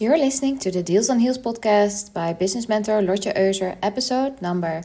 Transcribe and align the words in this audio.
You're 0.00 0.16
listening 0.16 0.60
to 0.60 0.70
the 0.70 0.80
Deals 0.80 1.10
on 1.10 1.18
Heels 1.18 1.38
podcast 1.38 2.12
by 2.12 2.32
business 2.32 2.68
mentor 2.68 3.02
Lotje 3.02 3.34
Euser, 3.34 3.76
episode 3.82 4.40
number 4.40 4.84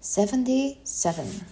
77. 0.00 1.44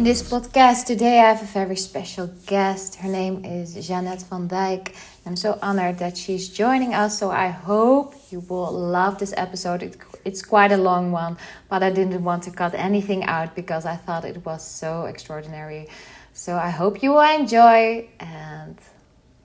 In 0.00 0.04
this 0.04 0.22
podcast 0.22 0.86
today, 0.86 1.18
I 1.18 1.28
have 1.28 1.42
a 1.42 1.52
very 1.52 1.76
special 1.76 2.26
guest. 2.46 2.94
Her 2.94 3.08
name 3.10 3.44
is 3.44 3.86
Janet 3.86 4.22
van 4.30 4.48
Dijk. 4.48 4.94
I'm 5.26 5.36
so 5.36 5.58
honored 5.60 5.98
that 5.98 6.16
she's 6.16 6.48
joining 6.48 6.94
us. 6.94 7.18
So 7.18 7.30
I 7.30 7.48
hope 7.48 8.14
you 8.30 8.40
will 8.48 8.72
love 8.72 9.18
this 9.18 9.34
episode. 9.36 9.82
It, 9.82 9.98
it's 10.24 10.40
quite 10.40 10.72
a 10.72 10.78
long 10.78 11.12
one, 11.12 11.36
but 11.68 11.82
I 11.82 11.90
didn't 11.90 12.24
want 12.24 12.44
to 12.44 12.50
cut 12.50 12.74
anything 12.74 13.24
out 13.24 13.54
because 13.54 13.84
I 13.84 13.96
thought 13.96 14.24
it 14.24 14.42
was 14.42 14.66
so 14.66 15.04
extraordinary. 15.04 15.86
So 16.32 16.56
I 16.56 16.70
hope 16.70 17.02
you 17.02 17.10
will 17.10 17.34
enjoy. 17.38 18.08
And 18.20 18.78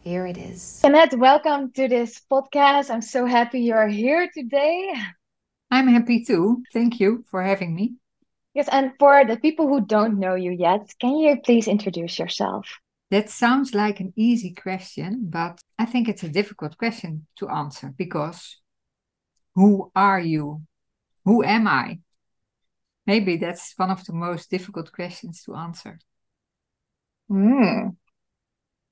here 0.06 0.26
it 0.26 0.38
is. 0.38 0.80
Jeannette, 0.84 1.20
welcome 1.20 1.72
to 1.72 1.90
this 1.90 2.22
podcast. 2.32 2.90
I'm 2.90 3.02
so 3.02 3.26
happy 3.26 3.60
you're 3.60 3.90
here 3.90 4.32
today. 4.34 4.94
I'm 5.70 5.90
happy 5.90 6.24
too. 6.24 6.64
Thank 6.72 7.02
you 7.02 7.26
for 7.28 7.44
having 7.44 7.76
me. 7.76 7.96
Yes, 8.56 8.70
and 8.72 8.94
for 8.98 9.26
the 9.26 9.36
people 9.36 9.68
who 9.68 9.82
don't 9.82 10.18
know 10.18 10.36
you 10.36 10.52
yet, 10.52 10.90
can 11.02 11.18
you 11.18 11.36
please 11.44 11.68
introduce 11.68 12.18
yourself? 12.18 12.80
That 13.12 13.30
sounds 13.30 13.76
like 13.76 14.00
an 14.00 14.14
easy 14.16 14.54
question, 14.54 15.28
but 15.30 15.60
I 15.78 15.86
think 15.86 16.08
it's 16.08 16.24
a 16.24 16.30
difficult 16.30 16.78
question 16.78 17.28
to 17.36 17.50
answer 17.50 17.94
because 17.96 18.62
who 19.56 19.92
are 19.94 20.22
you? 20.22 20.62
Who 21.26 21.44
am 21.44 21.68
I? 21.68 22.00
Maybe 23.06 23.36
that's 23.36 23.74
one 23.76 23.92
of 23.92 24.06
the 24.06 24.14
most 24.14 24.50
difficult 24.50 24.92
questions 24.94 25.44
to 25.44 25.56
answer. 25.56 26.00
Hmm. 27.28 27.90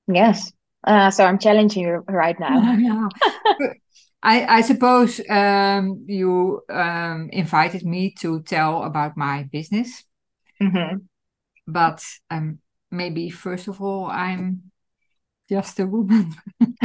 Yes. 0.06 0.52
Uh, 0.86 1.10
so 1.10 1.24
I'm 1.24 1.38
challenging 1.38 1.84
you 1.84 2.04
right 2.06 2.38
now. 2.38 3.08
I, 4.24 4.58
I 4.58 4.60
suppose 4.62 5.20
um, 5.28 6.04
you 6.08 6.62
um, 6.70 7.28
invited 7.30 7.84
me 7.84 8.14
to 8.20 8.42
tell 8.42 8.84
about 8.84 9.18
my 9.18 9.42
business. 9.52 10.02
Mm-hmm. 10.62 10.96
But 11.66 12.02
um, 12.30 12.58
maybe, 12.90 13.28
first 13.28 13.68
of 13.68 13.82
all, 13.82 14.06
I'm 14.06 14.70
just 15.46 15.78
a 15.78 15.86
woman. 15.86 16.34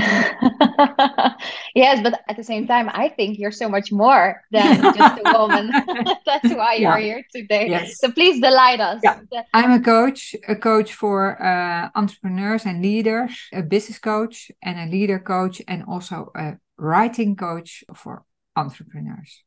yes, 1.74 2.02
but 2.04 2.20
at 2.28 2.36
the 2.36 2.44
same 2.44 2.68
time, 2.68 2.90
I 2.94 3.08
think 3.08 3.40
you're 3.40 3.52
so 3.52 3.70
much 3.70 3.90
more 3.90 4.42
than 4.52 4.82
just 4.94 5.22
a 5.24 5.40
woman. 5.40 5.72
That's 6.26 6.54
why 6.54 6.74
you're 6.74 6.98
here 6.98 7.24
today. 7.34 7.70
Yes. 7.70 8.00
So 8.00 8.12
please 8.12 8.42
delight 8.42 8.82
us. 8.82 9.00
Yeah. 9.02 9.22
I'm 9.54 9.72
a 9.72 9.80
coach, 9.80 10.36
a 10.46 10.58
coach 10.58 10.94
for 10.94 11.42
uh, 11.42 11.90
entrepreneurs 11.96 12.66
and 12.66 12.82
leaders, 12.82 13.32
a 13.54 13.62
business 13.62 13.98
coach 13.98 14.52
and 14.62 14.78
a 14.78 14.92
leader 14.92 15.20
coach, 15.20 15.62
and 15.70 15.86
also 15.88 16.32
a 16.36 16.58
writing 16.80 17.36
coach 17.36 17.84
for 17.94 18.24
entrepreneurs. 18.56 19.44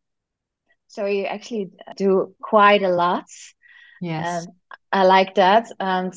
So 0.88 1.06
you 1.06 1.24
actually 1.24 1.70
do 1.96 2.34
quite 2.40 2.82
a 2.82 2.90
lot. 2.90 3.24
Yes. 4.00 4.46
I 4.92 5.04
like 5.04 5.36
that. 5.36 5.66
And 5.80 6.12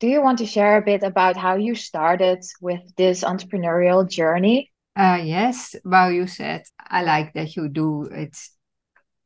do 0.00 0.08
you 0.08 0.22
want 0.22 0.38
to 0.38 0.46
share 0.46 0.78
a 0.78 0.82
bit 0.82 1.02
about 1.02 1.36
how 1.36 1.56
you 1.56 1.74
started 1.74 2.42
with 2.60 2.80
this 2.96 3.22
entrepreneurial 3.22 4.08
journey? 4.08 4.72
Uh, 4.96 5.20
yes. 5.22 5.76
Well, 5.84 6.10
you 6.10 6.26
said 6.26 6.62
I 6.78 7.02
like 7.02 7.34
that 7.34 7.56
you 7.56 7.68
do 7.68 8.04
it 8.04 8.36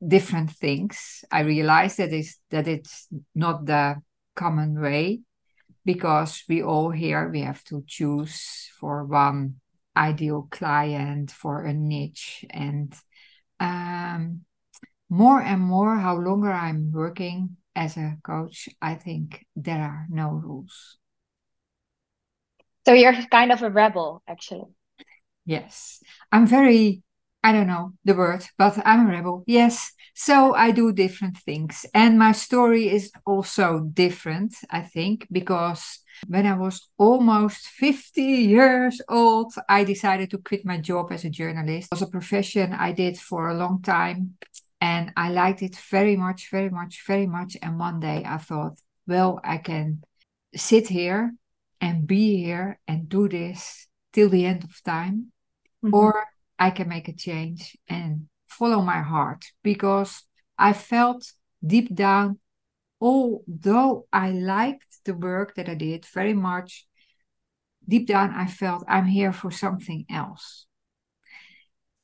different 0.07 0.51
things. 0.51 1.25
I 1.31 1.41
realize 1.41 1.97
that 1.97 2.13
is 2.13 2.39
that 2.51 2.67
it's 2.67 3.09
not 3.35 3.67
the 3.67 4.03
common 4.35 4.81
way 4.81 5.21
because 5.85 6.45
we 6.49 6.63
all 6.63 6.91
here 6.91 7.29
we 7.29 7.41
have 7.41 7.65
to 7.65 7.83
choose 7.87 8.71
for 8.79 9.05
one 9.05 9.61
ideal 9.99 10.49
client 10.51 11.31
for 11.31 11.65
a 11.65 11.75
niche. 11.75 12.45
And 12.51 12.95
um, 13.61 14.45
more 15.11 15.41
and 15.41 15.61
more 15.61 15.97
how 15.97 16.17
longer 16.17 16.53
i'm 16.53 16.93
working 16.93 17.57
as 17.75 17.97
a 17.97 18.17
coach 18.23 18.69
i 18.83 18.95
think 18.95 19.47
there 19.57 19.81
are 19.81 20.07
no 20.11 20.31
rules. 20.31 20.99
So 22.87 22.95
you're 22.95 23.15
kind 23.31 23.53
of 23.53 23.63
a 23.63 23.71
rebel 23.71 24.23
actually. 24.27 24.73
Yes. 25.45 26.03
I'm 26.33 26.47
very 26.47 27.03
i 27.43 27.53
don't 27.53 27.67
know 27.67 27.93
the 28.05 28.15
word 28.15 28.45
but 28.57 28.79
i'm 28.85 29.09
a 29.09 29.11
rebel 29.11 29.45
yes 29.47 29.93
so 30.15 30.55
i 30.55 30.71
do 30.71 30.93
different 30.93 31.37
things 31.39 31.87
and 31.95 32.19
my 32.19 32.33
story 32.33 32.89
is 32.89 33.11
also 33.27 33.81
different 33.93 34.55
i 34.71 34.81
think 34.81 35.27
because 35.31 36.01
when 36.27 36.47
I 36.47 36.57
was 36.57 36.89
almost 36.99 37.69
50 37.69 38.21
years 38.21 39.01
old, 39.09 39.55
I 39.69 39.85
decided 39.85 40.31
to 40.31 40.39
quit 40.39 40.67
my 40.67 40.79
job 40.79 41.13
as 41.13 41.25
a 41.25 41.31
journalist. 41.31 41.89
It 41.93 41.95
was 41.95 42.03
a 42.03 42.11
profession 42.11 42.73
I 42.73 42.91
did 42.93 43.19
for 43.19 43.49
a 43.49 43.55
long 43.55 43.83
time 43.83 44.35
and 44.81 45.13
I 45.17 45.31
liked 45.31 45.63
it 45.63 45.77
very 45.77 46.17
much, 46.17 46.51
very 46.51 46.71
much, 46.71 47.05
very 47.07 47.27
much. 47.27 47.57
And 47.63 47.79
one 47.79 48.01
day 48.01 48.23
I 48.25 48.39
thought, 48.39 48.79
well, 49.07 49.41
I 49.43 49.59
can 49.59 50.03
sit 50.55 50.89
here 50.89 51.35
and 51.81 52.07
be 52.07 52.43
here 52.43 52.79
and 52.87 53.09
do 53.09 53.29
this 53.29 53.87
till 54.13 54.29
the 54.29 54.45
end 54.47 54.65
of 54.65 54.83
time, 54.83 55.33
mm-hmm. 55.85 55.95
or 55.95 56.27
I 56.59 56.71
can 56.71 56.89
make 56.89 57.09
a 57.09 57.15
change 57.15 57.77
and 57.89 58.29
follow 58.49 58.81
my 58.83 59.01
heart 59.01 59.45
because 59.63 60.23
I 60.59 60.73
felt 60.73 61.33
deep 61.65 61.95
down 61.95 62.39
although 63.01 64.07
I 64.13 64.31
liked 64.31 65.05
the 65.05 65.15
work 65.15 65.55
that 65.55 65.69
I 65.69 65.75
did 65.75 66.05
very 66.07 66.35
much, 66.35 66.87
deep 67.89 68.07
down 68.07 68.35
I 68.35 68.47
felt 68.47 68.85
I'm 68.89 69.07
here 69.07 69.33
for 69.33 69.51
something 69.51 70.05
else. 70.11 70.67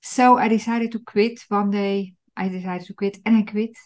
So 0.03 0.37
I 0.37 0.49
decided 0.49 0.93
to 0.93 0.99
quit. 1.01 1.41
One 1.49 1.71
day 1.71 2.15
I 2.37 2.49
decided 2.49 2.87
to 2.89 2.95
quit 2.95 3.19
and 3.25 3.37
I 3.37 3.43
quit. 3.43 3.77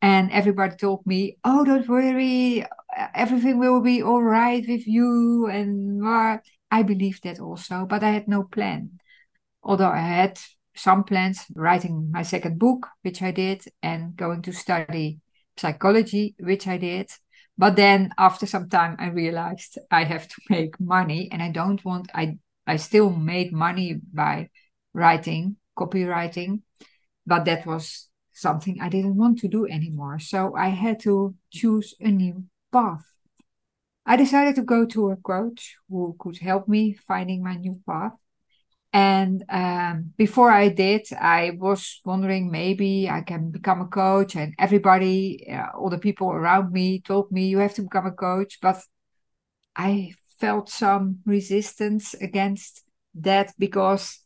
And 0.00 0.32
everybody 0.32 0.76
told 0.76 1.06
me, 1.06 1.38
oh, 1.44 1.64
don't 1.64 1.88
worry, 1.88 2.66
everything 3.14 3.58
will 3.58 3.80
be 3.80 4.02
all 4.02 4.22
right 4.22 4.64
with 4.66 4.86
you. 4.86 5.46
And 5.46 6.04
I 6.70 6.82
believed 6.82 7.22
that 7.22 7.38
also, 7.38 7.86
but 7.88 8.02
I 8.02 8.10
had 8.10 8.26
no 8.26 8.42
plan. 8.42 8.98
Although 9.62 9.90
I 9.90 10.00
had 10.00 10.38
some 10.74 11.04
plans, 11.04 11.44
writing 11.54 12.10
my 12.10 12.22
second 12.22 12.58
book, 12.58 12.88
which 13.02 13.22
I 13.22 13.30
did, 13.30 13.64
and 13.82 14.16
going 14.16 14.42
to 14.42 14.52
study 14.52 15.20
psychology, 15.56 16.34
which 16.38 16.66
I 16.66 16.78
did. 16.78 17.10
But 17.58 17.76
then 17.76 18.10
after 18.18 18.46
some 18.46 18.68
time, 18.68 18.96
I 18.98 19.08
realized 19.08 19.78
I 19.90 20.04
have 20.04 20.26
to 20.28 20.34
make 20.48 20.80
money 20.80 21.28
and 21.30 21.42
I 21.42 21.50
don't 21.50 21.84
want, 21.84 22.10
I, 22.14 22.38
I 22.66 22.76
still 22.76 23.10
made 23.10 23.52
money 23.52 24.00
by 24.12 24.48
writing, 24.94 25.56
copywriting, 25.78 26.62
but 27.26 27.44
that 27.44 27.66
was 27.66 28.08
something 28.32 28.80
I 28.80 28.88
didn't 28.88 29.16
want 29.16 29.38
to 29.40 29.48
do 29.48 29.66
anymore. 29.66 30.18
So 30.18 30.54
I 30.56 30.68
had 30.68 31.00
to 31.00 31.34
choose 31.50 31.94
a 32.00 32.08
new 32.08 32.44
path. 32.72 33.04
I 34.04 34.16
decided 34.16 34.56
to 34.56 34.62
go 34.62 34.84
to 34.86 35.10
a 35.10 35.16
coach 35.16 35.76
who 35.88 36.16
could 36.18 36.38
help 36.38 36.66
me 36.66 36.94
finding 36.94 37.42
my 37.42 37.54
new 37.54 37.80
path. 37.88 38.12
And 38.92 39.42
um, 39.48 40.12
before 40.18 40.50
I 40.50 40.68
did, 40.68 41.06
I 41.12 41.52
was 41.58 42.00
wondering 42.04 42.50
maybe 42.50 43.08
I 43.08 43.22
can 43.22 43.50
become 43.50 43.80
a 43.80 43.86
coach. 43.86 44.36
And 44.36 44.54
everybody, 44.58 45.48
uh, 45.50 45.78
all 45.78 45.88
the 45.88 45.98
people 45.98 46.30
around 46.30 46.72
me 46.72 47.00
told 47.00 47.32
me 47.32 47.46
you 47.46 47.58
have 47.58 47.74
to 47.74 47.82
become 47.82 48.06
a 48.06 48.12
coach. 48.12 48.58
But 48.60 48.82
I 49.74 50.12
felt 50.38 50.68
some 50.68 51.20
resistance 51.24 52.14
against 52.14 52.82
that 53.14 53.54
because 53.58 54.18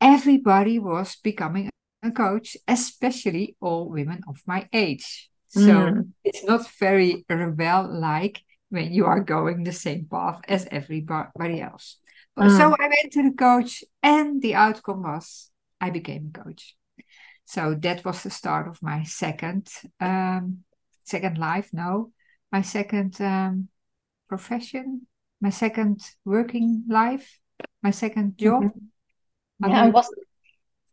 everybody 0.00 0.78
was 0.78 1.16
becoming 1.16 1.70
a 2.02 2.10
coach, 2.10 2.56
especially 2.68 3.56
all 3.60 3.88
women 3.88 4.20
of 4.28 4.36
my 4.46 4.68
age. 4.72 5.30
So 5.48 5.60
mm. 5.60 6.08
it's 6.24 6.44
not 6.44 6.68
very 6.78 7.24
rebel 7.30 7.88
like 7.90 8.42
when 8.68 8.92
you 8.92 9.06
are 9.06 9.20
going 9.20 9.62
the 9.62 9.72
same 9.72 10.06
path 10.10 10.40
as 10.48 10.66
everybody 10.70 11.60
else. 11.62 11.98
Mm. 12.38 12.56
So 12.56 12.76
I 12.78 12.88
went 12.88 13.12
to 13.12 13.22
the 13.22 13.36
coach, 13.36 13.84
and 14.02 14.42
the 14.42 14.54
outcome 14.54 15.02
was 15.02 15.50
I 15.80 15.90
became 15.90 16.32
a 16.34 16.42
coach. 16.44 16.76
So 17.44 17.74
that 17.74 18.04
was 18.04 18.22
the 18.22 18.30
start 18.30 18.68
of 18.68 18.82
my 18.82 19.04
second 19.04 19.68
um, 20.00 20.64
second 21.04 21.38
life. 21.38 21.70
No, 21.72 22.12
my 22.50 22.62
second 22.62 23.20
um, 23.20 23.68
profession, 24.28 25.06
my 25.40 25.50
second 25.50 26.00
working 26.24 26.84
life, 26.88 27.38
my 27.82 27.90
second 27.90 28.38
job. 28.38 28.64
Mm-hmm. 28.64 29.70
Yeah, 29.70 29.88
was 29.90 30.10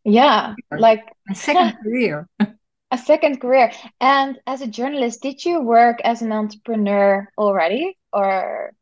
yeah, 0.03 0.55
like 0.71 1.03
my 1.27 1.33
second 1.33 1.77
career. 1.83 2.27
a 2.91 2.97
second 2.97 3.39
career. 3.41 3.71
And 3.99 4.39
as 4.45 4.61
a 4.61 4.67
journalist, 4.67 5.21
did 5.21 5.43
you 5.43 5.61
work 5.61 6.01
as 6.03 6.21
an 6.21 6.31
entrepreneur 6.31 7.27
already, 7.37 7.97
or? 8.11 8.73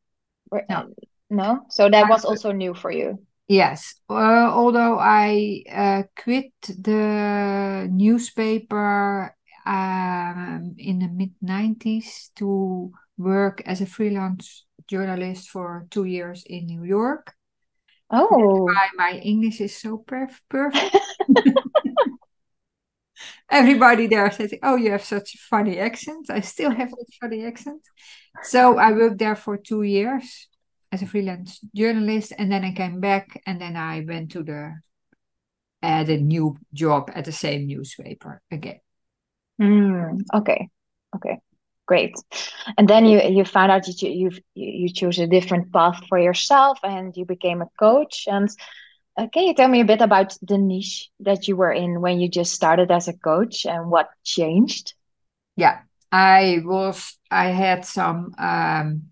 No. 0.69 0.89
No, 1.29 1.65
so 1.69 1.89
that 1.89 2.09
was 2.09 2.25
also 2.25 2.51
new 2.51 2.73
for 2.73 2.91
you. 2.91 3.19
Yes, 3.47 3.95
uh, 4.09 4.51
although 4.53 4.99
I 4.99 5.63
uh, 5.71 6.03
quit 6.21 6.51
the 6.61 7.87
newspaper 7.91 9.35
um, 9.65 10.75
in 10.77 10.99
the 10.99 11.07
mid 11.07 11.33
90s 11.41 12.31
to 12.35 12.91
work 13.17 13.61
as 13.65 13.81
a 13.81 13.85
freelance 13.85 14.65
journalist 14.87 15.49
for 15.49 15.87
two 15.89 16.05
years 16.05 16.43
in 16.45 16.65
New 16.65 16.83
York. 16.83 17.33
Oh, 18.11 18.27
That's 18.29 18.91
why 18.97 19.11
my 19.11 19.19
English 19.19 19.61
is 19.61 19.77
so 19.77 19.97
perf- 19.97 20.41
perfect. 20.49 20.95
Everybody 23.49 24.07
there 24.07 24.31
says, 24.31 24.53
"Oh, 24.63 24.75
you 24.75 24.91
have 24.91 25.03
such 25.03 25.35
a 25.35 25.37
funny 25.37 25.79
accent." 25.79 26.29
I 26.29 26.41
still 26.41 26.71
have 26.71 26.89
that 26.91 27.05
funny 27.21 27.45
accent. 27.45 27.81
So 28.43 28.77
I 28.77 28.91
worked 28.91 29.19
there 29.19 29.35
for 29.35 29.57
two 29.57 29.83
years 29.83 30.47
as 30.91 31.01
a 31.01 31.07
freelance 31.07 31.59
journalist, 31.75 32.33
and 32.37 32.51
then 32.51 32.63
I 32.63 32.73
came 32.73 32.99
back, 32.99 33.41
and 33.45 33.61
then 33.61 33.75
I 33.75 34.03
went 34.07 34.31
to 34.31 34.43
the 34.43 34.75
had 35.81 36.09
a 36.09 36.17
new 36.17 36.57
job 36.73 37.09
at 37.15 37.25
the 37.25 37.31
same 37.31 37.67
newspaper 37.67 38.41
again. 38.51 38.79
Mm, 39.61 40.21
okay, 40.33 40.69
okay, 41.15 41.39
great. 41.85 42.15
And 42.77 42.87
then 42.87 43.05
you 43.05 43.21
you 43.21 43.45
found 43.45 43.71
out 43.71 43.85
that 43.85 44.01
you 44.01 44.09
you've, 44.09 44.39
you 44.55 44.89
chose 44.89 45.19
a 45.19 45.27
different 45.27 45.71
path 45.71 46.01
for 46.07 46.19
yourself, 46.19 46.79
and 46.83 47.15
you 47.15 47.25
became 47.25 47.61
a 47.61 47.69
coach. 47.79 48.27
And 48.27 48.49
uh, 49.17 49.27
can 49.27 49.43
you 49.43 49.53
tell 49.53 49.67
me 49.67 49.81
a 49.81 49.85
bit 49.85 50.01
about 50.01 50.37
the 50.41 50.57
niche 50.57 51.09
that 51.21 51.47
you 51.47 51.55
were 51.55 51.71
in 51.71 52.01
when 52.01 52.19
you 52.19 52.29
just 52.29 52.53
started 52.53 52.91
as 52.91 53.07
a 53.07 53.13
coach, 53.13 53.65
and 53.65 53.89
what 53.89 54.09
changed? 54.23 54.93
Yeah, 55.55 55.79
I 56.11 56.61
was. 56.63 57.17
I 57.29 57.47
had 57.47 57.85
some 57.85 58.33
um, 58.37 59.11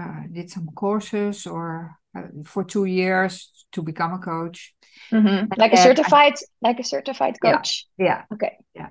uh, 0.00 0.22
did 0.32 0.50
some 0.50 0.68
courses 0.74 1.46
or 1.46 1.96
uh, 2.16 2.22
for 2.44 2.64
two 2.64 2.84
years 2.84 3.66
to 3.72 3.82
become 3.82 4.12
a 4.14 4.18
coach. 4.18 4.74
Mm-hmm. 5.12 5.52
Like 5.56 5.72
a 5.72 5.76
And 5.76 5.80
I- 5.80 5.82
certified, 5.82 6.34
like 6.62 6.78
a 6.80 6.84
certified 6.84 7.40
coach. 7.40 7.86
yeah, 7.98 8.24
Okay. 8.32 8.58
Yeah 8.74 8.88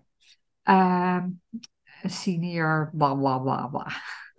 um, 0.68 1.40
senior, 2.08 2.92
blah 2.94 3.16
blah 3.16 3.40
blah 3.40 3.68
blah. 3.68 3.92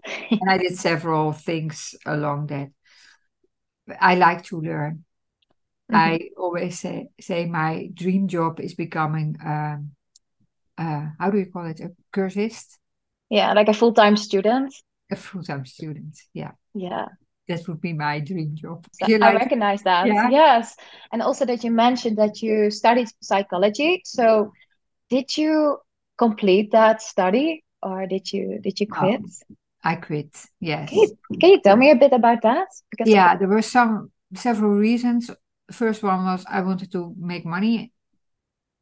and 0.40 0.50
I 0.50 0.58
did 0.58 0.76
several 0.76 1.32
things 1.32 1.94
along 2.06 2.48
that. 2.48 2.70
I 4.00 4.14
like 4.16 4.44
to 4.44 4.60
learn. 4.60 5.04
I 5.92 6.30
always 6.36 6.80
say 6.80 7.10
say 7.20 7.46
my 7.46 7.90
dream 7.94 8.28
job 8.28 8.60
is 8.60 8.74
becoming 8.74 9.36
um, 9.44 9.92
uh, 10.78 11.06
how 11.18 11.30
do 11.30 11.38
you 11.38 11.46
call 11.46 11.66
it 11.66 11.80
a 11.80 11.92
cursist, 12.12 12.78
Yeah, 13.30 13.52
like 13.52 13.68
a 13.68 13.74
full-time 13.74 14.16
student. 14.16 14.74
A 15.11 15.17
full 15.17 15.43
time 15.43 15.64
student. 15.67 16.17
Yeah, 16.32 16.53
Yeah. 16.75 17.06
that 17.49 17.67
would 17.69 17.81
be 17.81 17.93
my 17.93 18.20
dream 18.20 18.55
job. 18.55 18.85
I 19.03 19.32
recognize 19.32 19.82
that. 19.82 20.06
Yeah. 20.06 20.29
Yes. 20.31 20.76
And 21.12 21.23
also 21.23 21.44
that 21.44 21.62
you 21.64 21.70
mentioned 21.70 22.19
that 22.19 22.43
you 22.43 22.70
studied 22.70 23.08
psychology. 23.20 24.03
So 24.05 24.53
did 25.11 25.37
you 25.37 25.79
complete 26.19 26.73
that 26.73 27.03
study 27.03 27.64
or 27.82 28.06
did 28.06 28.32
you 28.32 28.58
did 28.61 28.81
you 28.81 28.87
quit? 28.87 29.20
I 29.85 29.94
quit. 29.97 30.35
Yes. 30.61 30.91
Can 30.91 30.99
you, 30.99 31.19
can 31.41 31.50
you 31.50 31.61
tell 31.61 31.76
me 31.76 31.91
a 31.91 31.97
bit 31.97 32.12
about 32.12 32.43
that? 32.43 32.67
Because 32.91 33.09
Yeah, 33.09 33.37
there 33.37 33.49
were 33.49 33.62
some 33.62 34.11
several 34.35 34.73
reasons. 34.73 35.31
First 35.70 36.02
one 36.02 36.25
was 36.25 36.44
I 36.49 36.61
wanted 36.62 36.91
to 36.93 37.14
make 37.19 37.44
money, 37.44 37.93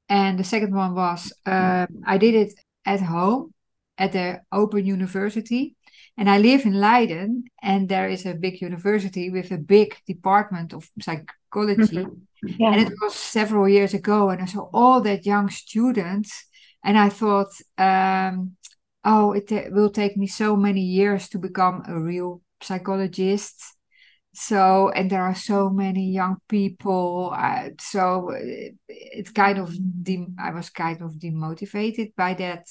and 0.08 0.38
the 0.38 0.44
second 0.44 0.74
one 0.74 0.94
was 0.94 1.32
um, 1.46 1.86
I 2.06 2.18
did 2.18 2.34
it 2.34 2.54
at 2.84 3.00
home 3.00 3.52
at 3.98 4.12
the 4.12 4.40
Open 4.52 4.84
University, 4.86 5.76
and 6.16 6.30
I 6.30 6.38
live 6.38 6.64
in 6.64 6.74
Leiden, 6.74 7.44
and 7.62 7.88
there 7.88 8.08
is 8.08 8.24
a 8.24 8.34
big 8.34 8.60
university 8.60 9.30
with 9.30 9.50
a 9.50 9.58
big 9.58 9.96
department 10.06 10.72
of 10.72 10.88
psychology. 11.00 12.06
yeah. 12.42 12.72
And 12.72 12.80
it 12.82 12.92
was 13.02 13.14
several 13.14 13.68
years 13.68 13.94
ago, 13.94 14.30
and 14.30 14.40
I 14.40 14.46
saw 14.46 14.68
all 14.72 15.00
that 15.02 15.26
young 15.26 15.50
students, 15.50 16.46
and 16.84 16.96
I 16.96 17.08
thought, 17.08 17.52
um, 17.78 18.56
oh, 19.04 19.32
it 19.32 19.48
ta- 19.48 19.70
will 19.70 19.90
take 19.90 20.16
me 20.16 20.26
so 20.26 20.56
many 20.56 20.82
years 20.82 21.28
to 21.30 21.38
become 21.38 21.82
a 21.88 21.98
real 21.98 22.42
psychologist. 22.60 23.62
So, 24.36 24.90
and 24.90 25.10
there 25.10 25.22
are 25.22 25.34
so 25.34 25.70
many 25.70 26.10
young 26.10 26.38
people. 26.48 27.32
Uh, 27.36 27.70
so 27.78 28.30
it, 28.30 28.74
it 28.88 29.32
kind 29.34 29.58
of, 29.58 29.72
dem- 30.02 30.36
I 30.40 30.50
was 30.50 30.70
kind 30.70 31.02
of 31.02 31.12
demotivated 31.12 32.14
by 32.16 32.34
that 32.34 32.66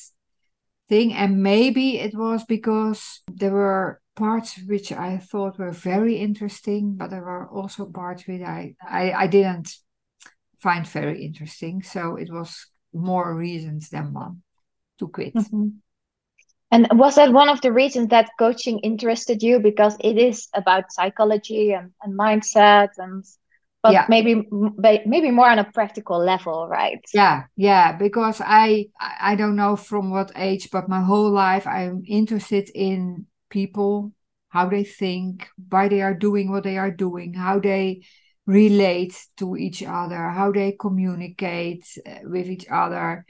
thing. 0.89 1.13
And 1.13 1.41
maybe 1.43 1.99
it 1.99 2.15
was 2.15 2.43
because 2.43 3.21
there 3.27 3.51
were 3.51 4.01
parts 4.15 4.59
which 4.67 4.91
I 4.91 5.17
thought 5.17 5.57
were 5.57 5.71
very 5.71 6.17
interesting, 6.17 6.95
but 6.95 7.09
there 7.09 7.23
were 7.23 7.47
also 7.47 7.85
parts 7.85 8.27
which 8.27 8.41
I, 8.41 8.75
I, 8.81 9.11
I 9.11 9.27
didn't 9.27 9.75
find 10.59 10.87
very 10.87 11.25
interesting. 11.25 11.81
So 11.83 12.15
it 12.15 12.31
was 12.31 12.67
more 12.93 13.35
reasons 13.35 13.89
than 13.89 14.13
one 14.13 14.43
to 14.99 15.07
quit. 15.07 15.33
Mhm. 15.33 15.79
And 16.71 16.87
was 16.93 17.15
that 17.15 17.31
one 17.31 17.49
of 17.49 17.61
the 17.61 17.71
reasons 17.71 18.09
that 18.09 18.31
coaching 18.39 18.79
interested 18.79 19.43
you? 19.43 19.59
Because 19.59 19.95
it 19.99 20.17
is 20.17 20.47
about 20.55 20.91
psychology 20.91 21.71
and, 21.71 21.91
and 22.01 22.17
mindset 22.17 22.89
and 22.97 23.23
but 23.83 23.93
Yeah. 23.93 24.05
maybe 24.09 24.47
maybe 25.05 25.29
more 25.29 25.49
on 25.49 25.59
a 25.59 25.65
practical 25.65 26.17
level, 26.17 26.67
right? 26.67 27.01
Yeah, 27.13 27.43
yeah, 27.55 27.91
because 27.97 28.41
I 28.43 28.87
I 28.99 29.35
don't 29.35 29.55
know 29.55 29.75
from 29.75 30.09
what 30.09 30.31
age, 30.35 30.69
but 30.71 30.89
my 30.89 31.01
whole 31.01 31.29
life 31.31 31.67
I'm 31.67 32.01
interested 32.07 32.69
in 32.73 33.27
people, 33.49 34.13
how 34.49 34.69
they 34.69 34.83
think, 34.83 35.47
why 35.69 35.89
they 35.89 36.01
are 36.01 36.15
doing 36.15 36.49
what 36.51 36.63
they 36.63 36.77
are 36.77 36.91
doing, 36.91 37.33
how 37.33 37.59
they 37.59 38.03
relate 38.45 39.15
to 39.37 39.55
each 39.55 39.83
other, 39.83 40.29
how 40.29 40.51
they 40.51 40.71
communicate 40.79 41.85
uh, 42.05 42.19
with 42.23 42.47
each 42.47 42.65
other. 42.71 43.25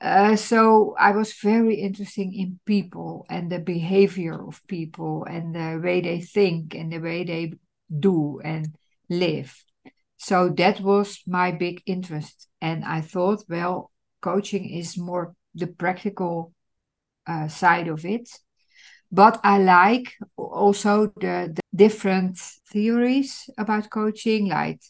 Uh, 0.00 0.34
so 0.34 0.94
I 0.98 1.10
was 1.12 1.34
very 1.34 1.74
interested 1.74 2.28
in 2.32 2.58
people 2.64 3.26
and 3.28 3.52
the 3.52 3.58
behavior 3.58 4.46
of 4.48 4.66
people 4.66 5.24
and 5.24 5.54
the 5.54 5.78
way 5.82 6.00
they 6.00 6.20
think 6.20 6.74
and 6.74 6.90
the 6.90 6.98
way 7.00 7.24
they 7.24 7.52
do 7.98 8.40
and 8.42 8.74
live. 9.10 9.54
So 10.20 10.50
that 10.50 10.80
was 10.82 11.22
my 11.26 11.50
big 11.50 11.82
interest. 11.86 12.46
And 12.60 12.84
I 12.84 13.00
thought, 13.00 13.42
well, 13.48 13.90
coaching 14.20 14.68
is 14.68 14.98
more 14.98 15.34
the 15.54 15.66
practical 15.66 16.52
uh, 17.26 17.48
side 17.48 17.88
of 17.88 18.04
it. 18.04 18.28
But 19.10 19.40
I 19.42 19.56
like 19.58 20.12
also 20.36 21.06
the, 21.06 21.54
the 21.54 21.62
different 21.74 22.38
theories 22.70 23.48
about 23.56 23.88
coaching, 23.88 24.46
like 24.48 24.80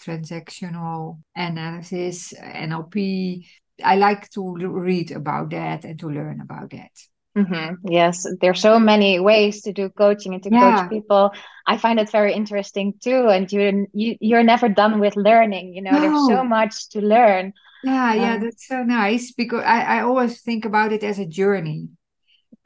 transactional 0.00 1.20
analysis, 1.36 2.32
NLP. 2.32 3.46
I 3.84 3.96
like 3.96 4.30
to 4.30 4.56
read 4.56 5.10
about 5.10 5.50
that 5.50 5.84
and 5.84 5.98
to 6.00 6.08
learn 6.08 6.40
about 6.40 6.70
that. 6.70 6.92
Mm-hmm. 7.36 7.88
Yes, 7.88 8.26
there's 8.40 8.60
so 8.60 8.78
many 8.78 9.18
ways 9.18 9.62
to 9.62 9.72
do 9.72 9.88
coaching 9.88 10.34
and 10.34 10.42
to 10.44 10.50
Yeah. 10.50 10.52
coach 10.52 10.88
people. 10.88 11.32
I 11.66 11.78
find 11.78 11.98
it 11.98 12.10
very 12.10 12.32
interesting 12.32 12.94
too. 13.02 13.28
And 13.28 13.50
you 13.50 13.88
you 13.92 14.16
you're 14.20 14.44
never 14.44 14.68
done 14.68 15.00
with 15.00 15.16
learning. 15.16 15.74
You 15.74 15.82
know, 15.82 15.98
there's 15.98 16.24
so 16.24 16.44
much 16.44 16.88
to 16.90 17.00
learn. 17.00 17.52
Yeah, 17.82 18.14
yeah, 18.14 18.36
Um, 18.36 18.38
that's 18.38 18.66
so 18.66 18.82
nice 18.82 19.32
because 19.32 19.62
I, 19.64 19.98
I 19.98 20.00
always 20.02 20.40
think 20.40 20.64
about 20.64 20.92
it 20.92 21.04
as 21.04 21.18
a 21.18 21.26
journey. 21.26 21.90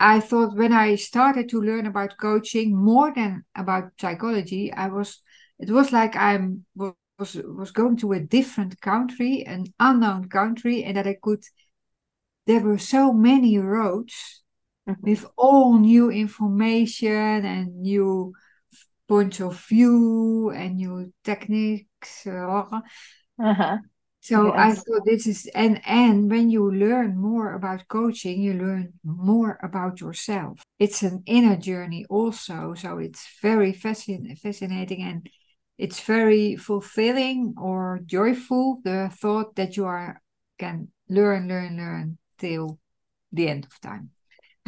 I 0.01 0.21
thought 0.21 0.57
when 0.57 0.73
I 0.73 0.97
started 0.97 1.49
to 1.51 1.61
learn 1.63 1.87
about 1.87 2.19
coaching 2.21 2.77
more 2.77 3.13
than 3.15 3.45
about 3.57 3.93
psychology, 4.01 4.73
I 4.73 4.89
was 4.89 5.23
it 5.59 5.71
was 5.71 5.93
like 5.93 6.17
I'm 6.17 6.67
was 6.77 7.37
was 7.37 7.73
going 7.73 7.97
to 7.99 8.13
a 8.13 8.21
different 8.21 8.81
country, 8.81 9.45
an 9.47 9.67
unknown 9.81 10.29
country, 10.31 10.85
and 10.85 10.97
that 10.97 11.07
I 11.07 11.17
could 11.23 11.45
there 12.47 12.61
were 12.61 12.79
so 12.79 13.13
many 13.13 13.59
roads 13.59 14.43
Mhm. 14.89 15.03
with 15.03 15.27
all 15.37 15.79
new 15.79 16.11
information 16.11 17.45
and 17.45 17.81
new 17.81 18.33
points 19.09 19.41
of 19.41 19.61
view 19.67 20.51
and 20.51 20.77
new 20.77 21.13
techniques. 21.25 22.27
uh, 22.27 22.81
Uh-huh. 23.39 23.79
so 24.21 24.53
I 24.57 24.75
thought 24.75 25.05
this 25.05 25.27
is 25.27 25.47
and 25.55 25.81
and 25.87 26.31
when 26.31 26.51
you 26.51 26.71
learn 26.71 27.17
more 27.17 27.55
about 27.55 27.87
coaching, 27.89 28.43
you 28.43 28.55
learn 28.55 28.95
more 29.05 29.59
about 29.63 30.01
yourself. 30.01 30.61
It's 30.79 31.03
an 31.03 31.23
inner 31.27 31.57
journey 31.57 32.05
also, 32.11 32.75
so 32.75 32.99
it's 32.99 33.27
very 33.41 33.73
fascin 33.73 34.37
fascinating 34.39 35.03
and 35.03 35.29
it's 35.79 36.01
very 36.01 36.57
fulfilling 36.57 37.55
or 37.57 38.01
joyful 38.05 38.81
the 38.85 39.11
thought 39.21 39.55
that 39.57 39.77
you 39.77 39.87
are 39.87 40.21
can 40.59 40.89
learn, 41.09 41.49
learn, 41.49 41.77
learn 41.77 42.19
till 42.39 42.79
the 43.33 43.49
end 43.49 43.65
of 43.67 43.81
time. 43.81 44.11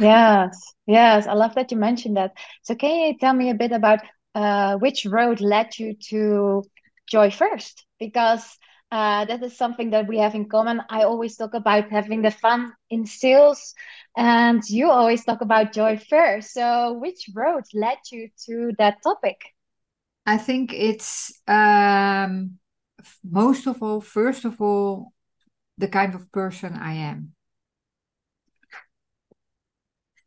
Yes, 0.01 0.73
yes, 0.87 1.27
I 1.27 1.33
love 1.33 1.53
that 1.53 1.71
you 1.71 1.77
mentioned 1.77 2.17
that. 2.17 2.33
So 2.63 2.73
can 2.73 2.89
you 3.01 3.17
tell 3.19 3.33
me 3.35 3.51
a 3.51 3.53
bit 3.53 3.71
about 3.71 3.99
uh, 4.33 4.77
which 4.77 5.05
road 5.05 5.41
led 5.41 5.77
you 5.77 5.93
to 6.09 6.63
Joy 7.07 7.29
First? 7.29 7.85
Because 7.99 8.43
uh, 8.91 9.25
that 9.25 9.43
is 9.43 9.55
something 9.55 9.91
that 9.91 10.07
we 10.07 10.17
have 10.17 10.33
in 10.33 10.49
common. 10.49 10.81
I 10.89 11.03
always 11.03 11.37
talk 11.37 11.53
about 11.53 11.91
having 11.91 12.23
the 12.23 12.31
fun 12.31 12.73
in 12.89 13.05
sales, 13.05 13.75
and 14.17 14.67
you 14.67 14.89
always 14.89 15.23
talk 15.23 15.41
about 15.41 15.71
Joy 15.71 16.01
First. 16.09 16.53
So 16.53 16.93
which 16.93 17.29
road 17.35 17.65
led 17.75 17.99
you 18.11 18.29
to 18.47 18.71
that 18.79 19.03
topic? 19.03 19.37
I 20.25 20.37
think 20.37 20.73
it's 20.73 21.31
um, 21.47 22.57
most 23.23 23.67
of 23.67 23.83
all, 23.83 24.01
first 24.01 24.45
of 24.45 24.59
all, 24.59 25.13
the 25.77 25.87
kind 25.87 26.15
of 26.15 26.31
person 26.31 26.73
I 26.73 26.93
am. 26.93 27.33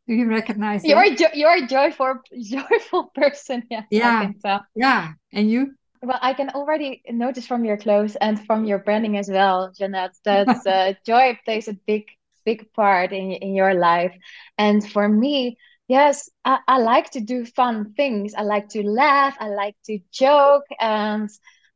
Do 0.07 0.13
you 0.13 0.27
recognize 0.27 0.85
you're 0.85 1.01
a 1.03 1.15
jo- 1.15 1.33
you're 1.33 1.63
a 1.63 1.67
joyful 1.67 2.15
joyful 2.41 3.11
person. 3.15 3.63
Yeah, 3.69 3.83
yeah, 3.89 4.31
yeah. 4.75 5.13
And 5.33 5.49
you? 5.49 5.75
Well, 6.01 6.19
I 6.21 6.33
can 6.33 6.49
already 6.51 7.01
notice 7.09 7.47
from 7.47 7.65
your 7.65 7.77
clothes 7.77 8.15
and 8.15 8.43
from 8.45 8.65
your 8.65 8.79
branding 8.79 9.17
as 9.17 9.29
well, 9.29 9.71
Janet, 9.75 10.11
that 10.25 10.49
uh, 10.65 10.93
joy 11.05 11.39
plays 11.45 11.67
a 11.67 11.73
big 11.87 12.05
big 12.45 12.71
part 12.73 13.11
in 13.11 13.31
in 13.31 13.55
your 13.55 13.73
life. 13.73 14.13
And 14.57 14.87
for 14.87 15.07
me, 15.09 15.57
yes, 15.87 16.29
I, 16.43 16.59
I 16.67 16.77
like 16.77 17.09
to 17.11 17.19
do 17.21 17.45
fun 17.45 17.93
things. 17.93 18.33
I 18.35 18.43
like 18.43 18.69
to 18.69 18.83
laugh. 18.87 19.35
I 19.39 19.47
like 19.49 19.75
to 19.85 19.99
joke, 20.11 20.65
and 20.79 21.29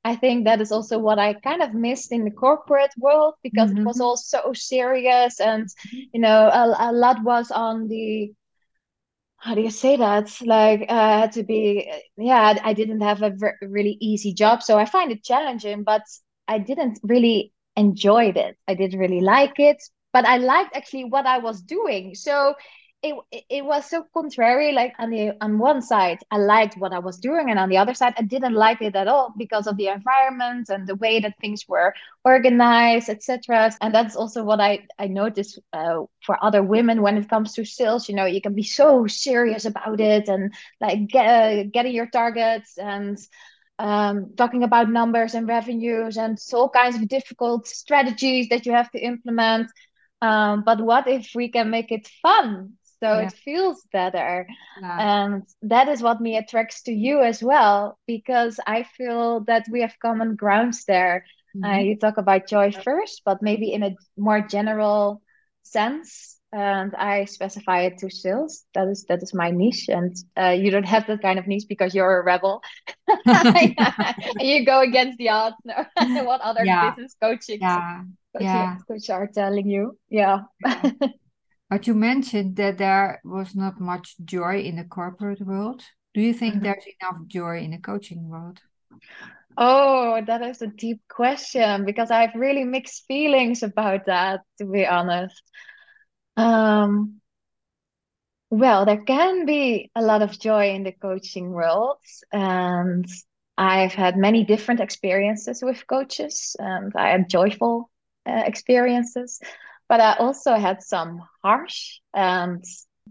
I 0.04 0.16
think 0.16 0.46
that 0.46 0.62
is 0.62 0.72
also 0.72 0.98
what 0.98 1.20
I 1.20 1.34
kind 1.34 1.62
of 1.62 1.74
missed 1.74 2.12
in 2.12 2.24
the 2.24 2.32
corporate 2.32 2.94
world 2.98 3.36
because 3.44 3.70
mm-hmm. 3.70 3.82
it 3.82 3.86
was 3.86 4.00
all 4.00 4.16
so 4.18 4.54
serious 4.54 5.40
and 5.40 5.68
you 5.92 6.22
know 6.22 6.48
a, 6.48 6.90
a 6.90 6.92
lot 6.92 7.24
was 7.24 7.52
on 7.52 7.88
the 7.88 8.32
how 9.38 9.56
do 9.56 9.62
you 9.62 9.72
say 9.72 9.96
that? 9.96 10.30
Like 10.42 10.82
uh, 10.90 10.94
I 10.94 11.20
had 11.20 11.32
to 11.34 11.44
be 11.44 11.92
yeah 12.18 12.58
I 12.64 12.74
didn't 12.74 13.02
have 13.02 13.22
a 13.22 13.32
re- 13.38 13.54
really 13.62 13.98
easy 14.00 14.34
job 14.34 14.64
so 14.64 14.78
I 14.78 14.86
find 14.86 15.12
it 15.12 15.24
challenging 15.24 15.84
but 15.84 16.04
I 16.48 16.60
didn't 16.60 17.00
really 17.04 17.54
enjoy 17.76 18.32
it. 18.36 18.58
I 18.68 18.74
didn't 18.74 19.00
really 19.00 19.22
like 19.22 19.60
it 19.60 19.82
but 20.14 20.26
I 20.26 20.38
liked 20.38 20.76
actually 20.76 21.06
what 21.06 21.26
I 21.26 21.38
was 21.40 21.62
doing. 21.62 22.16
So 22.16 22.56
it 23.02 23.16
it 23.50 23.64
was 23.64 23.90
so 23.90 24.04
contrary 24.14 24.74
like 24.74 24.94
on 25.00 25.10
the 25.10 25.32
on 25.40 25.58
one 25.58 25.82
side 25.82 26.20
i 26.32 26.38
liked 26.38 26.78
what 26.78 26.92
i 26.92 27.00
was 27.00 27.18
doing 27.18 27.50
and 27.50 27.58
on 27.58 27.70
the 27.70 27.78
other 27.78 27.94
side 27.94 28.14
i 28.18 28.22
didn't 28.22 28.54
like 28.54 28.82
it 28.82 28.96
at 28.96 29.08
all 29.08 29.34
because 29.38 29.68
of 29.68 29.78
the 29.78 29.88
environment 29.88 30.68
and 30.70 30.86
the 30.86 30.96
way 30.96 31.20
that 31.20 31.34
things 31.40 31.66
were 31.68 31.94
organized 32.26 33.10
etc 33.10 33.72
and 33.82 33.94
that's 33.94 34.18
also 34.18 34.44
what 34.44 34.60
i 34.60 34.86
i 34.98 35.08
noticed 35.08 35.60
uh, 35.72 36.02
for 36.26 36.44
other 36.44 36.62
women 36.62 37.02
when 37.02 37.18
it 37.18 37.30
comes 37.30 37.54
to 37.54 37.64
sales 37.64 38.10
you 38.10 38.16
know 38.16 38.26
you 38.26 38.42
can 38.42 38.54
be 38.54 38.64
so 38.64 39.08
serious 39.08 39.64
about 39.66 40.00
it 40.02 40.28
and 40.28 40.54
like 40.82 41.08
get, 41.08 41.26
uh, 41.26 41.64
getting 41.72 41.94
your 41.94 42.08
targets 42.08 42.78
and 42.78 43.18
um, 43.78 44.34
talking 44.36 44.64
about 44.64 44.90
numbers 44.90 45.36
and 45.36 45.48
revenues 45.48 46.18
and 46.18 46.38
all 46.54 46.70
kinds 46.70 46.98
of 46.98 47.08
difficult 47.08 47.66
strategies 47.66 48.50
that 48.50 48.66
you 48.66 48.74
have 48.74 48.92
to 48.92 49.00
implement. 49.00 49.72
Um, 50.22 50.64
but 50.66 50.82
what 50.82 51.08
if 51.08 51.32
we 51.34 51.48
can 51.48 51.70
make 51.70 51.90
it 51.90 52.06
fun 52.22 52.74
so 53.00 53.20
yeah. 53.20 53.28
it 53.28 53.34
feels 53.34 53.86
better 53.92 54.48
yeah. 54.82 55.24
and 55.24 55.44
that 55.62 55.88
is 55.88 56.02
what 56.02 56.22
me 56.22 56.38
attracts 56.38 56.84
to 56.84 56.92
you 56.92 57.22
as 57.22 57.42
well 57.42 57.98
because 58.08 58.60
i 58.68 58.84
feel 58.98 59.42
that 59.42 59.66
we 59.72 59.82
have 59.82 59.94
common 60.02 60.36
grounds 60.36 60.86
there 60.86 61.26
mm-hmm. 61.56 61.66
uh, 61.66 61.78
you 61.78 61.98
talk 61.98 62.18
about 62.18 62.48
joy 62.48 62.72
first 62.72 63.22
but 63.26 63.42
maybe 63.42 63.72
in 63.74 63.84
a 63.84 63.96
more 64.18 64.42
general 64.42 65.22
sense 65.64 66.38
and 66.52 66.96
i 66.96 67.26
specify 67.26 67.82
it 67.82 67.98
to 68.00 68.10
sales 68.10 68.66
that 68.74 68.88
is 68.88 69.06
that 69.08 69.22
is 69.22 69.34
my 69.34 69.52
niche 69.52 69.88
and 69.88 70.16
uh, 70.36 70.50
you 70.50 70.72
don't 70.72 70.86
have 70.86 71.06
that 71.06 71.22
kind 71.22 71.38
of 71.38 71.46
niche 71.46 71.66
because 71.70 71.94
you're 71.94 72.20
a 72.20 72.24
rebel 72.24 72.62
you 74.40 74.66
go 74.66 74.82
against 74.82 75.18
the 75.20 75.30
odds 75.30 75.56
no 75.66 75.86
what 76.24 76.42
other 76.42 76.66
yeah. 76.66 76.90
business 76.90 77.16
coaching 77.22 77.60
yeah. 77.62 78.02
yeah. 78.40 78.78
coaches 78.88 79.10
are 79.10 79.28
telling 79.28 79.70
you 79.70 79.98
yeah. 80.10 80.40
But 81.70 81.86
you 81.86 81.94
mentioned 81.94 82.56
that 82.56 82.80
there 82.80 83.22
was 83.24 83.56
not 83.56 83.80
much 83.80 84.16
joy 84.26 84.62
in 84.62 84.78
the 84.78 84.86
corporate 84.86 85.42
world. 85.42 85.84
Do 86.14 86.22
you 86.22 86.34
think 86.34 86.56
mm-hmm. 86.56 86.64
there's 86.64 86.86
enough 87.00 87.28
joy 87.28 87.60
in 87.60 87.72
the 87.72 87.78
coaching 87.78 88.28
world? 88.28 88.60
Oh, 89.56 90.22
that 90.26 90.42
is 90.42 90.62
a 90.62 90.68
deep 90.68 91.02
question 91.08 91.86
because 91.86 92.10
I 92.10 92.22
have 92.22 92.34
really 92.34 92.64
mixed 92.64 93.06
feelings 93.08 93.62
about 93.62 94.06
that, 94.08 94.42
to 94.58 94.66
be 94.66 94.88
honest. 94.88 95.42
Um, 96.38 97.22
well, 98.50 98.86
there 98.86 99.04
can 99.04 99.46
be 99.46 99.92
a 99.96 100.02
lot 100.02 100.24
of 100.24 100.40
joy 100.40 100.72
in 100.72 100.84
the 100.84 100.92
coaching 100.92 101.52
world, 101.52 101.98
and 102.32 103.06
I've 103.58 103.94
had 103.94 104.18
many 104.18 104.44
different 104.44 104.80
experiences 104.80 105.62
with 105.62 105.86
coaches, 105.86 106.56
and 106.58 106.92
I 106.96 107.10
had 107.10 107.30
joyful 107.30 107.92
uh, 108.26 108.44
experiences 108.46 109.40
but 109.90 110.00
I 110.00 110.14
also 110.14 110.54
had 110.54 110.84
some 110.84 111.22
harsh 111.44 112.00
and 112.14 112.64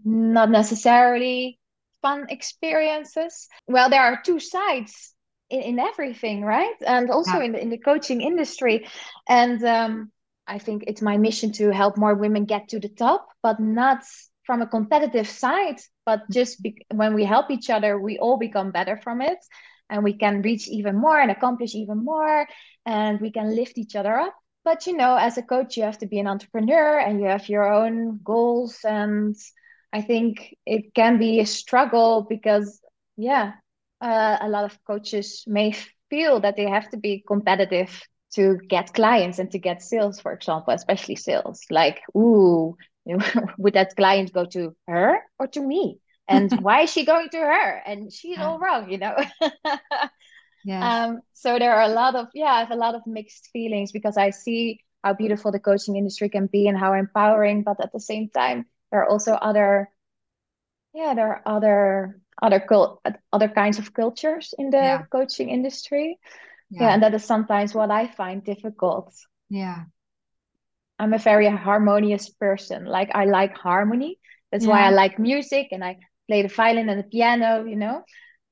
not 0.03 0.49
necessarily 0.49 1.59
fun 2.01 2.27
experiences. 2.29 3.47
Well, 3.67 3.89
there 3.89 4.01
are 4.01 4.21
two 4.23 4.39
sides 4.39 5.13
in, 5.49 5.61
in 5.61 5.79
everything, 5.79 6.41
right? 6.41 6.75
And 6.87 7.11
also 7.11 7.37
yeah. 7.37 7.43
in 7.43 7.51
the 7.51 7.61
in 7.61 7.69
the 7.69 7.77
coaching 7.77 8.21
industry. 8.21 8.87
And 9.27 9.63
um, 9.63 10.11
I 10.47 10.57
think 10.57 10.85
it's 10.87 11.01
my 11.01 11.17
mission 11.17 11.51
to 11.53 11.71
help 11.71 11.97
more 11.97 12.15
women 12.15 12.45
get 12.45 12.69
to 12.69 12.79
the 12.79 12.89
top, 12.89 13.27
but 13.43 13.59
not 13.59 14.03
from 14.45 14.61
a 14.61 14.67
competitive 14.67 15.27
side, 15.27 15.79
but 16.05 16.21
just 16.31 16.63
be- 16.63 16.85
when 16.91 17.13
we 17.13 17.23
help 17.25 17.51
each 17.51 17.69
other, 17.69 17.99
we 17.99 18.17
all 18.17 18.37
become 18.37 18.71
better 18.71 18.97
from 18.97 19.21
it 19.21 19.37
and 19.89 20.03
we 20.03 20.13
can 20.13 20.41
reach 20.41 20.67
even 20.67 20.95
more 20.95 21.19
and 21.19 21.29
accomplish 21.29 21.75
even 21.75 22.03
more 22.03 22.47
and 22.85 23.19
we 23.21 23.31
can 23.31 23.55
lift 23.55 23.77
each 23.77 23.95
other 23.95 24.17
up 24.17 24.33
but 24.69 24.85
you 24.85 24.95
know 24.95 25.15
as 25.15 25.35
a 25.35 25.41
coach 25.41 25.77
you 25.77 25.83
have 25.83 25.97
to 25.97 26.05
be 26.05 26.19
an 26.19 26.27
entrepreneur 26.27 26.99
and 26.99 27.19
you 27.19 27.25
have 27.25 27.49
your 27.49 27.73
own 27.73 28.19
goals. 28.23 28.77
And 28.83 29.35
i 29.91 30.01
think 30.01 30.55
it 30.65 30.93
can 30.93 31.17
be 31.17 31.39
a 31.39 31.45
struggle 31.45 32.27
because 32.29 32.79
yeah 33.17 33.53
uh, 34.01 34.37
a 34.39 34.47
lot 34.47 34.65
of 34.65 34.77
coaches 34.85 35.43
may 35.47 35.73
feel 36.11 36.39
that 36.41 36.55
they 36.55 36.69
have 36.69 36.87
to 36.91 36.97
be 36.97 37.23
competitive 37.27 37.91
to 38.35 38.59
get 38.69 38.93
clients 38.93 39.39
and 39.39 39.49
to 39.51 39.57
get 39.57 39.81
sales 39.81 40.19
for 40.19 40.31
example 40.31 40.71
especially 40.73 41.15
sales. 41.15 41.59
Like 41.71 41.97
ooh 42.15 42.77
would 43.57 43.73
that 43.73 43.95
client 43.95 44.31
go 44.31 44.45
to 44.45 44.75
her 44.87 45.17
or 45.39 45.47
to 45.47 45.61
me? 45.61 45.97
And 46.27 46.51
why 46.65 46.81
is 46.81 46.91
she 46.91 47.05
going 47.05 47.29
to 47.29 47.39
her? 47.39 47.69
And 47.89 48.13
she's 48.13 48.37
all 48.39 48.59
wrong 48.59 48.91
you 48.91 48.99
know 48.99 49.15
Yeah. 50.65 51.05
Um, 51.05 51.21
so 51.33 51.57
there 51.57 51.73
are 51.73 51.83
a 51.83 51.93
lot 51.93 52.15
of 52.15 52.27
yeah, 52.33 52.53
I 52.53 52.59
have 52.59 52.71
a 52.71 52.75
lot 52.75 52.95
of 52.95 53.01
mixed 53.05 53.49
feelings 53.53 53.91
because 53.91 54.17
I 54.17 54.31
see 54.31 54.81
how 55.03 55.13
beautiful 55.13 55.51
the 55.51 55.59
coaching 55.59 55.95
industry 55.95 56.29
can 56.29 56.47
be 56.47 56.67
and 56.67 56.77
how 56.77 56.93
empowering, 56.93 57.63
but 57.63 57.81
at 57.81 57.93
the 57.93 57.99
same 57.99 58.29
time, 58.29 58.65
there 58.91 59.01
are 59.01 59.09
also 59.09 59.33
other 59.33 59.89
yeah, 60.93 61.13
there 61.13 61.27
are 61.27 61.41
other 61.45 62.19
other 62.41 62.59
cult 62.59 63.01
other 63.31 63.47
kinds 63.47 63.79
of 63.79 63.93
cultures 63.93 64.53
in 64.57 64.69
the 64.69 64.77
yeah. 64.77 65.03
coaching 65.11 65.49
industry. 65.49 66.19
Yeah. 66.69 66.81
yeah, 66.81 66.93
and 66.93 67.03
that 67.03 67.13
is 67.13 67.23
sometimes 67.23 67.73
what 67.73 67.91
I 67.91 68.07
find 68.07 68.43
difficult. 68.43 69.13
Yeah. 69.49 69.85
I'm 70.99 71.13
a 71.13 71.17
very 71.17 71.47
harmonious 71.47 72.29
person. 72.29 72.85
Like 72.85 73.09
I 73.15 73.25
like 73.25 73.57
harmony. 73.57 74.19
That's 74.51 74.65
yeah. 74.65 74.71
why 74.71 74.81
I 74.81 74.89
like 74.89 75.17
music 75.17 75.69
and 75.71 75.83
I 75.83 75.97
play 76.27 76.41
the 76.41 76.49
violin 76.49 76.89
and 76.89 76.99
the 76.99 77.07
piano, 77.07 77.65
you 77.65 77.75
know. 77.75 78.03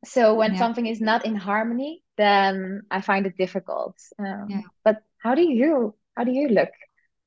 So 0.06 0.36
when 0.36 0.54
yeah. 0.54 0.60
something 0.60 0.86
is 0.86 1.01
not 1.01 1.25
in 1.25 1.36
harmony, 1.36 2.04
then 2.18 2.82
I 2.92 3.01
find 3.01 3.25
it 3.25 3.38
difficult. 3.38 3.96
Um, 4.20 4.48
yeah. 4.50 4.62
But 4.84 4.98
how 5.18 5.36
do 5.36 5.42
you 5.42 5.96
how 6.16 6.24
do 6.24 6.32
you 6.32 6.50
look 6.50 6.70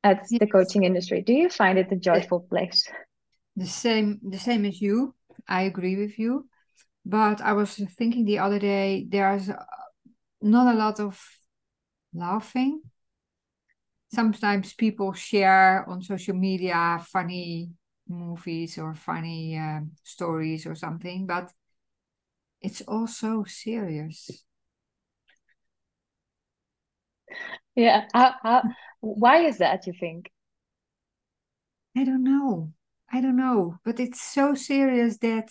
at 0.02 0.26
yes. 0.30 0.40
the 0.40 0.46
coaching 0.46 0.84
industry? 0.84 1.22
Do 1.22 1.32
you 1.32 1.48
find 1.48 1.78
it 1.78 1.92
a 1.92 1.96
joyful 1.96 2.40
place? 2.40 2.88
The 3.56 3.66
same 3.66 4.20
the 4.22 4.38
same 4.38 4.64
as 4.64 4.80
you. 4.80 5.14
I 5.48 5.62
agree 5.62 5.96
with 5.96 6.18
you. 6.18 6.48
But 7.04 7.40
I 7.40 7.54
was 7.54 7.74
thinking 7.98 8.24
the 8.24 8.38
other 8.38 8.58
day 8.58 9.06
there's 9.08 9.50
not 10.42 10.74
a 10.74 10.78
lot 10.78 11.00
of 11.00 11.20
laughing. 12.14 12.82
Sometimes 14.12 14.74
people 14.74 15.12
share 15.12 15.88
on 15.88 16.02
social 16.02 16.34
media 16.34 17.00
funny 17.12 17.70
movies 18.08 18.76
or 18.76 18.94
funny 18.94 19.56
uh, 19.56 19.80
stories 20.02 20.66
or 20.66 20.74
something, 20.74 21.26
but 21.26 21.52
it's 22.60 22.82
all 22.82 23.06
so 23.06 23.44
serious. 23.46 24.44
Yeah. 27.74 28.06
How, 28.12 28.34
how, 28.42 28.62
why 29.00 29.44
is 29.46 29.58
that, 29.58 29.86
you 29.86 29.92
think? 29.98 30.30
I 31.96 32.04
don't 32.04 32.24
know. 32.24 32.72
I 33.12 33.20
don't 33.20 33.36
know. 33.36 33.78
But 33.84 34.00
it's 34.00 34.20
so 34.20 34.54
serious 34.54 35.18
that 35.18 35.50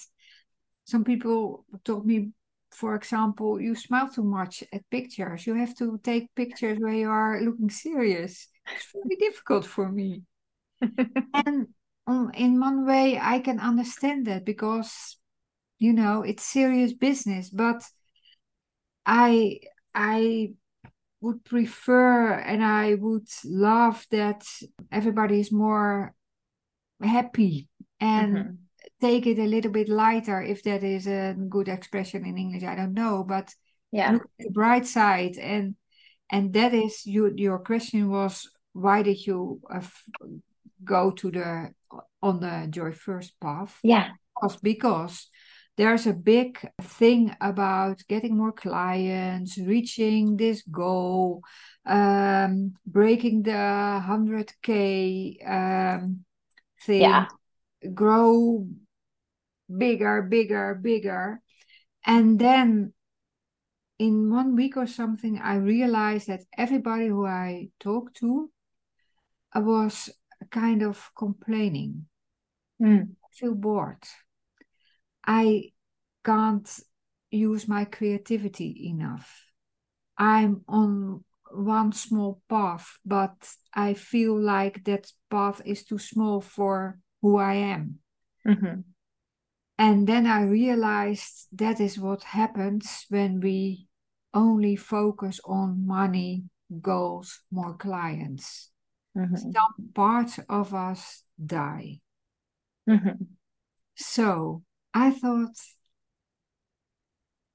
some 0.85 1.03
people 1.03 1.65
told 1.83 2.05
me, 2.05 2.31
for 2.71 2.95
example, 2.95 3.59
you 3.59 3.75
smile 3.75 4.09
too 4.09 4.23
much 4.23 4.63
at 4.71 4.89
pictures. 4.89 5.45
You 5.45 5.55
have 5.55 5.75
to 5.77 5.99
take 6.03 6.33
pictures 6.35 6.77
where 6.79 6.93
you 6.93 7.09
are 7.09 7.41
looking 7.41 7.69
serious. 7.69 8.47
It's 8.71 8.87
very 8.93 9.15
difficult 9.15 9.65
for 9.65 9.89
me. 9.89 10.23
and 10.81 11.67
um, 12.07 12.31
in 12.33 12.59
one 12.59 12.85
way, 12.85 13.19
I 13.21 13.39
can 13.39 13.59
understand 13.59 14.27
that 14.27 14.45
because 14.45 15.18
you 15.79 15.93
know 15.93 16.21
it's 16.21 16.43
serious 16.43 16.93
business 16.93 17.49
but 17.49 17.83
i 19.05 19.59
i 19.95 20.51
would 21.21 21.43
prefer 21.43 22.33
and 22.33 22.63
i 22.63 22.93
would 22.95 23.27
love 23.45 24.05
that 24.11 24.43
everybody 24.91 25.39
is 25.39 25.51
more 25.51 26.13
happy 27.01 27.67
and 27.99 28.35
mm-hmm. 28.37 28.53
take 29.01 29.25
it 29.25 29.39
a 29.39 29.45
little 29.45 29.71
bit 29.71 29.89
lighter 29.89 30.41
if 30.41 30.63
that 30.63 30.83
is 30.83 31.07
a 31.07 31.35
good 31.49 31.67
expression 31.67 32.25
in 32.25 32.37
english 32.37 32.63
i 32.63 32.75
don't 32.75 32.93
know 32.93 33.23
but 33.27 33.53
Yeah. 33.91 34.11
Look 34.11 34.23
at 34.39 34.45
the 34.45 34.51
bright 34.51 34.85
side. 34.85 35.37
And 35.37 35.75
and 36.31 36.53
that 36.53 36.73
is 36.73 37.05
you 37.05 37.33
your 37.35 37.59
question 37.59 38.09
was 38.09 38.49
why 38.73 39.01
did 39.01 39.25
you 39.25 39.61
uh, 39.69 39.81
go 40.83 41.11
to 41.11 41.31
the 41.31 41.73
on 42.21 42.39
the 42.39 42.67
joy 42.69 42.91
first 42.91 43.39
path? 43.39 43.79
Yeah. 43.83 44.09
Because 44.35 44.57
because 44.61 45.29
there's 45.79 46.05
a 46.05 46.13
big 46.13 46.59
thing 46.81 47.33
about 47.39 48.03
getting 48.09 48.35
more 48.35 48.51
clients, 48.51 49.57
reaching 49.57 50.35
this 50.35 50.61
goal, 50.63 51.41
um, 51.85 52.73
breaking 52.85 53.43
the 53.43 53.51
100K 53.51 55.37
um, 55.47 56.25
thing, 56.81 56.99
yeah. 56.99 57.27
grow 57.93 58.67
bigger, 59.77 60.21
bigger, 60.21 60.75
bigger. 60.75 61.39
And 62.05 62.37
then 62.37 62.91
in 63.99 64.29
one 64.29 64.57
week 64.57 64.75
or 64.75 64.85
something, 64.85 65.39
I 65.39 65.55
realized 65.55 66.27
that 66.27 66.43
everybody 66.57 67.07
who 67.07 67.25
I 67.25 67.69
talked 67.79 68.17
to 68.17 68.51
was 69.55 70.09
kind 70.51 70.83
of 70.83 71.09
complaining. 71.17 72.07
Mm. 72.81 73.11
I 73.23 73.27
feel 73.31 73.55
bored. 73.55 74.03
I 75.29 75.73
can't 76.25 76.67
use 77.29 77.67
my 77.67 77.85
creativity 77.85 78.87
enough. 78.89 79.45
I'm 80.17 80.63
on 80.67 81.23
one 81.51 81.91
small 81.91 82.41
path, 82.49 82.97
but 83.05 83.35
I 83.71 83.93
feel 83.93 84.35
like 84.35 84.83
that 84.85 85.11
path 85.29 85.61
is 85.65 85.83
too 85.83 85.99
small 85.99 86.41
for 86.41 86.97
who 87.21 87.37
I 87.37 87.53
am. 87.53 87.99
Mm-hmm. 88.47 88.81
And 89.77 90.07
then 90.07 90.25
I 90.25 90.45
realized 90.45 91.47
that 91.51 91.79
is 91.79 91.99
what 91.99 92.23
happens 92.23 93.05
when 93.09 93.39
we 93.39 93.87
only 94.33 94.75
focus 94.75 95.39
on 95.45 95.85
money, 95.85 96.45
goals, 96.81 97.41
more 97.51 97.75
clients. 97.75 98.71
Mm-hmm. 99.15 99.35
Some 99.35 99.89
parts 99.93 100.39
of 100.49 100.73
us 100.73 101.21
die. 101.37 101.99
Mm-hmm. 102.89 103.23
So 103.95 104.63
I 104.93 105.11
thought, 105.11 105.55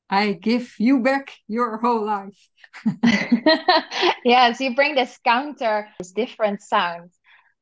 I 0.08 0.32
give 0.32 0.74
you 0.78 1.00
back 1.00 1.32
your 1.48 1.78
whole 1.78 2.04
life. 2.04 2.48
yes, 4.24 4.60
you 4.60 4.74
bring 4.74 4.94
this 4.94 5.18
counter, 5.24 5.88
this 5.98 6.12
different 6.12 6.62
sound 6.62 7.10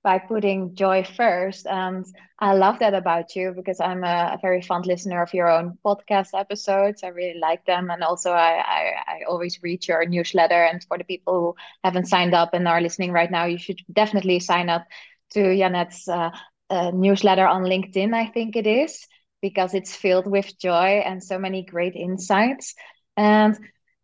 by 0.03 0.19
putting 0.19 0.75
joy 0.75 1.05
first. 1.05 1.67
And 1.67 2.05
I 2.41 2.55
love 2.55 2.81
that 2.81 2.93
about 2.93 3.37
you 3.37 3.53
because 3.55 3.81
I'm 3.81 4.03
a, 4.03 4.35
a, 4.35 4.39
very 4.43 4.61
fond 4.61 4.85
listener 4.85 5.23
of 5.23 5.33
your 5.33 5.49
own 5.49 5.79
podcast 5.85 6.31
episodes. 6.35 7.05
I 7.05 7.09
really 7.09 7.39
like 7.39 7.65
them. 7.67 7.89
And 7.89 8.03
also, 8.03 8.33
I, 8.33 8.59
I, 8.59 8.93
I, 9.07 9.21
always 9.29 9.63
read 9.63 9.87
your 9.87 10.05
newsletter. 10.05 10.65
And 10.65 10.83
for 10.83 10.99
the 10.99 11.05
people 11.05 11.35
who 11.35 11.55
haven't 11.85 12.07
signed 12.07 12.35
up 12.35 12.53
and 12.53 12.67
are 12.67 12.81
listening 12.81 13.13
right 13.13 13.31
now, 13.31 13.45
you 13.45 13.59
should 13.59 13.79
definitely 13.93 14.41
sign 14.41 14.69
up 14.69 14.87
to 15.35 15.57
Janet's 15.57 16.09
uh, 16.09 16.31
uh, 16.73 16.91
newsletter 16.91 17.47
on 17.47 17.63
LinkedIn, 17.63 18.15
I 18.15 18.27
think 18.27 18.57
it 18.57 18.67
is 18.67 19.07
because 19.43 19.75
it's 19.75 19.95
filled 19.97 20.27
with 20.27 20.59
joy 20.59 21.03
and 21.05 21.23
so 21.23 21.39
many 21.39 21.65
great 21.65 21.97
insights. 21.97 22.75
And 23.17 23.59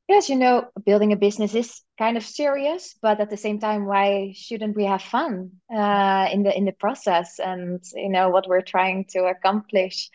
yes, 0.08 0.28
you 0.28 0.36
know, 0.36 0.68
building 0.84 1.12
a 1.12 1.16
business 1.16 1.54
is 1.54 1.82
kind 1.98 2.16
of 2.18 2.24
serious, 2.24 2.94
but 3.00 3.20
at 3.20 3.30
the 3.30 3.36
same 3.38 3.60
time, 3.60 3.86
why 3.86 4.32
shouldn't 4.36 4.76
we 4.76 4.84
have 4.84 5.02
fun 5.02 5.52
uh, 5.74 6.28
in 6.32 6.42
the 6.42 6.56
in 6.56 6.64
the 6.66 6.72
process 6.72 7.38
and 7.40 7.82
you 7.94 8.10
know 8.10 8.28
what 8.30 8.48
we're 8.48 8.62
trying 8.62 9.06
to 9.10 9.26
accomplish? 9.26 10.10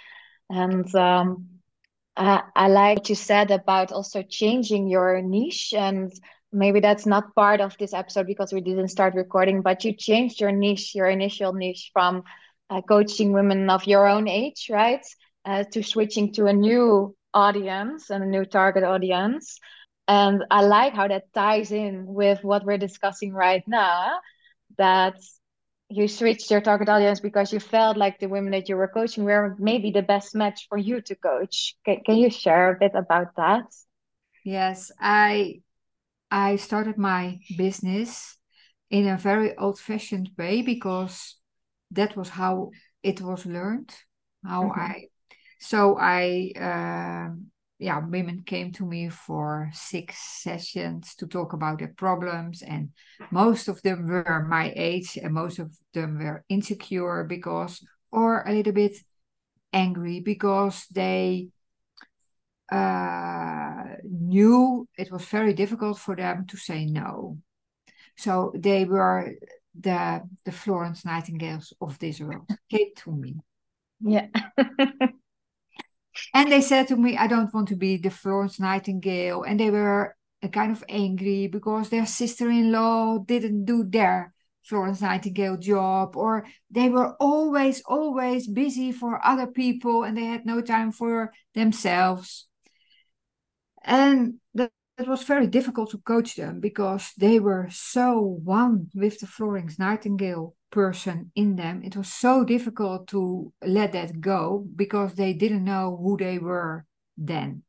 And 0.50 0.94
um, 0.96 1.48
I, 2.16 2.44
I 2.56 2.68
like 2.68 2.98
what 2.98 3.10
you 3.10 3.16
said 3.16 3.52
about 3.52 3.92
also 3.92 4.22
changing 4.24 4.88
your 4.88 5.22
niche 5.22 5.74
and 5.76 6.12
maybe 6.52 6.80
that's 6.80 7.06
not 7.06 7.34
part 7.36 7.62
of 7.62 7.76
this 7.78 7.94
episode 7.94 8.28
because 8.28 8.54
we 8.54 8.62
didn't 8.62 8.90
start 8.90 9.16
recording 9.16 9.62
but 9.64 9.84
you 9.84 9.94
changed 9.94 10.40
your 10.40 10.52
niche 10.52 10.94
your 10.94 11.08
initial 11.08 11.54
niche 11.54 11.90
from 11.94 12.24
uh, 12.70 12.82
coaching 12.82 13.32
women 13.34 13.70
of 13.70 13.86
your 13.86 14.08
own 14.08 14.28
age, 14.28 14.70
right? 14.72 15.06
Uh, 15.46 15.64
to 15.72 15.84
switching 15.84 16.32
to 16.34 16.46
a 16.46 16.54
new 16.54 17.14
audience 17.34 18.10
and 18.10 18.24
a 18.24 18.28
new 18.28 18.46
target 18.46 18.84
audience. 18.84 19.60
And 20.08 20.44
I 20.50 20.62
like 20.62 20.94
how 20.94 21.08
that 21.08 21.34
ties 21.34 21.72
in 21.72 22.06
with 22.06 22.44
what 22.44 22.66
we're 22.66 22.78
discussing 22.78 23.34
right 23.34 23.64
now. 23.68 24.20
That 24.78 25.16
you 25.90 26.08
switched 26.08 26.50
your 26.50 26.62
target 26.62 26.90
audience 26.90 27.20
because 27.20 27.52
you 27.52 27.60
felt 27.60 27.98
like 27.98 28.20
the 28.20 28.28
women 28.28 28.52
that 28.52 28.70
you 28.70 28.76
were 28.78 28.88
coaching 28.88 29.26
were 29.26 29.56
maybe 29.60 29.92
the 29.92 30.02
best 30.02 30.34
match 30.34 30.68
for 30.70 30.78
you 30.78 31.02
to 31.02 31.16
coach. 31.16 31.76
Can, 31.86 32.02
can 32.06 32.16
you 32.16 32.30
share 32.30 32.72
a 32.72 32.80
bit 32.80 32.94
about 32.96 33.36
that? 33.36 33.66
Yes, 34.46 34.92
I 35.00 35.62
I 36.32 36.56
started 36.56 36.98
my 36.98 37.40
business 37.58 38.38
in 38.90 39.08
a 39.08 39.18
very 39.18 39.58
old-fashioned 39.58 40.30
way 40.38 40.62
because 40.62 41.36
that 41.92 42.18
was 42.18 42.30
how 42.30 42.72
it 43.04 43.22
was 43.22 43.46
learned 43.46 43.94
how 44.44 44.64
mm-hmm. 44.64 44.80
i 44.80 45.08
so 45.64 45.98
i 45.98 46.52
uh, 46.60 47.34
yeah 47.80 48.00
women 48.06 48.44
came 48.46 48.72
to 48.72 48.86
me 48.86 49.10
for 49.10 49.70
six 49.74 50.18
sessions 50.44 51.16
to 51.16 51.26
talk 51.26 51.54
about 51.54 51.80
their 51.80 51.94
problems 51.96 52.62
and 52.62 52.90
most 53.32 53.70
of 53.70 53.82
them 53.82 54.06
were 54.08 54.46
my 54.50 54.74
age 54.76 55.18
and 55.18 55.34
most 55.34 55.60
of 55.60 55.72
them 55.94 56.20
were 56.20 56.44
insecure 56.50 57.24
because 57.24 57.82
or 58.12 58.44
a 58.44 58.52
little 58.52 58.74
bit 58.74 58.98
angry 59.72 60.20
because 60.20 60.86
they 60.92 61.48
uh, 62.72 63.84
knew 64.04 64.88
it 64.98 65.12
was 65.12 65.26
very 65.26 65.54
difficult 65.54 65.98
for 65.98 66.16
them 66.16 66.46
to 66.46 66.58
say 66.58 66.86
no 66.86 67.38
so 68.18 68.52
they 68.56 68.84
were 68.86 69.32
the 69.80 70.22
the 70.46 70.52
Florence 70.52 71.06
Nightingales 71.06 71.74
of 71.82 71.98
this 72.00 72.20
world 72.20 72.48
came 72.70 72.94
to 72.98 73.12
me. 73.12 73.36
Yeah. 74.02 74.28
and 76.34 76.52
they 76.52 76.62
said 76.62 76.88
to 76.88 76.96
me, 76.96 77.18
I 77.18 77.28
don't 77.28 77.54
want 77.54 77.68
to 77.70 77.76
be 77.76 77.98
the 77.98 78.10
Florence 78.10 78.60
Nightingale. 78.60 79.44
And 79.44 79.60
they 79.60 79.70
were 79.70 80.16
uh, 80.42 80.48
kind 80.48 80.72
of 80.72 80.84
angry 80.90 81.48
because 81.48 81.90
their 81.90 82.06
sister-in-law 82.06 83.20
didn't 83.20 83.66
do 83.66 83.84
their 83.84 84.34
Florence 84.64 85.02
Nightingale 85.02 85.58
job, 85.58 86.16
or 86.16 86.46
they 86.72 86.90
were 86.90 87.16
always, 87.20 87.82
always 87.86 88.48
busy 88.48 88.92
for 88.92 89.26
other 89.26 89.46
people 89.46 90.04
and 90.04 90.18
they 90.18 90.26
had 90.26 90.46
no 90.46 90.62
time 90.62 90.92
for 90.92 91.34
themselves. 91.54 92.48
And 93.84 94.36
the 94.54 94.72
it 94.98 95.08
was 95.08 95.24
very 95.24 95.48
difficult 95.48 95.90
to 95.92 95.98
coach 95.98 96.36
them 96.36 96.60
because 96.60 97.12
they 97.18 97.40
were 97.40 97.68
so 97.72 98.20
one 98.44 98.90
with 98.94 99.20
the 99.20 99.28
Florence 99.28 99.80
Nightingale 99.80 100.56
person 100.74 101.32
in 101.36 101.56
them. 101.56 101.84
It 101.84 101.96
was 101.96 102.12
so 102.12 102.44
difficult 102.44 103.08
to 103.10 103.54
let 103.64 103.94
that 103.94 104.20
go 104.20 104.66
because 104.76 105.14
they 105.14 105.34
didn't 105.34 105.64
know 105.64 105.98
who 106.02 106.18
they 106.18 106.40
were 106.40 106.86
then. 107.16 107.62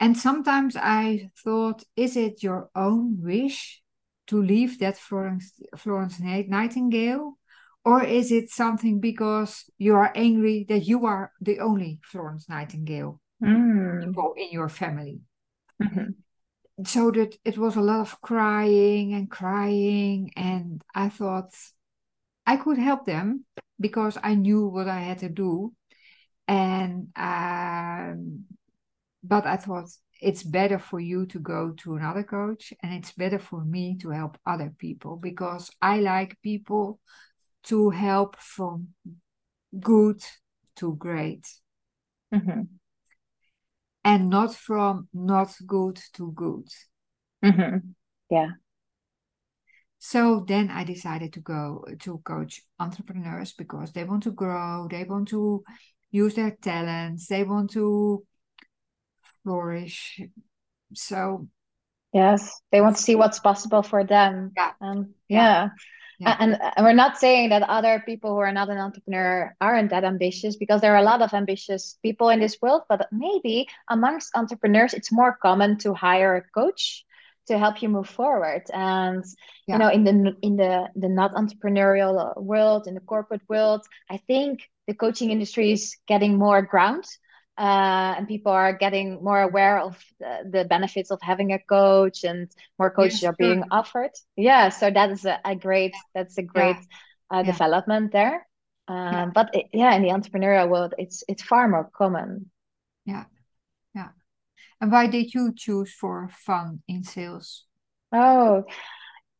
And 0.00 0.16
sometimes 0.16 0.76
I 0.76 1.30
thought, 1.44 1.84
is 1.94 2.16
it 2.16 2.42
your 2.42 2.70
own 2.74 3.18
wish 3.20 3.82
to 4.28 4.42
leave 4.42 4.78
that 4.78 4.96
Florence, 4.96 5.60
Florence 5.76 6.18
Nightingale? 6.20 7.36
Or 7.84 8.02
is 8.02 8.32
it 8.32 8.50
something 8.50 9.00
because 9.00 9.64
you 9.76 9.94
are 9.94 10.12
angry 10.14 10.64
that 10.68 10.86
you 10.86 11.04
are 11.04 11.32
the 11.40 11.60
only 11.60 12.00
Florence 12.02 12.48
Nightingale 12.48 13.20
mm. 13.42 14.14
in 14.36 14.48
your 14.52 14.68
family? 14.68 15.20
Mm-hmm. 15.82 16.10
So 16.86 17.10
that 17.10 17.34
it 17.44 17.58
was 17.58 17.74
a 17.76 17.80
lot 17.80 18.00
of 18.00 18.20
crying 18.20 19.12
and 19.14 19.28
crying, 19.28 20.30
and 20.36 20.82
I 20.94 21.08
thought 21.08 21.52
I 22.46 22.56
could 22.56 22.78
help 22.78 23.04
them 23.04 23.44
because 23.80 24.16
I 24.22 24.34
knew 24.34 24.66
what 24.68 24.88
I 24.88 25.00
had 25.00 25.18
to 25.18 25.28
do, 25.28 25.74
and 26.46 27.08
um, 27.16 28.44
but 29.22 29.46
I 29.46 29.56
thought 29.56 29.90
it's 30.20 30.42
better 30.44 30.78
for 30.78 31.00
you 31.00 31.26
to 31.26 31.40
go 31.40 31.72
to 31.82 31.96
another 31.96 32.22
coach, 32.24 32.72
and 32.82 32.94
it's 32.94 33.12
better 33.12 33.38
for 33.40 33.64
me 33.64 33.96
to 33.98 34.10
help 34.10 34.38
other 34.46 34.72
people 34.78 35.16
because 35.16 35.70
I 35.82 36.00
like 36.00 36.40
people 36.42 37.00
to 37.64 37.90
help 37.90 38.36
from 38.40 38.88
good 39.80 40.22
to 40.76 40.94
great. 40.96 41.46
Mm-hmm 42.34 42.77
and 44.08 44.30
not 44.30 44.54
from 44.54 45.06
not 45.12 45.54
good 45.66 46.00
to 46.14 46.32
good. 46.32 46.66
Mm-hmm. 47.44 47.90
Yeah. 48.30 48.48
So 49.98 50.44
then 50.48 50.70
I 50.70 50.84
decided 50.84 51.34
to 51.34 51.40
go 51.40 51.84
to 52.00 52.18
coach 52.24 52.62
entrepreneurs 52.78 53.52
because 53.52 53.92
they 53.92 54.04
want 54.04 54.22
to 54.22 54.30
grow, 54.30 54.88
they 54.90 55.04
want 55.04 55.28
to 55.28 55.62
use 56.10 56.34
their 56.34 56.56
talents, 56.62 57.26
they 57.26 57.44
want 57.44 57.70
to 57.72 58.24
flourish. 59.42 60.20
So 60.94 61.48
yes, 62.14 62.62
they 62.72 62.80
want 62.80 62.96
to 62.96 63.02
see 63.02 63.14
what's 63.14 63.40
possible 63.40 63.82
for 63.82 64.04
them. 64.04 64.52
Yeah. 64.56 64.72
Um, 64.80 65.14
yeah. 65.28 65.36
yeah. 65.36 65.68
Yeah. 66.18 66.36
And, 66.40 66.58
and 66.76 66.84
we're 66.84 66.92
not 66.92 67.18
saying 67.18 67.50
that 67.50 67.62
other 67.62 68.02
people 68.04 68.30
who 68.30 68.38
are 68.38 68.52
not 68.52 68.68
an 68.68 68.78
entrepreneur 68.78 69.54
aren't 69.60 69.90
that 69.90 70.04
ambitious 70.04 70.56
because 70.56 70.80
there 70.80 70.94
are 70.94 70.98
a 70.98 71.02
lot 71.02 71.22
of 71.22 71.32
ambitious 71.32 71.96
people 72.02 72.28
in 72.28 72.40
this 72.40 72.58
world. 72.60 72.82
But 72.88 73.06
maybe 73.12 73.68
amongst 73.88 74.36
entrepreneurs, 74.36 74.94
it's 74.94 75.12
more 75.12 75.38
common 75.40 75.78
to 75.78 75.94
hire 75.94 76.36
a 76.36 76.42
coach 76.42 77.04
to 77.46 77.58
help 77.58 77.82
you 77.82 77.88
move 77.88 78.08
forward. 78.08 78.62
And 78.72 79.24
yeah. 79.66 79.74
you 79.74 79.78
know, 79.78 79.88
in 79.88 80.04
the 80.04 80.36
in 80.42 80.56
the 80.56 80.88
the 80.96 81.08
not 81.08 81.34
entrepreneurial 81.34 82.18
uh, 82.18 82.40
world, 82.40 82.86
in 82.86 82.94
the 82.94 83.00
corporate 83.00 83.42
world, 83.48 83.86
I 84.10 84.16
think 84.16 84.68
the 84.86 84.94
coaching 84.94 85.30
industry 85.30 85.72
is 85.72 85.96
getting 86.06 86.36
more 86.36 86.62
ground 86.62 87.04
uh, 87.58 88.14
and 88.16 88.28
people 88.28 88.52
are 88.52 88.72
getting 88.72 89.22
more 89.22 89.42
aware 89.42 89.80
of 89.80 89.98
the, 90.20 90.48
the, 90.48 90.64
benefits 90.64 91.10
of 91.10 91.18
having 91.20 91.52
a 91.52 91.58
coach 91.58 92.22
and 92.22 92.48
more 92.78 92.90
coaches 92.90 93.22
yes, 93.22 93.30
are 93.30 93.36
being 93.36 93.58
sure. 93.58 93.68
offered 93.72 94.10
yeah 94.36 94.68
so 94.68 94.90
that 94.90 95.10
is 95.10 95.24
a, 95.24 95.40
a 95.44 95.56
great 95.56 95.94
that's 96.14 96.38
a 96.38 96.42
great 96.42 96.76
yeah. 96.76 97.38
Uh, 97.38 97.42
yeah. 97.42 97.50
development 97.50 98.12
there 98.12 98.46
um, 98.86 99.12
yeah. 99.12 99.30
but 99.34 99.54
it, 99.54 99.66
yeah 99.72 99.92
in 99.94 100.02
the 100.02 100.08
entrepreneurial 100.08 100.68
world 100.68 100.94
it's 100.98 101.24
it's 101.28 101.42
far 101.42 101.68
more 101.68 101.90
common 101.92 102.48
yeah 103.04 103.24
yeah 103.94 104.10
and 104.80 104.92
why 104.92 105.08
did 105.08 105.34
you 105.34 105.52
choose 105.54 105.92
for 105.92 106.30
fun 106.30 106.80
in 106.86 107.02
sales 107.02 107.64
oh 108.12 108.64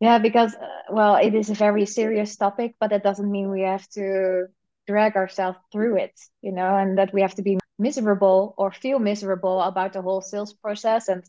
yeah 0.01 0.19
because 0.19 0.55
uh, 0.55 0.67
well 0.91 1.17
it 1.17 1.35
is 1.35 1.51
a 1.51 1.55
very 1.55 1.87
serious 1.87 2.37
topic 2.37 2.75
but 2.81 2.91
that 2.91 3.05
doesn't 3.05 3.31
mean 3.31 3.49
we 3.49 3.63
have 3.63 3.89
to 3.91 4.47
drag 4.89 5.17
ourselves 5.17 5.59
through 5.71 5.97
it 5.97 6.19
you 6.43 6.51
know 6.51 6.77
and 6.77 6.99
that 6.99 7.15
we 7.15 7.21
have 7.21 7.35
to 7.35 7.43
be 7.43 7.59
miserable 7.79 8.55
or 8.59 8.73
feel 8.73 8.99
miserable 8.99 9.61
about 9.63 9.93
the 9.93 10.03
whole 10.03 10.21
sales 10.21 10.53
process. 10.53 11.09
And 11.09 11.25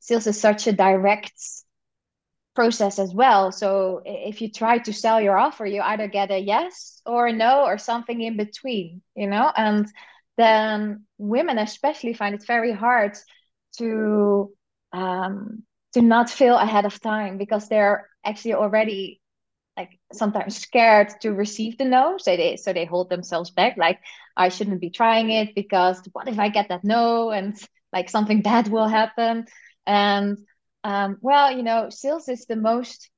sales 0.00 0.26
is 0.26 0.40
such 0.40 0.66
a 0.66 0.72
direct 0.72 1.32
process 2.54 2.98
as 2.98 3.12
well. 3.12 3.52
So 3.52 4.02
if 4.04 4.40
you 4.40 4.50
try 4.50 4.78
to 4.78 4.92
sell 4.92 5.20
your 5.20 5.36
offer 5.36 5.66
you 5.66 5.82
either 5.82 6.06
get 6.06 6.30
a 6.30 6.38
yes 6.38 7.02
or 7.04 7.26
a 7.26 7.32
no 7.32 7.64
or 7.64 7.78
something 7.78 8.20
in 8.20 8.36
between 8.36 9.02
you 9.16 9.26
know? 9.26 9.50
And 9.56 9.86
then 10.36 11.04
women 11.18 11.58
especially 11.58 12.14
find 12.14 12.34
it 12.34 12.46
very 12.46 12.72
hard 12.72 13.16
to 13.78 14.52
um, 14.92 15.64
to 15.92 16.02
not 16.02 16.30
feel 16.30 16.56
ahead 16.56 16.84
of 16.84 17.00
time 17.00 17.38
because 17.38 17.68
they're 17.68 18.08
actually 18.24 18.54
already 18.54 19.20
like 19.76 19.98
sometimes 20.12 20.56
scared 20.56 21.08
to 21.20 21.32
receive 21.32 21.78
the 21.78 21.84
no 21.84 22.16
so 22.18 22.36
they 22.36 22.56
so 22.56 22.72
they 22.72 22.84
hold 22.84 23.10
themselves 23.10 23.50
back 23.50 23.76
like 23.76 23.98
i 24.36 24.48
shouldn't 24.48 24.80
be 24.80 24.90
trying 24.90 25.30
it 25.30 25.54
because 25.54 26.00
what 26.12 26.28
if 26.28 26.38
i 26.38 26.48
get 26.48 26.68
that 26.68 26.84
no 26.84 27.30
and 27.30 27.56
like 27.94 28.10
something 28.10 28.42
bad 28.50 28.68
will 28.68 28.88
happen? 28.88 29.46
And 29.86 30.38
um, 30.82 31.18
well 31.22 31.50
you 31.56 31.62
know 31.62 31.88
sales 31.90 32.28
is 32.28 32.44
the 32.46 32.56
most 32.56 33.10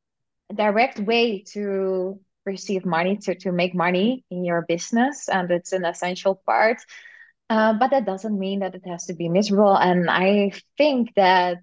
direct 0.55 1.01
way 1.01 1.43
to 1.53 2.21
receive 2.45 2.87
money 2.87 3.17
to, 3.17 3.35
to 3.35 3.51
make 3.51 3.75
money 3.75 4.25
in 4.31 4.45
your 4.45 4.63
business 4.69 5.29
and 5.29 5.51
it's 5.51 5.73
an 5.73 5.85
essential 5.85 6.41
part. 6.47 6.79
Uh, 7.51 7.73
but 7.75 7.91
that 7.91 8.07
doesn't 8.07 8.39
mean 8.39 8.61
that 8.61 8.75
it 8.75 8.87
has 8.87 9.07
to 9.07 9.15
be 9.15 9.29
miserable 9.29 9.77
and 9.77 10.11
i 10.11 10.51
think 10.77 11.13
that 11.15 11.59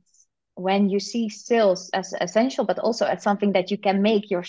when 0.56 0.89
you 0.89 0.99
see 0.99 1.27
sales 1.27 1.89
as 1.93 2.13
essential 2.21 2.63
but 2.63 2.79
also 2.79 3.06
as 3.06 3.21
something 3.21 3.51
that 3.51 3.69
you 3.69 3.77
can 3.77 4.01
make 4.01 4.32
your 4.32 4.43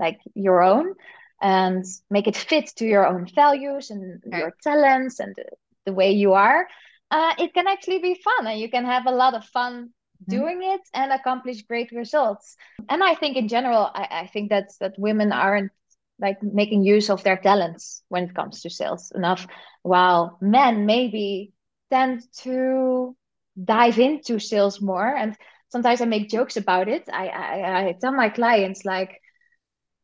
like 0.00 0.18
your 0.34 0.62
own 0.62 0.94
and 1.40 1.84
make 2.10 2.26
it 2.26 2.36
fit 2.36 2.66
to 2.76 2.84
your 2.84 3.06
own 3.06 3.26
values 3.34 3.90
and 3.90 4.22
your 4.26 4.52
talents 4.62 5.20
and 5.20 5.34
the, 5.36 5.44
the 5.86 5.92
way 5.92 6.12
you 6.12 6.32
are 6.32 6.66
uh, 7.10 7.34
it 7.38 7.52
can 7.54 7.66
actually 7.66 7.98
be 7.98 8.20
fun 8.22 8.46
and 8.46 8.60
you 8.60 8.70
can 8.70 8.84
have 8.84 9.06
a 9.06 9.12
lot 9.22 9.34
of 9.34 9.44
fun 9.44 9.90
mm-hmm. 10.22 10.30
doing 10.30 10.60
it 10.62 10.80
and 10.94 11.12
accomplish 11.12 11.62
great 11.62 11.90
results. 11.92 12.56
And 12.88 13.02
i 13.02 13.14
think 13.14 13.36
in 13.36 13.48
general 13.48 13.90
i, 13.94 14.22
I 14.22 14.26
think 14.26 14.50
that 14.50 14.68
that 14.80 14.98
women 14.98 15.32
aren't 15.32 15.72
like 16.20 16.42
making 16.42 16.84
use 16.84 17.10
of 17.10 17.22
their 17.22 17.38
talents 17.38 18.02
when 18.08 18.24
it 18.24 18.34
comes 18.34 18.60
to 18.60 18.70
sales 18.70 19.10
enough 19.14 19.46
while 19.82 20.36
men 20.40 20.84
maybe 20.86 21.52
tend 21.90 22.22
to 22.42 23.16
dive 23.62 23.98
into 23.98 24.38
sales 24.38 24.80
more. 24.80 25.06
And 25.06 25.36
sometimes 25.68 26.00
i 26.00 26.04
make 26.04 26.28
jokes 26.30 26.56
about 26.56 26.88
it. 26.88 27.08
I 27.12 27.28
i, 27.28 27.88
I 27.88 27.96
tell 28.00 28.12
my 28.12 28.28
clients 28.28 28.84
like 28.84 29.20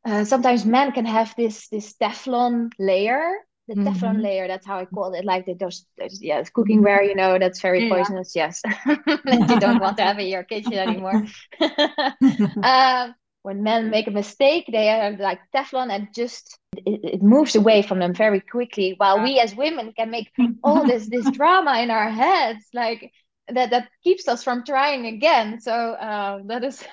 uh, 0.07 0.25
sometimes 0.25 0.65
men 0.65 0.93
can 0.93 1.05
have 1.05 1.35
this 1.37 1.69
this 1.69 1.95
Teflon 1.95 2.71
layer, 2.79 3.33
the 3.67 3.75
mm-hmm. 3.75 3.89
Teflon 3.89 4.23
layer. 4.23 4.47
That's 4.47 4.65
how 4.65 4.79
I 4.79 4.85
call 4.85 5.13
it. 5.15 5.25
Like 5.25 5.47
the, 5.47 5.55
those, 5.55 5.85
those 5.99 6.23
yeah, 6.23 6.43
cookware. 6.43 7.07
You 7.07 7.17
know, 7.17 7.39
that's 7.39 7.61
very 7.61 7.89
poisonous. 7.89 8.37
Yes, 8.37 8.63
that 8.87 9.47
you 9.51 9.59
don't 9.59 9.81
want 9.81 9.97
to 9.97 10.05
have 10.05 10.19
in 10.19 10.29
your 10.29 10.45
kitchen 10.45 10.75
anymore. 10.75 11.27
um, 12.63 13.15
when 13.43 13.63
men 13.63 13.91
make 13.91 14.07
a 14.07 14.13
mistake, 14.13 14.67
they 14.71 14.89
are 14.89 15.17
like 15.17 15.41
Teflon 15.55 15.91
and 15.91 16.09
just 16.15 16.57
it, 16.77 17.01
it 17.15 17.23
moves 17.23 17.57
away 17.57 17.83
from 17.83 17.99
them 17.99 18.15
very 18.15 18.41
quickly. 18.41 18.95
While 18.97 19.23
we 19.23 19.41
as 19.41 19.57
women 19.57 19.93
can 19.93 20.11
make 20.11 20.31
all 20.63 20.87
this 20.87 21.09
this 21.09 21.29
drama 21.33 21.81
in 21.81 21.91
our 21.91 22.11
heads, 22.11 22.65
like 22.73 23.11
that 23.49 23.71
that 23.71 23.89
keeps 24.05 24.29
us 24.29 24.45
from 24.45 24.65
trying 24.65 25.07
again. 25.07 25.61
So 25.61 25.73
uh, 25.73 26.43
that 26.47 26.63
is 26.63 26.85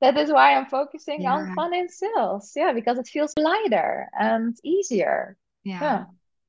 that 0.00 0.16
is 0.16 0.32
why 0.32 0.54
I'm 0.54 0.66
focusing 0.66 1.22
yeah. 1.22 1.34
on 1.34 1.54
fun 1.54 1.74
in 1.74 1.88
sales. 1.88 2.52
Yeah, 2.56 2.72
because 2.72 2.98
it 2.98 3.06
feels 3.06 3.34
lighter 3.36 4.08
and 4.18 4.56
easier. 4.64 5.36
Yeah. 5.62 5.80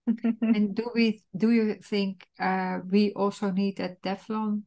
yeah. 0.07 0.13
and 0.41 0.75
do 0.75 0.89
we 0.95 1.23
do 1.35 1.51
you 1.51 1.75
think 1.75 2.25
uh, 2.39 2.79
we 2.89 3.13
also 3.13 3.51
need 3.51 3.79
a 3.79 3.95
Teflon? 4.03 4.63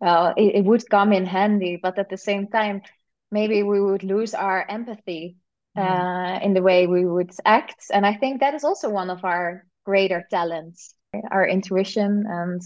Well, 0.00 0.34
it, 0.36 0.56
it 0.56 0.64
would 0.64 0.88
come 0.90 1.12
in 1.12 1.24
handy, 1.24 1.78
but 1.82 1.98
at 1.98 2.10
the 2.10 2.16
same 2.16 2.48
time, 2.48 2.82
maybe 3.30 3.62
we 3.62 3.80
would 3.80 4.02
lose 4.02 4.34
our 4.34 4.66
empathy 4.68 5.36
uh, 5.76 6.38
in 6.42 6.54
the 6.54 6.62
way 6.62 6.86
we 6.86 7.04
would 7.04 7.32
act. 7.44 7.86
And 7.90 8.06
I 8.06 8.14
think 8.14 8.40
that 8.40 8.54
is 8.54 8.64
also 8.64 8.90
one 8.90 9.10
of 9.10 9.24
our 9.24 9.66
greater 9.84 10.26
talents, 10.30 10.94
our 11.30 11.46
intuition 11.46 12.24
and 12.28 12.60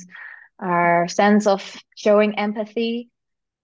our 0.59 1.09
sense 1.09 1.47
of 1.47 1.63
showing 1.97 2.39
empathy 2.39 3.11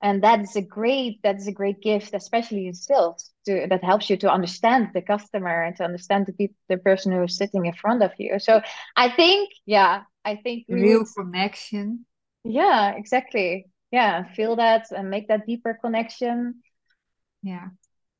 and 0.04 0.22
that 0.22 0.40
is 0.40 0.54
a 0.54 0.60
great 0.60 1.20
that 1.22 1.36
is 1.36 1.48
a 1.48 1.52
great 1.52 1.80
gift 1.80 2.12
especially 2.12 2.66
in 2.66 2.74
sales 2.74 3.32
to, 3.46 3.66
that 3.68 3.82
helps 3.82 4.10
you 4.10 4.16
to 4.18 4.30
understand 4.30 4.90
the 4.92 5.00
customer 5.00 5.64
and 5.64 5.74
to 5.76 5.82
understand 5.82 6.26
the 6.26 6.32
people 6.34 6.54
the 6.68 6.76
person 6.76 7.10
who 7.10 7.22
is 7.22 7.36
sitting 7.36 7.64
in 7.66 7.72
front 7.72 8.02
of 8.02 8.12
you. 8.18 8.38
So 8.38 8.60
i 8.96 9.08
think 9.08 9.50
yeah 9.66 10.02
i 10.24 10.36
think 10.36 10.66
real 10.68 11.00
would, 11.00 11.14
connection. 11.16 12.04
Yeah 12.44 12.92
exactly. 12.92 13.66
Yeah 13.90 14.24
feel 14.36 14.56
that 14.56 14.92
and 14.92 15.10
make 15.10 15.28
that 15.28 15.46
deeper 15.46 15.76
connection. 15.82 16.62
Yeah. 17.42 17.68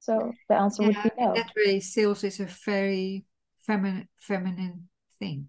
So 0.00 0.32
the 0.48 0.56
answer 0.56 0.82
yeah, 0.82 0.88
would 0.88 1.02
be 1.02 1.10
no. 1.18 1.34
that 1.34 1.52
way 1.54 1.80
sales 1.80 2.24
is 2.24 2.40
a 2.40 2.48
very 2.64 3.26
feminine 3.58 4.08
feminine 4.18 4.88
thing. 5.18 5.48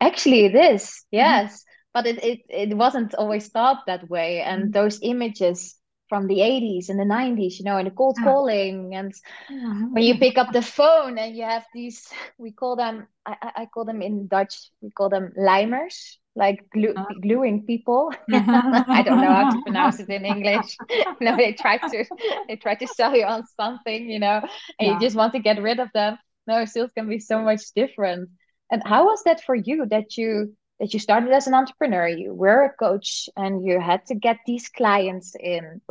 Actually 0.00 0.46
it 0.46 0.54
is. 0.54 1.04
Mm-hmm. 1.52 1.64
But 1.92 2.06
it, 2.06 2.22
it 2.22 2.40
it 2.48 2.76
wasn't 2.76 3.14
always 3.14 3.48
thought 3.48 3.84
that 3.86 4.08
way 4.08 4.40
and 4.40 4.62
mm-hmm. 4.62 4.72
those 4.72 4.98
images 5.02 5.76
from 6.08 6.26
the 6.26 6.38
80s 6.38 6.88
and 6.88 6.98
the 6.98 7.04
90s 7.04 7.58
you 7.58 7.64
know 7.64 7.76
and 7.76 7.86
the 7.86 7.92
cold 7.92 8.16
yeah. 8.18 8.24
calling 8.24 8.94
and 8.94 9.14
yeah. 9.48 9.74
when 9.92 10.02
you 10.02 10.18
pick 10.18 10.36
up 10.36 10.52
the 10.52 10.60
phone 10.60 11.16
and 11.18 11.36
you 11.36 11.44
have 11.44 11.64
these 11.72 12.08
we 12.36 12.50
call 12.50 12.76
them 12.76 13.06
i, 13.24 13.36
I 13.56 13.66
call 13.66 13.84
them 13.84 14.02
in 14.02 14.26
dutch 14.26 14.70
we 14.80 14.90
call 14.90 15.08
them 15.08 15.32
limers 15.38 16.16
like 16.36 16.68
glue, 16.72 16.92
uh-huh. 16.96 17.14
gluing 17.22 17.64
people 17.64 18.12
i 18.32 19.02
don't 19.04 19.20
know 19.20 19.32
how 19.32 19.50
to 19.50 19.62
pronounce 19.62 20.00
it 20.00 20.08
in 20.08 20.24
english 20.24 20.76
no, 21.20 21.36
they 21.36 21.52
try 21.52 21.76
to 21.78 22.04
they 22.48 22.56
try 22.56 22.74
to 22.74 22.86
sell 22.86 23.16
you 23.16 23.24
on 23.24 23.44
something 23.58 24.10
you 24.10 24.18
know 24.18 24.40
and 24.78 24.80
yeah. 24.80 24.94
you 24.94 25.00
just 25.00 25.16
want 25.16 25.32
to 25.32 25.38
get 25.38 25.62
rid 25.62 25.78
of 25.78 25.88
them 25.94 26.18
no 26.46 26.64
sales 26.64 26.90
can 26.92 27.08
be 27.08 27.20
so 27.20 27.40
much 27.40 27.62
different 27.76 28.28
and 28.70 28.82
how 28.84 29.04
was 29.04 29.22
that 29.24 29.42
for 29.44 29.54
you 29.54 29.86
that 29.86 30.16
you 30.16 30.56
that 30.80 30.94
you 30.94 30.98
started 30.98 31.30
as 31.30 31.46
an 31.46 31.54
entrepreneur, 31.54 32.08
you 32.08 32.32
were 32.32 32.64
a 32.64 32.72
coach, 32.72 33.28
and 33.36 33.64
you 33.64 33.78
had 33.78 34.06
to 34.06 34.14
get 34.14 34.38
these 34.46 34.68
clients 34.70 35.36
in. 35.38 35.82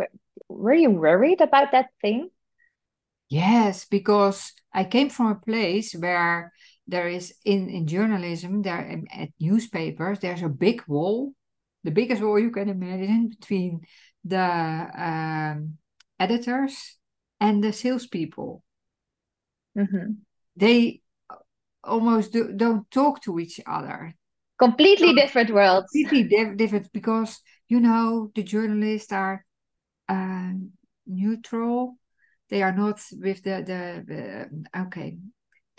Were 0.50 0.74
you 0.74 0.90
worried 0.90 1.42
about 1.42 1.72
that 1.72 1.90
thing? 2.02 2.30
Yes, 3.30 3.86
because 3.86 4.52
I 4.74 4.86
came 4.86 5.12
from 5.12 5.28
a 5.28 5.36
place 5.36 5.94
where 5.94 6.52
there 6.88 7.08
is 7.08 7.36
in, 7.46 7.70
in 7.70 7.86
journalism, 7.86 8.64
there 8.64 9.04
at 9.14 9.30
newspapers, 9.40 10.20
there's 10.20 10.42
a 10.42 10.50
big 10.50 10.82
wall, 10.88 11.34
the 11.84 11.92
biggest 11.92 12.24
wall 12.24 12.40
you 12.40 12.50
can 12.50 12.68
imagine 12.68 13.30
between 13.30 13.82
the 14.26 14.40
um, 14.40 15.78
editors 16.20 16.98
and 17.40 17.64
the 17.64 17.72
salespeople. 17.72 18.64
Mm-hmm. 19.78 20.14
They 20.56 21.02
almost 21.84 22.34
do, 22.34 22.52
don't 22.56 22.90
talk 22.90 23.22
to 23.22 23.40
each 23.40 23.62
other 23.68 24.16
completely 24.60 25.14
different 25.14 25.52
worlds. 25.52 25.88
completely 25.92 26.56
different 26.56 26.92
because 26.92 27.40
you 27.68 27.80
know 27.80 28.32
the 28.36 28.44
journalists 28.44 29.12
are 29.12 29.46
uh, 30.08 30.52
neutral. 31.08 31.98
They 32.50 32.64
are 32.64 32.76
not 32.76 33.00
with 33.12 33.44
the 33.44 33.64
the 33.64 34.48
uh, 34.74 34.82
okay 34.86 35.18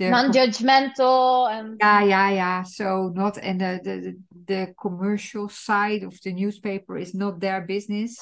non-judgmental 0.08 1.50
and 1.50 1.76
yeah 1.80 2.02
yeah 2.02 2.30
yeah. 2.30 2.62
So 2.62 3.12
not 3.14 3.36
and 3.38 3.60
the, 3.60 3.80
the 3.82 4.16
the 4.46 4.74
commercial 4.80 5.48
side 5.48 6.02
of 6.02 6.18
the 6.22 6.32
newspaper 6.32 6.96
is 6.96 7.14
not 7.14 7.40
their 7.40 7.60
business. 7.60 8.16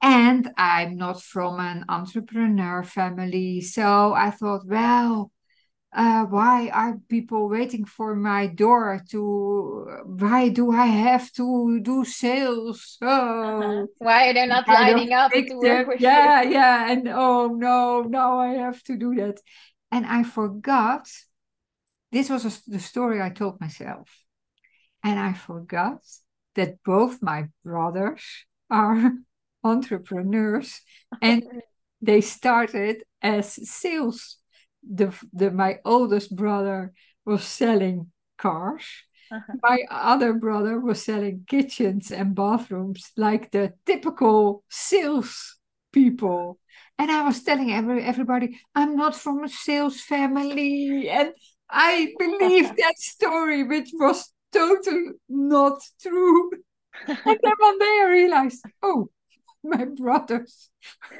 And 0.00 0.48
I'm 0.56 0.96
not 0.96 1.20
from 1.22 1.58
an 1.58 1.84
entrepreneur 1.88 2.84
family. 2.84 3.60
So 3.60 4.12
I 4.14 4.30
thought, 4.30 4.64
well, 4.64 5.32
uh, 5.92 6.24
why 6.24 6.68
are 6.68 6.98
people 7.08 7.48
waiting 7.48 7.84
for 7.84 8.14
my 8.14 8.46
door 8.46 9.00
to 9.08 9.86
why 10.04 10.48
do 10.48 10.70
i 10.70 10.86
have 10.86 11.32
to 11.32 11.80
do 11.80 12.04
sales 12.04 12.98
oh 13.00 13.08
uh-huh. 13.08 13.86
why 13.98 14.28
are 14.28 14.34
they 14.34 14.46
not 14.46 14.68
lining 14.68 15.12
up 15.12 15.32
to 15.32 15.54
work 15.54 15.88
with 15.88 16.00
yeah 16.00 16.42
you? 16.42 16.52
yeah 16.52 16.90
and 16.90 17.08
oh 17.08 17.48
no 17.48 18.02
now 18.02 18.38
i 18.38 18.54
have 18.54 18.82
to 18.82 18.96
do 18.96 19.14
that 19.14 19.40
and 19.90 20.04
i 20.04 20.22
forgot 20.22 21.08
this 22.12 22.28
was 22.28 22.44
a, 22.44 22.70
the 22.70 22.80
story 22.80 23.22
i 23.22 23.30
told 23.30 23.58
myself 23.60 24.24
and 25.02 25.18
i 25.18 25.32
forgot 25.32 26.00
that 26.54 26.82
both 26.84 27.22
my 27.22 27.48
brothers 27.64 28.22
are 28.70 29.12
entrepreneurs 29.64 30.82
and 31.22 31.42
they 32.02 32.20
started 32.20 33.02
as 33.22 33.58
sales 33.68 34.36
the, 34.82 35.14
the 35.32 35.50
my 35.50 35.78
oldest 35.84 36.34
brother 36.34 36.92
was 37.24 37.44
selling 37.44 38.10
cars. 38.38 38.84
Uh-huh. 39.30 39.52
My 39.62 39.80
other 39.90 40.32
brother 40.32 40.80
was 40.80 41.04
selling 41.04 41.44
kitchens 41.46 42.10
and 42.10 42.34
bathrooms, 42.34 43.12
like 43.16 43.50
the 43.50 43.74
typical 43.84 44.64
sales 44.70 45.58
people. 45.92 46.58
And 46.98 47.10
I 47.10 47.22
was 47.22 47.42
telling 47.42 47.72
every, 47.72 48.02
everybody, 48.02 48.58
I'm 48.74 48.96
not 48.96 49.14
from 49.14 49.44
a 49.44 49.48
sales 49.48 50.00
family. 50.00 51.08
And 51.08 51.32
I 51.68 52.14
believed 52.18 52.76
that 52.78 52.98
story, 52.98 53.64
which 53.64 53.90
was 53.92 54.32
totally 54.52 55.10
not 55.28 55.80
true. 56.00 56.50
and 57.06 57.16
then 57.42 57.52
one 57.58 57.78
day 57.78 58.00
I 58.02 58.08
realized, 58.10 58.64
oh, 58.82 59.10
my 59.62 59.84
brothers 59.84 60.70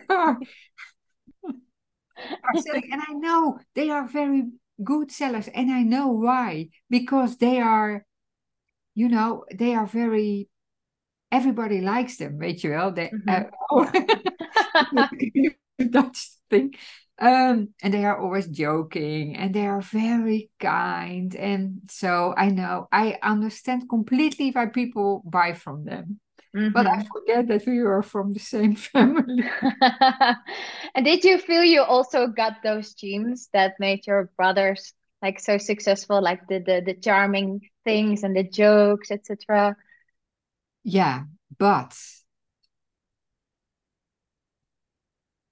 are 0.09 0.39
are 2.45 2.61
selling. 2.61 2.89
and 2.93 3.03
I 3.07 3.13
know 3.13 3.59
they 3.75 3.91
are 3.91 4.07
very 4.07 4.45
good 4.83 5.11
sellers, 5.11 5.49
and 5.49 5.71
I 5.71 5.83
know 5.83 6.09
why 6.09 6.69
because 6.91 7.37
they 7.37 7.61
are, 7.61 8.05
you 8.95 9.09
know, 9.09 9.45
they 9.55 9.75
are 9.75 9.87
very. 9.87 10.49
Everybody 11.31 11.83
likes 11.83 12.17
them, 12.17 12.39
weet 12.39 12.61
je 12.61 12.69
wel? 12.71 12.95
They, 12.95 13.11
mm-hmm. 13.11 13.29
uh, 13.29 13.51
oh, 13.71 13.85
Dutch 15.91 16.31
thing. 16.49 16.75
Um, 17.21 17.75
and 17.83 17.93
they 17.93 18.05
are 18.05 18.19
always 18.19 18.47
joking 18.47 19.37
and 19.37 19.53
they 19.53 19.67
are 19.67 19.81
very 19.81 20.51
kind. 20.61 21.35
And 21.35 21.81
so 21.91 22.33
I 22.37 22.49
know 22.49 22.87
I 22.93 23.19
understand 23.23 23.89
completely 23.89 24.53
why 24.53 24.67
people 24.67 25.23
buy 25.25 25.55
from 25.55 25.85
them. 25.85 26.21
Mm-hmm. 26.57 26.73
But 26.73 26.87
I 26.87 26.99
mm-hmm. 26.99 27.09
forget 27.13 27.49
that 27.49 27.67
we 27.67 27.83
were 27.83 28.03
from 28.03 28.33
the 28.33 28.41
same 28.41 28.75
family. 28.93 29.45
and 30.95 31.05
did 31.05 31.25
you 31.25 31.39
feel 31.39 31.65
you 31.65 31.83
also 31.83 32.27
got 32.27 32.63
those 32.63 32.95
genes 32.95 33.49
that 33.53 33.75
made 33.79 34.07
your 34.07 34.31
brothers 34.37 34.93
like 35.21 35.41
so 35.41 35.59
successful, 35.59 36.23
like 36.23 36.47
the 36.49 36.61
the, 36.61 36.83
the 36.85 36.95
charming 36.95 37.61
things 37.85 38.23
and 38.23 38.37
the 38.37 38.45
jokes, 38.45 39.11
etc.? 39.11 39.77
Yeah, 40.85 41.25
but 41.59 41.95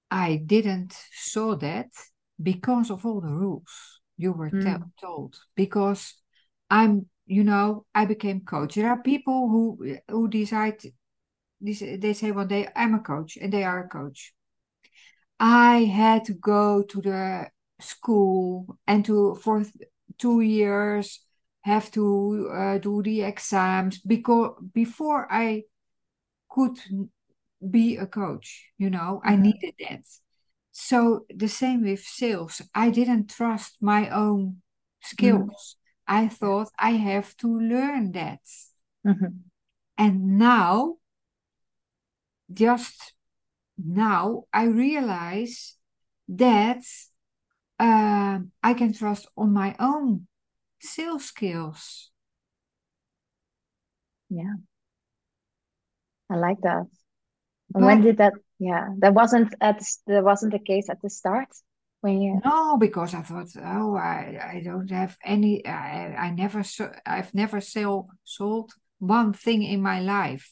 I 0.09 0.41
didn't 0.43 0.95
saw 1.11 1.55
that 1.57 1.89
because 2.41 2.89
of 2.89 3.05
all 3.05 3.21
the 3.21 3.27
rules 3.27 3.99
you 4.17 4.31
were 4.31 4.49
mm. 4.49 4.83
told. 4.99 5.37
Because 5.55 6.15
I'm 6.69 7.07
you 7.27 7.43
know, 7.43 7.85
I 7.93 8.05
became 8.05 8.41
coach. 8.41 8.75
There 8.75 8.89
are 8.89 9.01
people 9.01 9.49
who 9.49 9.97
who 10.09 10.27
decide 10.27 10.81
they 11.59 12.13
say 12.13 12.31
one 12.31 12.47
day 12.47 12.67
I'm 12.75 12.93
a 12.95 12.99
coach 12.99 13.37
and 13.37 13.51
they 13.51 13.63
are 13.63 13.85
a 13.85 13.89
coach. 13.89 14.33
I 15.39 15.83
had 15.83 16.25
to 16.25 16.33
go 16.33 16.83
to 16.83 17.01
the 17.01 17.49
school 17.79 18.77
and 18.87 19.05
to 19.05 19.35
for 19.35 19.63
two 20.17 20.41
years 20.41 21.21
have 21.61 21.91
to 21.91 22.49
uh, 22.51 22.77
do 22.77 23.03
the 23.03 23.23
exams 23.23 23.99
because 23.99 24.55
before 24.73 25.27
I 25.31 25.63
could 26.49 26.79
be 27.69 27.97
a 27.97 28.07
coach, 28.07 28.71
you 28.77 28.89
know, 28.89 29.21
I 29.23 29.33
mm-hmm. 29.33 29.41
needed 29.43 29.73
that. 29.79 30.03
So 30.71 31.25
the 31.29 31.47
same 31.47 31.83
with 31.83 32.01
sales. 32.01 32.61
I 32.73 32.91
didn't 32.91 33.29
trust 33.29 33.77
my 33.81 34.09
own 34.09 34.61
skills. 35.01 35.76
I 36.07 36.27
thought 36.27 36.69
I 36.79 36.91
have 36.91 37.35
to 37.37 37.47
learn 37.47 38.11
that. 38.13 38.41
Mm-hmm. 39.05 39.25
And 39.97 40.37
now, 40.37 40.95
just 42.51 43.13
now, 43.77 44.45
I 44.53 44.65
realize 44.65 45.75
that 46.29 46.83
uh, 47.79 48.39
I 48.63 48.73
can 48.73 48.93
trust 48.93 49.27
on 49.35 49.53
my 49.53 49.75
own 49.79 50.27
sales 50.79 51.25
skills. 51.25 52.11
Yeah. 54.29 54.55
I 56.29 56.35
like 56.35 56.61
that. 56.61 56.87
But, 57.69 57.83
when 57.83 58.01
did 58.01 58.17
that? 58.17 58.33
Yeah, 58.59 58.89
that 58.99 59.13
wasn't 59.13 59.53
at 59.61 59.83
that 60.07 60.23
wasn't 60.23 60.51
the 60.51 60.59
case 60.59 60.89
at 60.89 61.01
the 61.01 61.09
start 61.09 61.49
when 62.01 62.21
you 62.21 62.39
no 62.45 62.77
because 62.77 63.13
i 63.13 63.21
thought 63.21 63.47
oh 63.63 63.95
i 63.95 64.37
i 64.53 64.61
don't 64.63 64.91
have 64.91 65.17
any 65.23 65.65
i 65.65 66.13
i 66.17 66.31
never 66.31 66.63
i've 67.05 67.33
never 67.33 67.59
sell, 67.59 68.09
sold 68.23 68.73
one 68.99 69.33
thing 69.33 69.63
in 69.63 69.81
my 69.81 69.99
life 69.99 70.51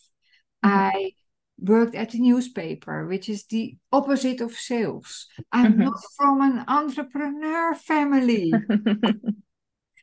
mm-hmm. 0.63 0.77
i 0.77 1.11
worked 1.59 1.95
at 1.95 2.13
a 2.13 2.17
newspaper 2.17 3.07
which 3.07 3.29
is 3.29 3.45
the 3.45 3.77
opposite 3.91 4.41
of 4.41 4.51
sales 4.53 5.27
i'm 5.51 5.73
mm-hmm. 5.73 5.83
not 5.83 5.99
from 6.17 6.41
an 6.41 6.65
entrepreneur 6.67 7.73
family 7.75 8.51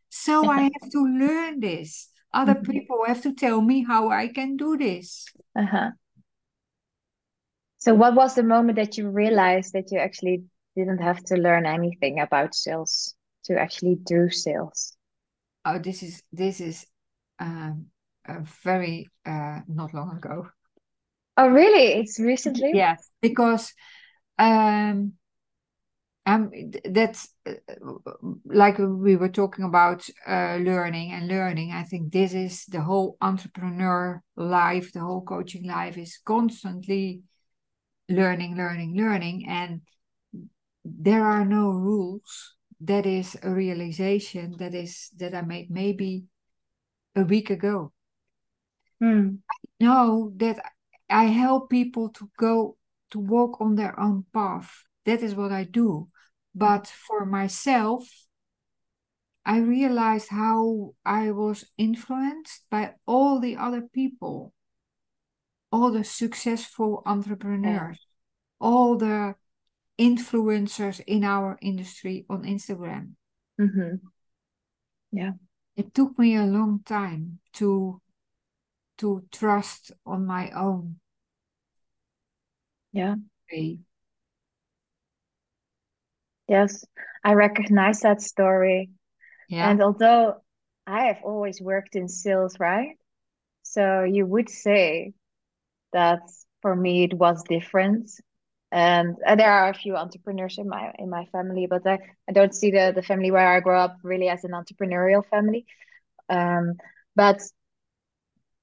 so 0.09 0.49
i 0.49 0.63
have 0.81 0.91
to 0.91 1.01
learn 1.01 1.61
this 1.61 2.09
other 2.33 2.55
mm-hmm. 2.55 2.73
people 2.73 2.99
have 3.07 3.21
to 3.21 3.35
tell 3.35 3.61
me 3.61 3.85
how 3.85 4.11
i 4.11 4.29
can 4.29 4.57
do 4.57 4.77
this 4.79 5.27
uh-huh. 5.59 5.91
so 7.79 7.93
what 7.95 8.15
was 8.15 8.35
the 8.35 8.43
moment 8.43 8.77
that 8.77 8.97
you 8.97 9.11
realized 9.11 9.75
that 9.75 9.91
you 9.91 9.99
actually 9.99 10.45
didn't 10.77 10.99
have 10.99 11.23
to 11.25 11.37
learn 11.37 11.67
anything 11.67 12.21
about 12.21 12.55
sales 12.55 13.15
to 13.45 13.59
actually 13.59 13.97
do 14.07 14.31
sales. 14.31 14.97
Oh, 15.65 15.79
this 15.79 16.03
is 16.03 16.23
this 16.33 16.61
is 16.61 16.87
um, 17.39 17.87
very 18.65 19.09
uh, 19.27 19.61
not 19.69 19.95
long 19.95 20.17
ago. 20.17 20.49
Oh, 21.37 21.49
really? 21.49 22.01
It's 22.01 22.19
recently. 22.19 22.73
Yes, 22.75 23.09
because 23.21 23.73
um, 24.39 25.15
um, 26.27 26.51
that's 26.85 27.29
uh, 27.47 27.55
like 28.45 28.79
we 28.79 29.17
were 29.17 29.29
talking 29.29 29.65
about 29.65 30.09
uh, 30.27 30.59
learning 30.61 31.13
and 31.13 31.29
learning. 31.29 31.73
I 31.73 31.85
think 31.85 32.13
this 32.13 32.35
is 32.35 32.65
the 32.67 32.81
whole 32.81 33.17
entrepreneur 33.21 34.23
life, 34.37 34.93
the 34.93 35.01
whole 35.01 35.23
coaching 35.23 35.67
life 35.67 35.99
is 35.99 36.19
constantly 36.25 37.23
learning, 38.09 38.57
learning, 38.57 38.95
learning, 38.97 39.47
and 39.49 39.81
there 40.85 41.25
are 41.25 41.45
no 41.45 41.71
rules. 41.71 42.55
That 42.81 43.07
is 43.07 43.37
a 43.43 43.51
realization 43.51 44.57
that 44.59 44.75
is 44.75 45.11
that 45.17 45.35
i 45.35 45.43
made 45.43 45.71
maybe 45.71 46.25
a 47.15 47.23
week 47.23 47.51
ago. 47.51 47.93
Mm. 49.03 49.39
i 49.51 49.85
know 49.85 50.33
that 50.37 50.59
i 51.11 51.25
help 51.25 51.71
people 51.71 52.09
to 52.11 52.31
go 52.39 52.77
to 53.11 53.19
walk 53.19 53.61
on 53.61 53.77
their 53.77 53.99
own 53.99 54.25
path. 54.33 54.85
That 55.05 55.23
is 55.23 55.35
what 55.35 55.53
i 55.53 55.65
do. 55.65 56.09
But 56.55 56.87
for 56.87 57.25
myself 57.25 58.09
i 59.45 59.59
realized 59.59 60.29
how 60.31 60.95
i 61.05 61.31
was 61.31 61.65
influenced 61.77 62.63
by 62.71 62.95
all 63.07 63.41
the 63.41 63.57
other 63.57 63.83
people. 63.83 64.53
All 65.71 65.91
the 65.91 66.05
successful 66.05 67.03
entrepreneurs. 67.07 67.99
Yeah. 68.01 68.67
all 68.69 68.97
the 68.97 69.35
influencers 69.99 71.01
in 71.07 71.25
our 71.25 71.59
industry 71.61 72.25
on 72.29 72.45
Instagram. 72.45 73.13
Mm-hmm. 73.61 73.97
Yeah. 75.13 75.33
It 75.77 75.95
took 75.95 76.19
me 76.19 76.37
a 76.37 76.45
long 76.45 76.81
time 76.85 77.39
to 77.55 78.01
to 78.99 79.25
trust 79.33 79.93
on 80.07 80.27
my 80.27 80.51
own. 80.51 80.97
Yeah. 82.93 83.17
Way. 83.51 83.79
Yes, 86.49 86.85
I 87.25 87.35
recognize 87.35 88.01
that 88.01 88.21
story. 88.21 88.91
Yeah. 89.49 89.71
And 89.71 89.83
although 89.83 90.43
I 90.87 91.05
have 91.05 91.21
always 91.25 91.61
worked 91.61 91.97
in 91.97 92.09
sales, 92.09 92.59
right? 92.59 92.97
So 93.63 94.05
you 94.05 94.27
would 94.27 94.51
say 94.51 95.15
that 95.93 96.21
for 96.61 96.77
me 96.77 97.05
it 97.05 97.15
was 97.15 97.43
different 97.45 98.11
and, 98.73 99.17
and 99.27 99.39
there 99.39 99.53
are 99.53 99.69
a 99.69 99.75
few 99.75 99.97
entrepreneurs 99.97 100.59
in 100.59 100.69
my 100.69 100.93
in 100.99 101.11
my 101.11 101.27
family 101.27 101.67
but 101.69 101.87
I, 101.87 101.99
I 102.29 102.33
don't 102.33 102.55
see 102.55 102.71
the 102.71 102.93
the 102.95 103.03
family 103.03 103.31
where 103.31 103.55
I 103.55 103.61
grew 103.61 103.77
up 103.77 103.99
really 104.03 104.29
as 104.29 104.45
an 104.45 104.53
entrepreneurial 104.53 105.25
family 105.27 105.67
um, 106.29 106.75
but 107.15 107.41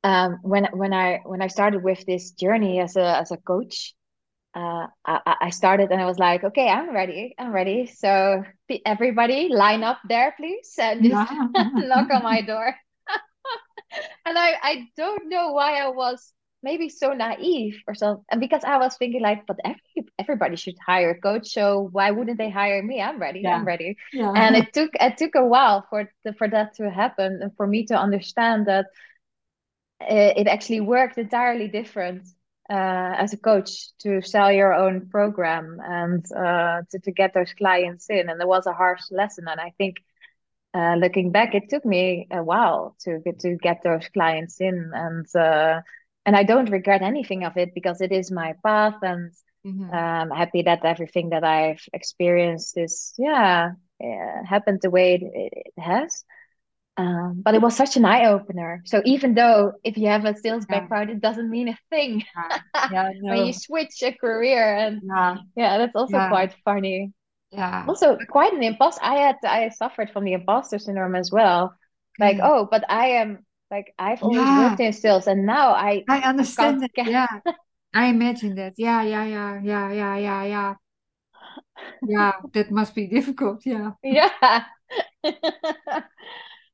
um, 0.03 0.39
when 0.41 0.65
when 0.73 0.93
I 0.93 1.21
when 1.25 1.41
I 1.41 1.47
started 1.47 1.83
with 1.83 2.05
this 2.05 2.31
journey 2.31 2.79
as 2.79 2.95
a 2.95 3.17
as 3.19 3.31
a 3.31 3.37
coach 3.37 3.93
uh, 4.55 4.87
I, 5.05 5.35
I 5.41 5.49
started 5.51 5.91
and 5.91 6.01
I 6.01 6.05
was 6.05 6.17
like, 6.17 6.43
okay, 6.43 6.67
I'm 6.67 6.93
ready. 6.93 7.35
I'm 7.37 7.51
ready. 7.51 7.85
So 7.85 8.43
everybody 8.85 9.49
line 9.49 9.83
up 9.83 9.99
there, 10.07 10.33
please, 10.37 10.73
and 10.79 11.03
just 11.03 11.31
knock 11.77 12.09
on 12.11 12.23
my 12.23 12.41
door. 12.41 12.75
and 14.25 14.37
I, 14.37 14.53
I 14.61 14.87
don't 14.97 15.29
know 15.29 15.51
why 15.53 15.75
I 15.75 15.89
was 15.89 16.33
maybe 16.61 16.89
so 16.89 17.13
naive 17.13 17.81
or 17.87 17.95
something. 17.95 18.23
And 18.31 18.41
because 18.41 18.63
I 18.63 18.77
was 18.77 18.97
thinking 18.97 19.21
like, 19.21 19.45
but 19.47 19.57
every, 19.63 20.11
everybody 20.17 20.55
should 20.55 20.75
hire 20.85 21.11
a 21.11 21.19
coach. 21.19 21.49
So 21.49 21.89
why 21.91 22.11
wouldn't 22.11 22.37
they 22.37 22.49
hire 22.49 22.83
me? 22.83 23.01
I'm 23.01 23.19
ready. 23.19 23.41
Yeah. 23.41 23.55
I'm 23.55 23.65
ready. 23.65 23.97
Yeah. 24.11 24.31
And 24.35 24.55
it 24.55 24.73
took 24.73 24.91
it 24.99 25.17
took 25.17 25.35
a 25.35 25.45
while 25.45 25.85
for 25.89 26.11
the, 26.23 26.33
for 26.33 26.47
that 26.49 26.75
to 26.75 26.89
happen 26.89 27.39
and 27.41 27.55
for 27.55 27.65
me 27.65 27.85
to 27.87 27.97
understand 27.97 28.67
that 28.67 28.87
it, 30.01 30.37
it 30.37 30.47
actually 30.47 30.81
worked 30.81 31.17
entirely 31.17 31.67
different 31.67 32.27
uh, 32.69 33.13
as 33.17 33.33
a 33.33 33.37
coach 33.37 33.97
to 33.99 34.21
sell 34.21 34.51
your 34.51 34.73
own 34.73 35.07
program 35.09 35.79
and 35.83 36.25
uh, 36.31 36.81
to, 36.91 36.99
to 36.99 37.11
get 37.11 37.33
those 37.33 37.53
clients 37.53 38.09
in. 38.09 38.29
And 38.29 38.41
it 38.41 38.47
was 38.47 38.67
a 38.67 38.73
harsh 38.73 39.01
lesson. 39.11 39.45
And 39.47 39.59
I 39.59 39.73
think 39.77 39.97
uh, 40.73 40.95
looking 40.95 41.31
back, 41.31 41.55
it 41.55 41.69
took 41.69 41.83
me 41.83 42.27
a 42.29 42.43
while 42.43 42.95
to 42.99 43.19
get 43.25 43.39
to 43.39 43.55
get 43.55 43.81
those 43.83 44.07
clients 44.13 44.61
in, 44.61 44.91
and 44.93 45.25
uh, 45.35 45.81
and 46.25 46.35
I 46.35 46.43
don't 46.43 46.69
regret 46.71 47.01
anything 47.01 47.43
of 47.43 47.57
it 47.57 47.73
because 47.73 48.01
it 48.01 48.11
is 48.11 48.31
my 48.31 48.53
path, 48.65 48.95
and 49.01 49.31
Mhm. 49.63 49.89
I'm 49.93 50.29
happy 50.31 50.63
that 50.63 50.85
everything 50.85 51.29
that 51.29 51.43
I've 51.43 51.81
experienced 51.93 52.77
is 52.77 53.13
yeah, 53.17 53.71
yeah 53.99 54.43
happened 54.45 54.79
the 54.81 54.89
way 54.89 55.15
it, 55.15 55.23
it 55.75 55.81
has. 55.81 56.23
Um, 56.97 57.41
but 57.43 57.55
it 57.55 57.61
was 57.61 57.75
such 57.77 57.97
an 57.97 58.05
eye 58.05 58.25
opener. 58.25 58.81
So 58.85 59.01
even 59.05 59.33
though 59.33 59.73
if 59.83 59.97
you 59.97 60.07
have 60.09 60.25
a 60.25 60.35
sales 60.35 60.65
Yeah. 60.69 60.79
background, 60.79 61.09
it 61.09 61.21
doesn't 61.21 61.49
mean 61.49 61.69
a 61.69 61.77
thing 61.89 62.23
Yeah. 62.35 62.59
Yeah. 63.21 63.21
when 63.27 63.45
you 63.45 63.53
switch 63.53 64.03
a 64.03 64.11
career, 64.11 64.75
and 64.77 65.01
Yeah. 65.01 65.37
yeah, 65.55 65.77
that's 65.77 65.95
also 65.95 66.19
quite 66.21 66.53
funny 66.65 67.13
Yeah. 67.51 67.85
also 67.87 68.17
quite 68.29 68.53
an 68.53 68.63
imposter 68.63 69.01
i 69.03 69.15
had 69.15 69.35
i 69.43 69.69
suffered 69.69 70.09
from 70.11 70.23
the 70.23 70.33
imposter 70.33 70.77
syndrome 70.79 71.15
as 71.15 71.31
well 71.31 71.73
like 72.19 72.37
Okay. 72.37 72.43
oh 72.43 72.67
but 72.69 72.83
i 72.89 73.07
am 73.21 73.45
like 73.71 73.93
I've 73.99 74.23
always 74.23 74.39
yeah. 74.39 74.69
worked 74.69 74.79
in 74.79 74.93
sales, 74.93 75.27
and 75.27 75.45
now 75.45 75.71
I 75.71 76.03
I 76.09 76.19
understand 76.21 76.81
that. 76.81 76.93
Get... 76.93 77.07
Yeah, 77.07 77.27
I 77.93 78.07
imagine 78.07 78.55
that. 78.55 78.73
Yeah, 78.77 79.03
yeah, 79.03 79.25
yeah, 79.25 79.61
yeah, 79.61 79.91
yeah, 79.91 80.17
yeah, 80.17 80.43
yeah. 80.43 80.73
Yeah, 82.07 82.33
that 82.53 82.71
must 82.71 82.95
be 82.95 83.07
difficult. 83.07 83.65
Yeah. 83.65 83.91
Yeah. 84.03 84.29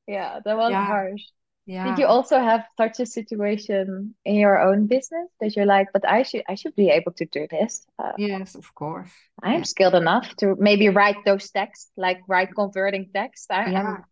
yeah, 0.08 0.40
that 0.44 0.58
was 0.58 0.72
yeah. 0.72 0.86
harsh. 0.86 1.22
Yeah. 1.66 1.86
Did 1.90 1.98
you 2.00 2.06
also 2.06 2.40
have 2.40 2.66
such 2.78 3.00
a 3.00 3.08
situation 3.08 4.14
in 4.24 4.36
your 4.36 4.60
own 4.62 4.86
business 4.86 5.30
that 5.42 5.56
you're 5.56 5.66
like, 5.66 5.88
but 5.94 6.08
I 6.08 6.22
should 6.22 6.44
I 6.48 6.54
should 6.54 6.76
be 6.76 6.90
able 6.90 7.12
to 7.14 7.26
do 7.26 7.48
this? 7.50 7.86
Uh, 7.98 8.12
yes, 8.18 8.54
of 8.54 8.74
course. 8.76 9.10
I'm 9.42 9.60
yeah. 9.60 9.64
skilled 9.64 9.96
enough 9.96 10.36
to 10.38 10.56
maybe 10.60 10.90
write 10.90 11.18
those 11.26 11.50
texts, 11.50 11.90
like 11.98 12.22
write 12.28 12.54
converting 12.54 13.10
text. 13.14 13.50
I, 13.50 13.72
yeah. 13.72 13.82
I'm, 13.82 14.04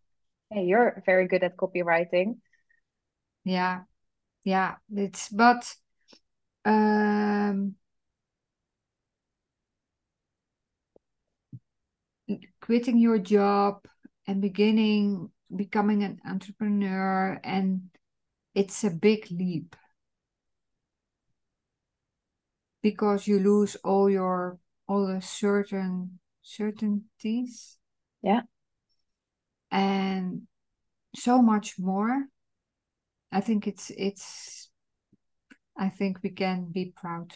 hey, 0.50 0.64
you're 0.64 1.02
very 1.06 1.28
good 1.28 1.44
at 1.44 1.56
copywriting. 1.56 2.38
Yeah. 3.44 3.82
Yeah. 4.44 4.76
It's 4.94 5.28
but 5.30 5.74
um 6.64 7.76
quitting 12.60 12.98
your 12.98 13.18
job 13.18 13.84
and 14.26 14.40
beginning 14.40 15.30
becoming 15.54 16.02
an 16.02 16.20
entrepreneur 16.26 17.38
and 17.44 17.90
it's 18.54 18.84
a 18.84 18.90
big 18.90 19.26
leap 19.30 19.76
because 22.82 23.26
you 23.26 23.38
lose 23.38 23.76
all 23.84 24.08
your 24.10 24.58
all 24.88 25.06
the 25.06 25.20
certain 25.20 26.18
certainties 26.42 27.78
yeah 28.22 28.42
and 29.70 30.42
so 31.16 31.42
much 31.42 31.78
more 31.78 32.28
i 33.34 33.40
think 33.40 33.66
it's 33.66 33.90
it's 33.96 34.70
i 35.76 35.88
think 35.88 36.18
we 36.22 36.30
can 36.30 36.70
be 36.72 36.92
proud. 36.96 37.32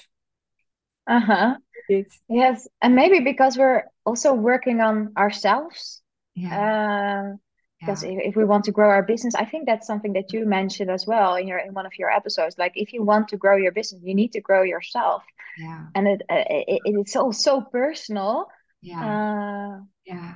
Uh-huh. 1.06 1.56
It 1.88 2.06
Yes, 2.28 2.68
and 2.82 2.94
maybe 2.94 3.20
because 3.20 3.56
we're 3.58 3.84
also 4.04 4.34
working 4.34 4.80
on 4.80 5.12
ourselves. 5.16 6.02
yeah. 6.34 7.32
Uh, 7.32 7.36
because 7.80 8.02
yeah. 8.02 8.10
if, 8.10 8.18
if 8.30 8.36
we 8.36 8.44
want 8.44 8.64
to 8.64 8.72
grow 8.72 8.90
our 8.90 9.02
business, 9.02 9.34
I 9.34 9.44
think 9.44 9.66
that's 9.66 9.86
something 9.86 10.12
that 10.14 10.32
you 10.32 10.44
mentioned 10.46 10.90
as 10.90 11.06
well 11.06 11.36
in 11.36 11.46
your 11.48 11.58
in 11.58 11.72
one 11.74 11.86
of 11.86 11.92
your 11.98 12.10
episodes. 12.10 12.56
Like 12.58 12.72
if 12.74 12.92
you 12.92 13.04
want 13.04 13.28
to 13.28 13.36
grow 13.36 13.56
your 13.56 13.72
business, 13.72 14.02
you 14.04 14.14
need 14.14 14.32
to 14.32 14.40
grow 14.40 14.62
yourself, 14.62 15.22
yeah. 15.58 15.86
And 15.94 16.06
it, 16.08 16.22
uh, 16.30 16.44
it, 16.50 16.80
it 16.84 16.94
it's 17.00 17.16
all 17.16 17.32
so 17.32 17.62
personal. 17.62 18.46
yeah. 18.80 19.02
Uh, 19.02 19.84
yeah. 20.04 20.34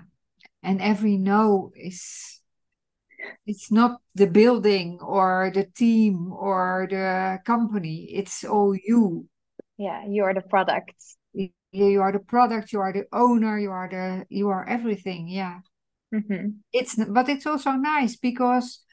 And 0.63 0.81
every 0.81 1.17
no 1.17 1.73
is 1.77 2.41
it's 3.47 3.71
not 3.71 4.01
the 4.15 4.27
building 4.27 4.99
or 5.01 5.51
the 5.55 5.65
team 5.65 6.33
or 6.33 6.87
the 6.91 7.39
company. 7.45 8.09
It's 8.11 8.45
all 8.45 8.75
you. 8.75 9.29
Yeah, 9.79 10.05
you 10.07 10.25
are 10.25 10.35
the 10.35 10.43
product. 10.43 10.95
you 11.73 12.01
are 12.03 12.13
the 12.13 12.19
product 12.21 12.73
you 12.73 12.81
are 12.81 12.93
the 12.93 13.07
owner 13.13 13.59
you 13.59 13.71
are 13.71 13.89
the 13.89 14.27
you 14.29 14.49
are 14.51 14.69
everything 14.69 15.29
yeah. 15.29 15.61
Hmm 16.13 16.61
it's 16.73 16.97
but 16.97 17.29
it's 17.29 17.47
also 17.47 17.73
nice 17.73 18.17
because 18.17 18.85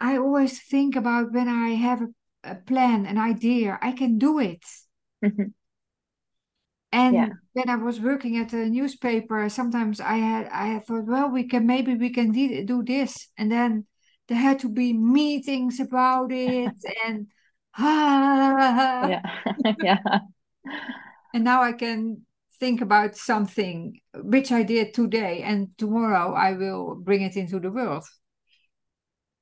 i 0.00 0.16
always 0.16 0.60
think 0.60 0.96
about 0.96 1.32
when 1.32 1.48
i 1.48 1.70
have 1.70 2.02
a, 2.02 2.08
a 2.44 2.54
plan 2.54 3.06
an 3.06 3.18
idea 3.18 3.78
i 3.82 3.92
can 3.92 4.18
do 4.18 4.38
it. 4.38 4.64
Hmm 5.22 5.52
and 6.92 7.16
Yeah. 7.16 7.28
when 7.54 7.68
i 7.68 7.76
was 7.76 8.00
working 8.00 8.36
at 8.38 8.52
a 8.52 8.66
newspaper. 8.68 9.48
Sometimes 9.48 10.00
i 10.00 10.16
had 10.16 10.48
i 10.48 10.66
had 10.68 10.86
thought 10.86 11.06
well 11.06 11.30
we 11.30 11.48
can 11.48 11.66
maybe 11.66 11.94
we 11.96 12.10
can 12.10 12.32
de- 12.32 12.64
do 12.64 12.82
this. 12.84 13.28
And 13.38 13.50
then 13.52 13.86
there 14.28 14.38
had 14.38 14.60
to 14.60 14.68
be 14.68 14.92
meetings 14.92 15.80
about 15.80 16.32
it 16.32 16.74
and 17.06 17.28
ah, 17.78 19.08
Yeah, 19.08 19.20
yeah, 19.78 20.20
and 21.32 21.44
now 21.44 21.62
i 21.62 21.72
can 21.72 22.22
think 22.60 22.80
about 22.80 23.16
something 23.16 23.98
which 24.14 24.52
i 24.52 24.62
did 24.62 24.94
today 24.94 25.42
and 25.42 25.68
tomorrow 25.78 26.32
i 26.34 26.52
will 26.52 26.94
bring 26.94 27.22
it 27.22 27.36
into 27.36 27.58
the 27.58 27.70
world. 27.70 28.04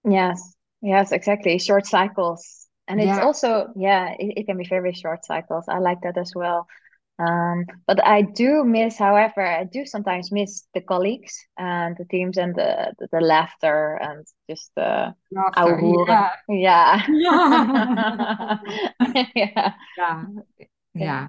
Yes, 0.05 0.55
yes, 0.83 1.13
exactly. 1.13 1.59
Short 1.59 1.87
cycles, 1.87 2.69
and 2.89 3.01
it's 3.01 3.19
yeah. 3.19 3.19
also 3.19 3.69
yeah, 3.77 4.15
it, 4.19 4.39
it 4.39 4.47
can 4.47 4.57
be 4.57 4.65
very 4.69 4.93
short 4.93 5.25
cycles. 5.25 5.67
I 5.69 5.79
like 5.79 6.01
that 6.03 6.17
as 6.19 6.33
well. 6.35 6.67
Um, 7.21 7.67
but 7.87 8.05
I 8.07 8.23
do 8.23 8.65
miss, 8.65 8.97
however, 8.99 9.43
I 9.47 9.65
do 9.65 9.85
sometimes 9.87 10.33
miss 10.33 10.67
the 10.75 10.81
colleagues 10.81 11.35
and 11.59 11.97
the 11.99 12.07
teams 12.07 12.39
and 12.39 12.55
the 12.55 12.95
the, 12.99 13.09
the 13.13 13.21
laughter 13.21 13.97
and 14.03 14.27
just 14.49 14.73
the 14.77 15.15
laughter 15.33 15.85
yeah 15.85 16.29
Yeah. 16.49 17.07
yeah 19.37 19.75
Yeah. 19.97 20.25
yeah 20.99 21.05
Yeah. 21.05 21.29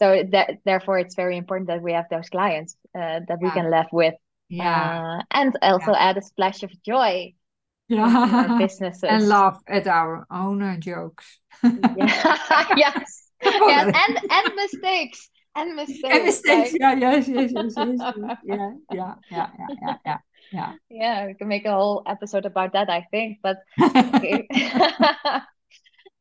So 0.00 0.24
that 0.32 0.58
therefore 0.64 0.98
it's 0.98 1.14
very 1.16 1.36
important 1.38 1.68
that 1.68 1.82
we 1.82 1.92
have 1.92 2.08
those 2.10 2.28
clients 2.30 2.76
uh, 2.96 3.20
that 3.28 3.40
we 3.40 3.50
can 3.52 3.70
laugh 3.70 3.88
with 3.92 4.14
yeah 4.48 4.92
uh, 4.98 5.22
and 5.30 5.56
also 5.62 5.92
add 5.94 6.18
a 6.18 6.22
splash 6.22 6.62
of 6.64 6.70
joy 6.82 7.34
yeah 7.88 8.60
and 9.08 9.28
laugh 9.28 9.60
at 9.68 9.86
our 9.86 10.26
own 10.30 10.80
jokes 10.80 11.38
Yeah. 11.94 12.24
Yes. 12.76 13.21
Yes. 13.42 13.92
And 13.94 14.18
and 14.30 14.54
mistakes. 14.56 15.30
And 15.54 15.76
mistakes. 15.76 16.04
and 16.10 16.24
mistakes 16.24 16.72
Like 16.72 16.80
yeah 16.80 16.94
yes 16.94 17.28
yes 17.28 17.52
yes 17.54 17.74
yes, 17.76 18.00
yes. 18.00 18.38
yeah 18.44 18.70
yeah 18.92 19.14
yeah 19.30 19.48
yeah 19.58 19.96
yeah 20.06 20.18
yeah 20.52 20.72
yeah, 20.90 21.26
we 21.26 21.34
can 21.34 21.48
make 21.48 21.64
a 21.64 21.72
whole 21.72 22.02
episode 22.06 22.44
about 22.44 22.74
that, 22.74 22.90
I 22.90 23.06
think. 23.10 23.38
But 23.42 23.58
okay. 23.80 24.46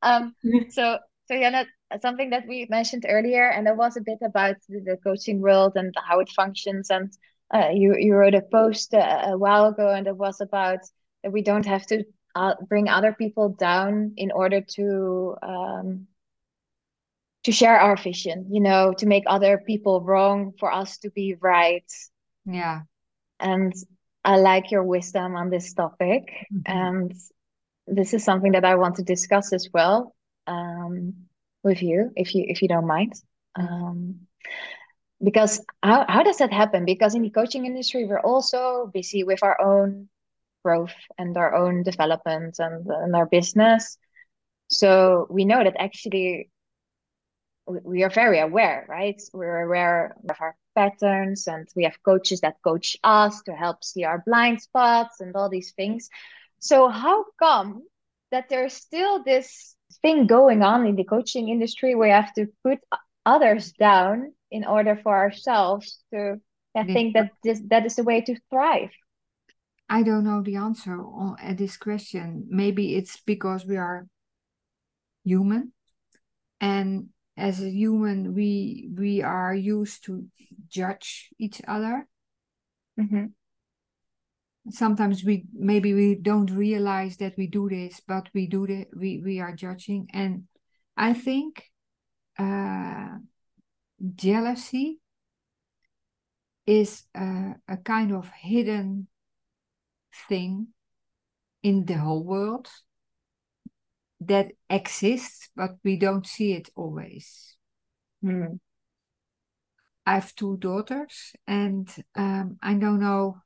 Um, 0.04 0.34
so 0.70 0.98
so 1.28 1.36
yeah, 1.36 1.52
that, 1.52 2.02
something 2.02 2.32
that 2.32 2.48
we 2.48 2.66
mentioned 2.70 3.06
earlier, 3.08 3.50
and 3.50 3.68
it 3.68 3.78
was 3.78 3.98
a 3.98 4.02
bit 4.02 4.18
about 4.24 4.56
the, 4.68 4.80
the 4.80 4.98
coaching 5.04 5.42
world 5.42 5.74
and 5.76 5.94
how 5.96 6.20
it 6.20 6.30
functions. 6.30 6.90
And 6.90 7.12
uh, 7.54 7.70
you 7.72 7.96
you 7.98 8.16
wrote 8.16 8.34
a 8.34 8.42
post 8.42 8.94
a, 8.94 9.32
a 9.32 9.38
while 9.38 9.68
ago, 9.68 9.90
and 9.90 10.08
it 10.08 10.18
was 10.18 10.42
about 10.42 10.80
that 11.24 11.32
we 11.32 11.44
don't 11.44 11.66
have 11.66 11.86
to 11.88 12.04
uh, 12.36 12.56
bring 12.68 12.90
other 12.90 13.14
people 13.14 13.50
down 13.50 14.14
in 14.18 14.32
order 14.32 14.62
to 14.76 15.36
um, 15.44 16.08
to 17.44 17.52
share 17.52 17.80
our 17.80 17.96
vision. 17.98 18.48
You 18.52 18.62
know, 18.62 18.94
to 18.98 19.06
make 19.08 19.24
other 19.28 19.60
people 19.66 20.02
wrong 20.02 20.54
for 20.60 20.72
us 20.72 20.98
to 21.00 21.12
be 21.12 21.36
right. 21.40 21.86
yeah 22.46 22.82
And 23.40 23.74
I 24.24 24.38
like 24.38 24.72
your 24.72 24.84
wisdom 24.84 25.36
on 25.36 25.50
this 25.50 25.74
topic, 25.74 26.24
Mhm. 26.52 26.64
and 26.66 27.14
this 27.88 28.14
is 28.14 28.24
something 28.24 28.54
that 28.54 28.66
I 28.66 28.76
want 28.76 28.96
to 28.98 29.04
discuss 29.04 29.54
as 29.54 29.70
well 29.74 30.16
um, 30.48 31.14
with 31.64 31.82
you, 31.82 32.12
if 32.16 32.36
you 32.36 32.46
if 32.48 32.62
you 32.62 32.68
don't 32.68 32.88
mind. 32.88 33.14
Mhm. 33.58 33.68
Um, 33.68 34.28
because 35.24 35.64
how 35.84 36.06
how 36.08 36.24
does 36.24 36.38
that 36.38 36.52
happen? 36.54 36.86
Because 36.86 37.16
in 37.16 37.22
the 37.24 37.30
coaching 37.30 37.66
industry, 37.66 38.06
we're 38.06 38.20
also 38.22 38.90
busy 38.94 39.24
with 39.24 39.44
our 39.44 39.60
own 39.62 40.10
growth 40.64 40.96
and 41.20 41.38
our 41.38 41.56
own 41.56 41.84
development 41.84 42.58
and, 42.60 42.88
and 42.88 43.16
our 43.16 43.28
business. 43.28 43.98
So 44.70 45.28
we 45.32 45.46
know 45.46 45.64
that 45.64 45.78
actually 45.80 46.51
we 47.66 48.04
are 48.04 48.10
very 48.10 48.40
aware, 48.40 48.86
right? 48.90 49.22
We're 49.34 49.62
aware 49.62 50.16
of 50.30 50.36
our 50.40 50.56
patterns 50.76 51.48
and 51.48 51.68
we 51.76 51.84
have 51.84 52.02
coaches 52.04 52.42
that 52.42 52.62
coach 52.64 52.98
us 53.04 53.42
to 53.44 53.54
help 53.54 53.84
see 53.84 54.04
our 54.04 54.24
blind 54.26 54.62
spots 54.62 55.22
and 55.22 55.36
all 55.36 55.50
these 55.50 55.72
things. 55.72 56.10
So 56.60 56.90
how 56.90 57.26
come 57.40 57.84
that 58.32 58.50
there's 58.50 58.74
still 58.74 59.24
this 59.24 59.76
thing 60.02 60.28
going 60.28 60.64
on 60.64 60.86
in 60.86 60.96
the 60.96 61.04
coaching 61.04 61.50
industry 61.50 61.96
where 61.96 62.08
you 62.08 62.14
have 62.14 62.34
to 62.34 62.48
put 62.64 62.80
others 63.26 63.72
down 63.74 64.34
in 64.50 64.66
order 64.66 65.00
for 65.04 65.16
ourselves 65.16 66.04
to 66.14 66.40
I 66.76 66.84
mm-hmm. 66.84 66.94
think 66.94 67.14
that 67.16 67.32
this 67.44 67.62
that 67.68 67.86
is 67.86 67.96
the 67.96 68.04
way 68.04 68.22
to 68.22 68.36
thrive. 68.50 68.92
I 69.90 70.04
don't 70.04 70.24
know 70.24 70.42
the 70.42 70.56
answer 70.56 70.94
on 70.94 71.36
at 71.42 71.58
this 71.58 71.76
question. 71.76 72.48
Maybe 72.50 72.96
it's 72.96 73.20
because 73.26 73.66
we 73.66 73.76
are 73.76 74.08
human 75.26 75.74
and 76.62 77.10
as 77.38 77.62
a 77.62 77.70
human 77.70 78.34
we 78.34 78.90
we 78.96 79.22
are 79.22 79.54
used 79.56 80.04
to 80.06 80.26
judge 80.68 81.30
each 81.40 81.62
other. 81.68 82.08
Mm-hmm. 83.00 83.28
sometimes 84.70 85.24
we 85.24 85.46
maybe 85.54 85.94
we 85.94 86.16
don't 86.16 86.52
realize 86.52 87.18
that 87.18 87.34
we 87.38 87.48
do 87.48 87.70
this 87.70 88.02
but 88.08 88.30
we 88.34 88.48
do 88.48 88.66
it 88.66 88.90
we 88.96 89.22
we 89.24 89.40
are 89.40 89.56
judging. 89.56 90.08
And 90.14 90.44
i 90.98 91.14
think 91.14 91.64
uh, 92.38 93.18
jealousy 94.16 95.00
is 96.66 97.04
a, 97.16 97.56
a 97.68 97.78
kind 97.78 98.14
of 98.14 98.30
hidden 98.40 99.08
thing 100.28 100.68
in 101.64 101.86
the 101.86 101.96
whole 101.96 102.24
world 102.24 102.68
that 104.22 104.52
exists, 104.70 105.50
but 105.56 105.72
we 105.84 105.98
don't 105.98 106.26
see 106.26 106.54
it 106.54 106.70
always. 106.76 107.56
Mm. 108.24 108.60
I 110.06 110.16
have 110.16 110.36
two 110.36 110.58
daughters, 110.58 111.34
and 111.48 111.90
um, 112.16 112.58
I 112.62 112.76
don't 112.76 113.00
know 113.00 113.38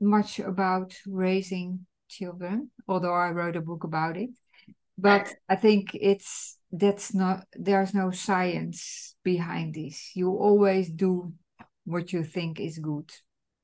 much 0.00 0.38
about 0.38 0.94
raising 1.06 1.86
children, 2.08 2.70
although 2.86 3.14
I 3.14 3.30
wrote 3.30 3.56
a 3.56 3.60
book 3.60 3.84
about 3.84 4.16
it. 4.16 4.30
But 4.96 5.32
I 5.48 5.56
think 5.56 5.94
it's 5.94 6.58
that's 6.70 7.14
not 7.14 7.46
there's 7.54 7.94
no 7.94 8.10
science 8.10 9.14
behind 9.22 9.74
this. 9.74 10.10
You 10.14 10.30
always 10.30 10.90
do 10.90 11.32
what 11.84 12.12
you 12.12 12.24
think 12.24 12.60
is 12.60 12.78
good. 12.78 13.10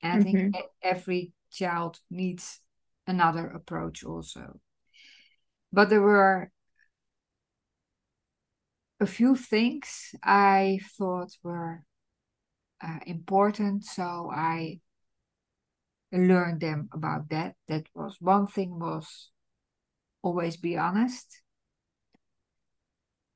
And 0.03 0.13
I 0.13 0.25
mm-hmm. 0.25 0.51
think 0.51 0.57
every 0.83 1.33
child 1.51 1.99
needs 2.11 2.61
another 3.07 3.47
approach 3.47 4.05
also. 4.05 4.61
But 5.73 5.91
there 5.91 6.03
were 6.03 6.51
a 9.01 9.07
few 9.07 9.37
things 9.37 10.15
I 10.23 10.81
thought 10.97 11.33
were 11.43 11.85
uh, 12.83 13.01
important, 13.07 13.85
so 13.85 14.31
I 14.33 14.81
learned 16.13 16.61
them 16.61 16.89
about 16.93 17.29
that. 17.31 17.55
That 17.69 17.87
was 17.95 18.17
one 18.21 18.47
thing 18.47 18.79
was 18.79 19.31
always 20.23 20.57
be 20.57 20.77
honest. 20.77 21.43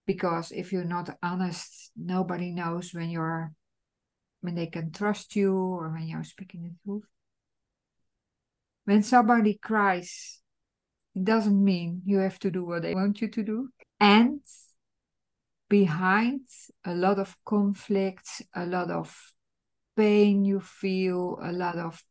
Because 0.07 0.53
if 0.53 0.73
you're 0.73 0.85
not 0.85 1.19
honest, 1.23 1.91
nobody 1.97 2.51
knows 2.51 2.95
when 2.95 3.11
you're 3.11 3.53
when 4.41 4.55
they 4.55 4.66
can 4.66 4.93
trust 4.93 5.37
you 5.37 5.55
or 5.55 5.91
when 5.91 6.07
you're 6.07 6.25
speaking 6.25 6.62
the 6.62 6.75
truth. 6.85 7.05
When 8.89 9.03
somebody 9.03 9.53
cries, 9.53 10.41
it 11.14 11.22
doesn't 11.22 11.62
mean 11.62 12.01
you 12.07 12.20
have 12.20 12.39
to 12.39 12.51
do 12.51 12.64
what 12.64 12.80
they 12.80 12.95
want 12.95 13.20
you 13.20 13.28
to 13.28 13.43
do. 13.43 13.68
And 14.01 14.41
behind 15.68 16.49
a 16.86 16.95
lot 16.95 17.18
of 17.18 17.36
conflicts, 17.45 18.41
a 18.55 18.64
lot 18.64 18.91
of 18.91 19.14
pain 19.95 20.47
you 20.47 20.61
feel, 20.61 21.39
a 21.43 21.53
lot 21.53 21.76
of 21.76 22.03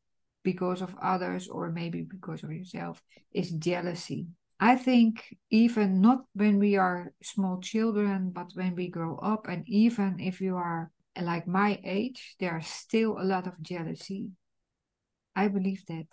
because 0.43 0.84
of 0.84 0.93
others 1.01 1.47
or 1.47 1.71
maybe 1.71 2.03
because 2.03 2.43
of 2.43 2.51
yourself, 2.51 3.01
is 3.34 3.49
jealousy. 3.53 4.28
I 4.59 4.75
think 4.75 5.36
even 5.49 5.99
not 5.99 6.25
when 6.36 6.59
we 6.59 6.78
are 6.78 7.11
small 7.23 7.59
children, 7.59 8.30
but 8.30 8.51
when 8.53 8.75
we 8.75 8.88
grow 8.88 9.17
up, 9.17 9.47
and 9.47 9.67
even 9.67 10.19
if 10.19 10.39
you 10.41 10.55
are 10.57 10.91
like 11.19 11.47
my 11.47 11.80
age, 11.84 12.36
there's 12.39 12.67
still 12.67 13.19
a 13.19 13.25
lot 13.25 13.47
of 13.47 13.63
jealousy. 13.63 14.30
I 15.36 15.47
believe 15.47 15.84
that 15.88 16.05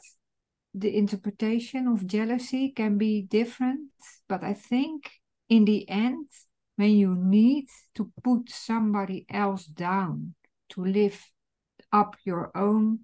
the 0.74 0.96
interpretation 0.96 1.86
of 1.86 2.06
jealousy 2.06 2.70
can 2.70 2.98
be 2.98 3.22
different, 3.22 3.90
but 4.28 4.42
I 4.42 4.54
think 4.54 5.10
in 5.48 5.64
the 5.64 5.88
end, 5.88 6.26
when 6.76 6.90
you 6.90 7.14
need 7.14 7.68
to 7.94 8.10
put 8.24 8.50
somebody 8.50 9.24
else 9.30 9.64
down 9.64 10.34
to 10.70 10.84
live 10.84 11.30
up 11.92 12.16
your 12.24 12.50
own 12.56 13.00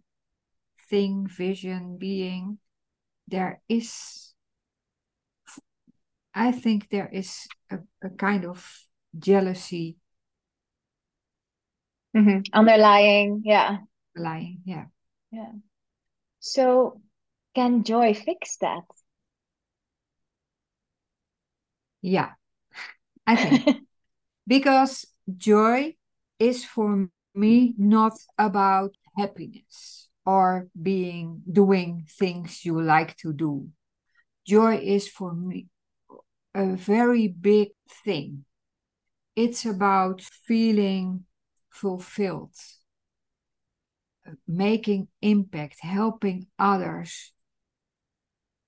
thing, 0.88 1.28
vision, 1.28 1.96
being, 1.96 2.58
there 3.28 3.62
is, 3.68 4.34
I 6.34 6.50
think 6.50 6.88
there 6.90 7.08
is 7.12 7.46
a, 7.70 7.78
a 8.02 8.10
kind 8.10 8.44
of 8.44 8.66
jealousy. 9.16 9.96
Mm-hmm. 12.16 12.40
Underlying, 12.52 13.42
yeah. 13.44 13.78
Underlying, 14.16 14.62
yeah. 14.64 14.86
Yeah. 15.30 15.52
So 16.40 17.00
can 17.60 17.84
joy 17.84 18.14
fix 18.14 18.56
that? 18.56 18.84
Yeah, 22.00 22.30
I 23.26 23.36
think. 23.36 23.82
because 24.46 25.06
joy 25.36 25.96
is 26.38 26.64
for 26.64 27.08
me 27.34 27.74
not 27.78 28.14
about 28.38 28.96
happiness 29.16 30.08
or 30.24 30.68
being 30.80 31.42
doing 31.50 32.06
things 32.18 32.64
you 32.64 32.80
like 32.80 33.16
to 33.18 33.32
do. 33.34 33.68
Joy 34.46 34.76
is 34.78 35.08
for 35.08 35.34
me 35.34 35.66
a 36.54 36.76
very 36.76 37.28
big 37.28 37.68
thing. 38.04 38.44
It's 39.36 39.66
about 39.66 40.22
feeling 40.22 41.24
fulfilled, 41.70 42.54
making 44.46 45.08
impact, 45.22 45.78
helping 45.80 46.46
others, 46.58 47.32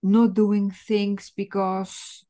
not 0.03 0.35
doing 0.35 0.71
things 0.71 1.33
because 1.37 2.25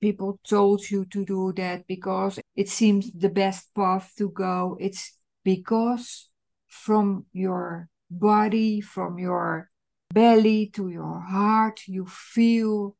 people 0.00 0.40
told 0.48 0.88
you 0.90 1.04
to 1.06 1.24
do 1.24 1.52
that, 1.56 1.86
because 1.86 2.38
it 2.56 2.68
seems 2.68 3.12
the 3.12 3.28
best 3.28 3.74
path 3.74 4.12
to 4.16 4.30
go. 4.30 4.76
It's 4.80 5.18
because 5.44 6.30
from 6.68 7.26
your 7.32 7.88
body, 8.10 8.80
from 8.80 9.18
your 9.18 9.70
belly 10.12 10.66
to 10.74 10.88
your 10.88 11.20
heart, 11.20 11.82
you 11.86 12.06
feel, 12.06 12.96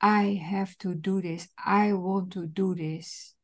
I 0.00 0.40
have 0.42 0.78
to 0.78 0.94
do 0.94 1.20
this. 1.20 1.48
I 1.64 1.92
want 1.92 2.32
to 2.34 2.46
do 2.46 2.74
this. 2.74 3.34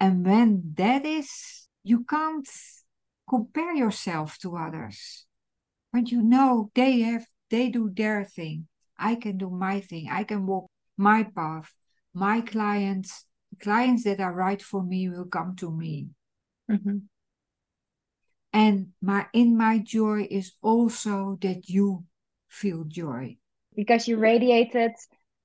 And 0.00 0.24
when 0.26 0.72
that 0.76 1.04
is, 1.04 1.68
you 1.84 2.04
can't 2.04 2.48
compare 3.28 3.74
yourself 3.74 4.38
to 4.38 4.56
others. 4.56 5.26
When 5.90 6.06
you 6.06 6.22
know 6.22 6.70
they 6.74 7.00
have 7.00 7.26
they 7.50 7.68
do 7.68 7.90
their 7.94 8.24
thing. 8.24 8.66
I 9.02 9.16
can 9.16 9.36
do 9.36 9.50
my 9.50 9.80
thing. 9.80 10.08
I 10.10 10.22
can 10.22 10.46
walk 10.46 10.70
my 10.96 11.24
path. 11.24 11.70
My 12.14 12.40
clients, 12.40 13.26
clients 13.60 14.04
that 14.04 14.20
are 14.20 14.32
right 14.32 14.62
for 14.62 14.82
me 14.82 15.08
will 15.08 15.26
come 15.26 15.56
to 15.56 15.70
me. 15.70 16.08
Mm-hmm. 16.70 16.98
And 18.52 18.88
my 19.00 19.26
in 19.32 19.56
my 19.56 19.78
joy 19.78 20.28
is 20.30 20.52
also 20.62 21.38
that 21.40 21.68
you 21.68 22.04
feel 22.48 22.84
joy. 22.84 23.38
Because 23.74 24.06
you 24.06 24.18
radiate 24.18 24.74
it 24.74 24.92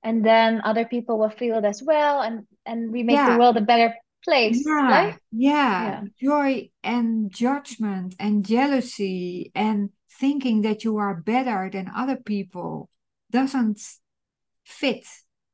and 0.03 0.23
then 0.23 0.61
other 0.63 0.85
people 0.85 1.17
will 1.17 1.29
feel 1.29 1.57
it 1.57 1.65
as 1.65 1.81
well 1.81 2.21
and 2.21 2.45
and 2.65 2.91
we 2.91 3.03
make 3.03 3.15
yeah. 3.15 3.31
the 3.31 3.39
world 3.39 3.57
a 3.57 3.61
better 3.61 3.95
place. 4.23 4.61
Yeah, 4.65 4.91
right? 4.91 5.17
yeah. 5.31 5.83
Yeah. 5.83 6.01
Joy 6.21 6.69
and 6.83 7.31
judgment 7.31 8.15
and 8.19 8.45
jealousy 8.45 9.51
and 9.55 9.89
thinking 10.19 10.61
that 10.63 10.83
you 10.83 10.97
are 10.97 11.15
better 11.15 11.69
than 11.71 11.89
other 11.95 12.17
people 12.17 12.89
doesn't 13.32 13.80
fit. 14.65 15.05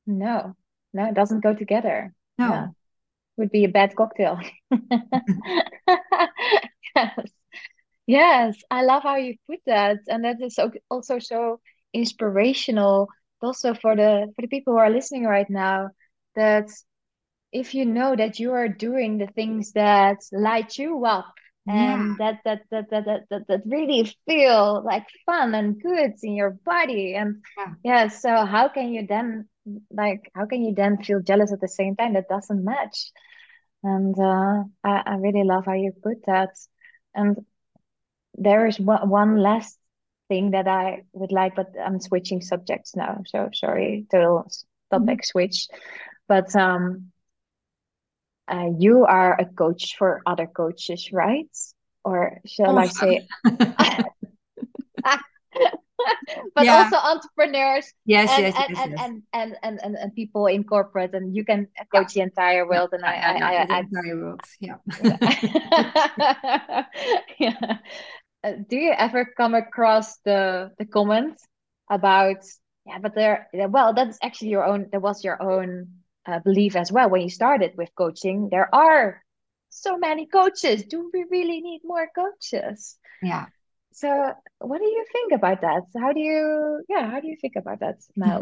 No, 0.06 0.56
no, 0.94 1.06
it 1.06 1.14
doesn't 1.14 1.42
go 1.42 1.54
together. 1.54 2.14
No. 2.38 2.50
Yeah. 2.50 2.68
Would 3.38 3.52
be 3.52 3.64
a 3.66 3.70
bad 3.70 3.96
cocktail. 3.96 4.40
yes. 6.96 7.20
Yes, 8.06 8.58
I 8.70 8.84
love 8.84 9.02
how 9.04 9.16
you 9.16 9.36
put 9.50 9.62
that. 9.66 10.00
And 10.10 10.26
that 10.26 10.42
is 10.42 10.60
also 10.90 11.20
so 11.20 11.62
inspirational 11.94 13.08
also 13.44 13.74
for 13.74 13.96
the 13.96 14.32
for 14.36 14.42
the 14.42 14.48
people 14.48 14.74
who 14.74 14.80
are 14.80 14.90
listening 14.90 15.26
right 15.26 15.50
now 15.50 15.90
that 16.36 16.70
if 17.52 17.76
you 17.76 17.86
know 17.86 18.16
that 18.16 18.40
you 18.40 18.54
are 18.54 18.68
doing 18.68 19.18
the 19.18 19.28
things 19.28 19.74
that 19.74 20.18
light 20.32 20.78
you 20.78 21.06
up 21.06 21.34
and 21.66 22.18
yeah. 22.20 22.40
that, 22.46 22.62
that, 22.70 22.90
that 22.90 23.06
that 23.06 23.24
that 23.30 23.48
that 23.48 23.62
really 23.66 24.14
feel 24.28 24.84
like 24.84 25.08
fun 25.26 25.56
and 25.56 25.82
good 25.82 26.12
in 26.22 26.36
your 26.36 26.52
body 26.66 27.16
and 27.16 27.42
yeah. 27.58 27.74
yeah 27.84 28.08
so 28.08 28.46
how 28.46 28.68
can 28.68 28.94
you 28.94 29.08
then 29.08 29.48
like 29.92 30.30
how 30.36 30.46
can 30.46 30.62
you 30.64 30.74
then 30.76 31.02
feel 31.02 31.22
jealous 31.22 31.54
at 31.54 31.62
the 31.62 31.68
same 31.68 31.96
time 31.96 32.14
that 32.14 32.28
doesn't 32.28 32.66
match 32.66 33.12
and 33.82 34.18
uh, 34.20 34.64
I, 34.84 35.04
I 35.06 35.16
really 35.16 35.44
love 35.44 35.66
how 35.66 35.74
you 35.74 35.94
put 36.04 36.26
that 36.26 36.50
and 37.16 37.38
there 38.36 38.66
is 38.66 38.80
one, 38.80 39.10
one 39.10 39.38
last 39.38 39.78
thing 40.28 40.52
that 40.52 40.68
I 40.68 41.04
would 41.14 41.32
like, 41.32 41.56
but 41.56 41.74
I'm 41.80 42.00
switching 42.00 42.42
subjects 42.42 42.96
now. 42.96 43.22
So 43.26 43.50
sorry, 43.54 44.06
total 44.12 44.50
topic 44.92 45.20
mm-hmm. 45.20 45.24
switch. 45.24 45.68
But 46.28 46.56
um, 46.56 47.12
uh, 48.48 48.70
you 48.78 49.06
are 49.06 49.40
a 49.40 49.46
coach 49.46 49.96
for 49.98 50.22
other 50.26 50.48
coaches, 50.48 51.10
right? 51.12 51.50
Or 52.04 52.40
shall 52.46 52.78
I 52.78 52.88
say? 52.88 53.28
but 56.56 56.66
yeah. 56.66 56.84
also 56.84 56.96
entrepreneurs 56.98 57.92
yes 58.06 58.30
and, 58.32 58.44
yes, 58.44 58.56
and, 58.58 58.70
yes, 58.70 58.80
and, 58.84 58.92
yes. 58.92 59.02
And, 59.04 59.24
and, 59.34 59.58
and, 59.64 59.80
and, 59.84 59.96
and 59.96 60.16
people 60.16 60.48
in 60.48 60.64
corporate 60.64 61.14
and 61.14 61.36
you 61.36 61.46
can 61.46 61.68
coach 61.94 62.16
yeah. 62.16 62.24
the 62.24 62.30
entire 62.30 62.68
world 62.68 62.90
and 62.92 63.06
I, 63.06 63.16
I, 63.16 63.32
I, 63.32 63.62
I, 63.62 63.66
the 63.66 63.78
entire 63.80 64.18
world 64.22 64.42
yeah 64.60 64.76
yeah 67.40 67.78
uh, 68.44 68.54
do 68.68 68.76
you 68.76 68.92
ever 68.92 69.26
come 69.38 69.54
across 69.54 70.18
the 70.26 70.72
the 70.78 70.86
comments 70.86 71.46
about 71.90 72.44
yeah 72.86 73.00
but 73.00 73.16
there 73.16 73.48
well 73.70 73.94
that's 73.94 74.18
actually 74.22 74.50
your 74.50 74.66
own 74.66 74.90
that 74.92 75.02
was 75.02 75.24
your 75.24 75.42
own 75.42 76.03
uh, 76.26 76.40
believe 76.40 76.76
as 76.76 76.92
well 76.92 77.10
when 77.10 77.22
you 77.22 77.30
started 77.30 77.72
with 77.78 77.90
coaching 77.96 78.50
there 78.50 78.74
are 78.74 79.22
so 79.70 79.98
many 79.98 80.26
coaches 80.26 80.84
do 80.84 81.10
we 81.14 81.26
really 81.30 81.62
need 81.62 81.82
more 81.84 82.08
coaches 82.16 82.98
yeah 83.22 83.46
so 83.92 84.34
what 84.60 84.80
do 84.80 84.86
you 84.86 85.06
think 85.12 85.34
about 85.34 85.62
that 85.62 85.84
how 86.00 86.14
do 86.14 86.20
you 86.20 86.84
yeah 86.90 87.10
how 87.10 87.20
do 87.20 87.28
you 87.28 87.38
think 87.42 87.56
about 87.56 87.80
that 87.80 87.96
Mel? 88.16 88.42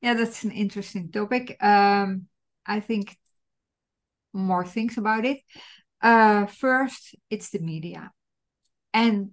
yeah 0.00 0.14
that's 0.14 0.44
an 0.44 0.50
interesting 0.50 1.10
topic 1.10 1.56
um 1.62 2.26
i 2.66 2.80
think 2.80 3.16
more 4.32 4.64
things 4.64 4.96
about 4.96 5.24
it 5.24 5.38
uh 6.00 6.46
first 6.46 7.14
it's 7.30 7.50
the 7.50 7.58
media 7.58 8.10
and 8.94 9.30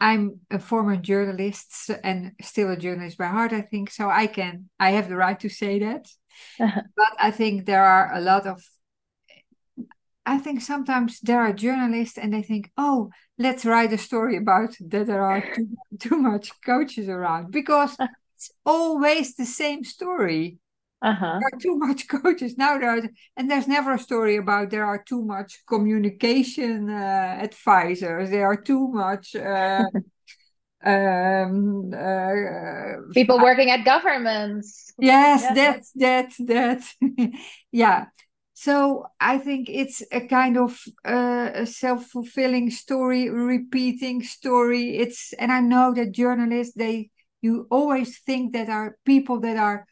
I'm 0.00 0.40
a 0.50 0.58
former 0.58 0.96
journalist 0.96 1.90
and 2.02 2.32
still 2.42 2.70
a 2.70 2.76
journalist 2.76 3.16
by 3.16 3.26
heart, 3.26 3.52
I 3.52 3.62
think. 3.62 3.90
So 3.90 4.10
I 4.10 4.26
can, 4.26 4.68
I 4.78 4.90
have 4.90 5.08
the 5.08 5.16
right 5.16 5.38
to 5.40 5.48
say 5.48 5.78
that. 5.78 6.06
but 6.58 7.12
I 7.18 7.30
think 7.30 7.66
there 7.66 7.84
are 7.84 8.14
a 8.14 8.20
lot 8.20 8.46
of, 8.46 8.62
I 10.26 10.38
think 10.38 10.60
sometimes 10.60 11.20
there 11.20 11.40
are 11.40 11.52
journalists 11.52 12.18
and 12.18 12.32
they 12.32 12.42
think, 12.42 12.70
oh, 12.76 13.10
let's 13.38 13.64
write 13.64 13.92
a 13.92 13.98
story 13.98 14.36
about 14.36 14.76
that 14.80 15.06
there 15.06 15.24
are 15.24 15.42
too, 15.54 15.68
too 15.98 16.16
much 16.16 16.52
coaches 16.64 17.08
around 17.08 17.50
because 17.50 17.96
it's 18.36 18.50
always 18.64 19.34
the 19.34 19.46
same 19.46 19.84
story. 19.84 20.58
Uh-huh. 21.02 21.38
There 21.38 21.48
are 21.52 21.60
too 21.60 21.76
much 21.76 22.08
coaches 22.08 22.56
now. 22.56 22.78
There 22.78 22.88
are, 22.88 23.02
and 23.36 23.50
there's 23.50 23.68
never 23.68 23.92
a 23.92 23.98
story 23.98 24.36
about 24.36 24.70
there 24.70 24.86
are 24.86 25.02
too 25.02 25.22
much 25.22 25.62
communication 25.66 26.88
uh, 26.88 27.38
advisors. 27.42 28.30
There 28.30 28.46
are 28.46 28.56
too 28.56 28.88
much 28.88 29.36
uh, 29.36 29.84
um, 30.84 31.92
uh, 31.92 33.12
people 33.12 33.40
working 33.40 33.70
at 33.70 33.84
governments. 33.84 34.92
Yes, 34.98 35.42
yeah. 35.42 35.54
that 35.54 35.84
that 35.96 36.32
that. 36.46 37.30
yeah. 37.72 38.06
So 38.52 39.06
I 39.20 39.38
think 39.38 39.68
it's 39.68 40.02
a 40.12 40.26
kind 40.26 40.56
of 40.56 40.80
uh, 41.04 41.50
a 41.54 41.66
self-fulfilling 41.66 42.70
story, 42.70 43.28
repeating 43.28 44.22
story. 44.22 44.98
It's 44.98 45.32
and 45.34 45.50
I 45.50 45.60
know 45.60 45.92
that 45.94 46.12
journalists 46.12 46.74
they 46.74 47.10
you 47.40 47.66
always 47.70 48.18
think 48.20 48.52
that 48.52 48.68
are 48.68 48.96
people 49.04 49.40
that 49.40 49.56
are 49.56 49.86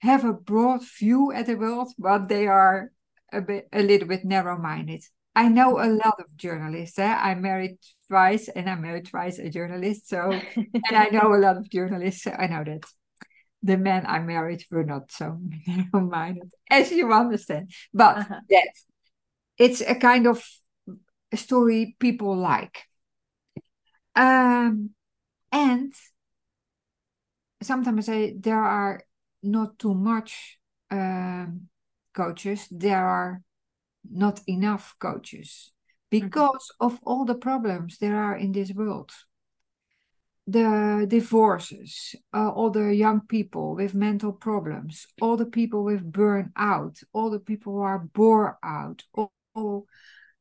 have 0.00 0.24
a 0.24 0.32
broad 0.32 0.82
view 0.98 1.32
at 1.32 1.46
the 1.46 1.54
world, 1.54 1.92
but 1.98 2.28
they 2.28 2.46
are 2.46 2.92
a 3.32 3.40
bit 3.40 3.68
a 3.72 3.82
little 3.82 4.08
bit 4.08 4.24
narrow-minded. 4.24 5.02
I 5.34 5.48
know 5.48 5.78
a 5.78 5.88
lot 5.88 6.20
of 6.20 6.36
journalists. 6.36 6.98
Eh? 6.98 7.14
I 7.14 7.34
married 7.34 7.78
twice, 8.08 8.48
and 8.48 8.68
I 8.68 8.74
married 8.74 9.06
twice 9.06 9.38
a 9.38 9.48
journalist. 9.48 10.08
So, 10.08 10.30
and 10.30 10.96
I 10.96 11.08
know 11.10 11.34
a 11.34 11.40
lot 11.40 11.56
of 11.56 11.70
journalists. 11.70 12.24
So 12.24 12.32
I 12.32 12.46
know 12.46 12.64
that 12.64 12.84
the 13.62 13.78
men 13.78 14.04
I 14.06 14.18
married 14.18 14.64
were 14.70 14.84
not 14.84 15.10
so 15.10 15.38
narrow-minded, 15.66 16.52
as 16.70 16.90
you 16.92 17.12
understand. 17.12 17.70
But 17.94 18.18
uh-huh. 18.18 18.40
that 18.50 18.68
it's 19.56 19.80
a 19.80 19.94
kind 19.94 20.26
of 20.26 20.44
story 21.34 21.96
people 21.98 22.36
like. 22.36 22.82
Um, 24.14 24.90
and 25.50 25.94
sometimes 27.62 28.08
I 28.08 28.12
say 28.12 28.36
there 28.38 28.62
are 28.62 29.02
not 29.42 29.78
too 29.78 29.94
much 29.94 30.58
um, 30.90 31.68
coaches, 32.12 32.68
there 32.70 33.06
are 33.06 33.42
not 34.10 34.40
enough 34.46 34.94
coaches 34.98 35.72
mm-hmm. 36.12 36.26
because 36.26 36.70
mm-hmm. 36.80 36.86
of 36.86 37.00
all 37.04 37.24
the 37.24 37.34
problems 37.34 37.98
there 37.98 38.16
are 38.16 38.36
in 38.36 38.52
this 38.52 38.72
world. 38.72 39.10
The 40.48 41.06
divorces, 41.08 42.16
uh, 42.34 42.50
all 42.50 42.70
the 42.70 42.92
young 42.92 43.20
people 43.28 43.76
with 43.76 43.94
mental 43.94 44.32
problems, 44.32 45.06
all 45.20 45.36
the 45.36 45.46
people 45.46 45.84
with 45.84 46.10
burnout, 46.10 47.04
all 47.12 47.30
the 47.30 47.38
people 47.38 47.74
who 47.74 47.82
are 47.82 48.00
bored 48.00 48.54
out, 48.60 49.04
all, 49.14 49.32
all 49.54 49.86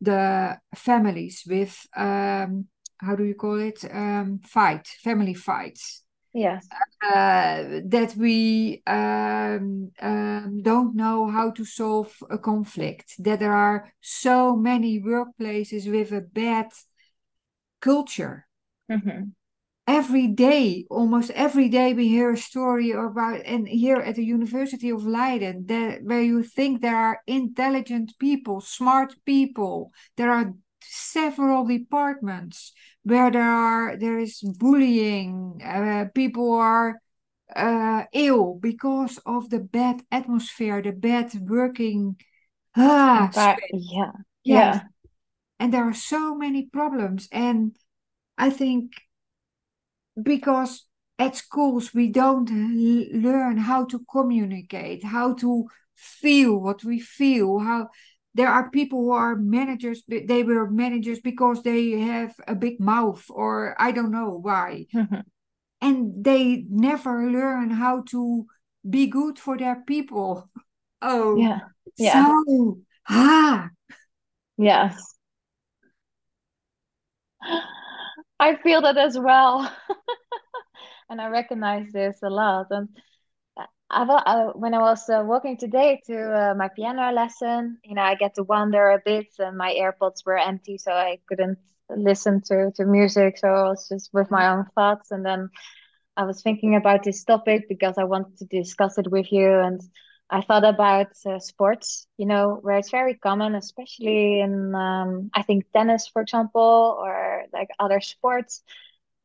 the 0.01 0.59
families 0.75 1.43
with 1.47 1.85
um, 1.95 2.65
how 2.97 3.15
do 3.15 3.23
you 3.23 3.35
call 3.35 3.59
it 3.59 3.83
um, 3.91 4.39
fight 4.43 4.87
family 4.87 5.33
fights 5.33 6.03
yes. 6.33 6.67
Uh, 7.03 7.81
that 7.85 8.13
we 8.17 8.81
um, 8.87 9.91
um, 10.01 10.61
don't 10.61 10.95
know 10.95 11.29
how 11.29 11.51
to 11.51 11.65
solve 11.65 12.13
a 12.29 12.37
conflict. 12.37 13.15
That 13.19 13.39
there 13.39 13.53
are 13.53 13.91
so 14.01 14.55
many 14.55 14.99
workplaces 14.99 15.89
with 15.89 16.11
a 16.11 16.21
bad 16.21 16.71
culture. 17.81 18.47
Mm-hmm. 18.89 19.29
every 19.87 20.27
day 20.27 20.85
almost 20.89 21.31
every 21.31 21.67
day 21.67 21.93
we 21.93 22.07
hear 22.07 22.31
a 22.31 22.37
story 22.37 22.91
about 22.91 23.41
and 23.45 23.67
here 23.67 23.97
at 23.97 24.15
the 24.15 24.23
university 24.23 24.89
of 24.89 25.05
leiden 25.05 25.65
that 25.67 26.03
where 26.03 26.21
you 26.21 26.43
think 26.43 26.81
there 26.81 26.95
are 26.95 27.21
intelligent 27.25 28.11
people 28.19 28.61
smart 28.61 29.15
people 29.25 29.91
there 30.17 30.31
are 30.31 30.53
several 30.83 31.65
departments 31.65 32.73
where 33.03 33.31
there 33.31 33.49
are 33.49 33.97
there 33.97 34.19
is 34.19 34.41
bullying 34.41 35.61
uh, 35.63 36.05
people 36.13 36.53
are 36.53 36.99
uh, 37.55 38.03
ill 38.13 38.55
because 38.61 39.19
of 39.25 39.49
the 39.49 39.59
bad 39.59 40.01
atmosphere 40.11 40.81
the 40.81 40.91
bad 40.91 41.31
working 41.49 42.15
ah, 42.77 43.29
but, 43.33 43.59
yeah 43.73 44.11
yes. 44.43 44.75
yeah. 44.75 44.81
And 45.59 45.71
there 45.71 45.83
are 45.83 45.93
so 45.93 46.35
many 46.35 46.65
problems. 46.65 47.27
And 47.31 47.75
i 48.37 48.49
think 48.49 48.93
because 50.21 50.87
at 51.19 51.35
schools 51.35 51.93
we 51.93 52.07
don't 52.07 52.49
learn 53.13 53.57
how 53.57 53.85
to 53.85 54.03
communicate 54.11 55.03
how 55.03 55.33
to 55.35 55.65
feel 55.95 56.57
what 56.57 56.83
we 56.83 56.99
feel 56.99 57.59
how 57.59 57.87
there 58.33 58.47
are 58.49 58.69
people 58.69 58.99
who 59.03 59.11
are 59.11 59.35
managers 59.35 60.03
they 60.07 60.43
were 60.43 60.69
managers 60.69 61.19
because 61.19 61.63
they 61.63 61.91
have 61.99 62.33
a 62.47 62.55
big 62.55 62.79
mouth 62.79 63.25
or 63.29 63.75
i 63.79 63.91
don't 63.91 64.11
know 64.11 64.39
why. 64.41 64.85
Mm-hmm. 64.93 65.21
and 65.81 66.23
they 66.23 66.65
never 66.69 67.29
learn 67.29 67.69
how 67.71 68.03
to 68.11 68.45
be 68.87 69.07
good 69.07 69.37
for 69.39 69.57
their 69.57 69.83
people. 69.85 70.49
Oh 71.03 71.35
yeah. 71.35 71.59
Yeah. 71.97 72.25
so 72.45 72.77
ah. 73.09 73.69
Yes. 74.57 75.01
I 78.39 78.55
feel 78.61 78.81
that 78.81 78.97
as 78.97 79.17
well. 79.17 79.65
And 81.09 81.19
i 81.19 81.27
recognize 81.27 81.91
this 81.91 82.19
a 82.23 82.29
lot. 82.29 82.67
And 82.69 82.87
I, 83.91 84.03
uh, 84.03 84.51
when 84.53 84.73
I 84.73 84.79
was 84.79 85.09
uh, 85.09 85.23
walking 85.25 85.57
today 85.57 86.01
to 86.07 86.15
uh, 86.17 86.55
my 86.55 86.69
piano 86.69 87.11
lesson, 87.11 87.77
you 87.83 87.95
know, 87.95 88.01
I 88.01 88.15
get 88.15 88.35
to 88.35 88.43
wander 88.43 88.91
a 88.91 88.99
bit, 89.03 89.27
and 89.39 89.57
my 89.57 89.73
AirPods 89.79 90.25
were 90.25 90.37
empty, 90.37 90.77
so 90.77 90.91
I 90.91 91.19
couldn't 91.27 91.59
listen 91.89 92.41
to 92.47 92.71
to 92.75 92.85
music. 92.85 93.37
So 93.37 93.47
I 93.49 93.69
was 93.69 93.87
just 93.89 94.13
with 94.13 94.31
my 94.31 94.49
own 94.51 94.65
thoughts, 94.75 95.11
and 95.11 95.25
then 95.25 95.49
I 96.17 96.23
was 96.23 96.41
thinking 96.41 96.75
about 96.75 97.03
this 97.03 97.23
topic 97.23 97.67
because 97.69 97.97
I 97.97 98.05
wanted 98.05 98.37
to 98.39 98.45
discuss 98.45 98.97
it 98.97 99.11
with 99.11 99.31
you, 99.31 99.49
and 99.51 99.81
I 100.29 100.41
thought 100.41 100.63
about 100.65 101.11
uh, 101.25 101.39
sports, 101.39 102.07
you 102.17 102.25
know, 102.25 102.59
where 102.61 102.77
it's 102.77 102.91
very 102.91 103.15
common, 103.15 103.55
especially 103.55 104.39
in 104.41 104.73
um, 104.75 105.29
I 105.33 105.43
think 105.43 105.65
tennis, 105.73 106.07
for 106.07 106.21
example, 106.21 106.97
or 106.99 107.43
like 107.53 107.69
other 107.79 107.99
sports 108.01 108.63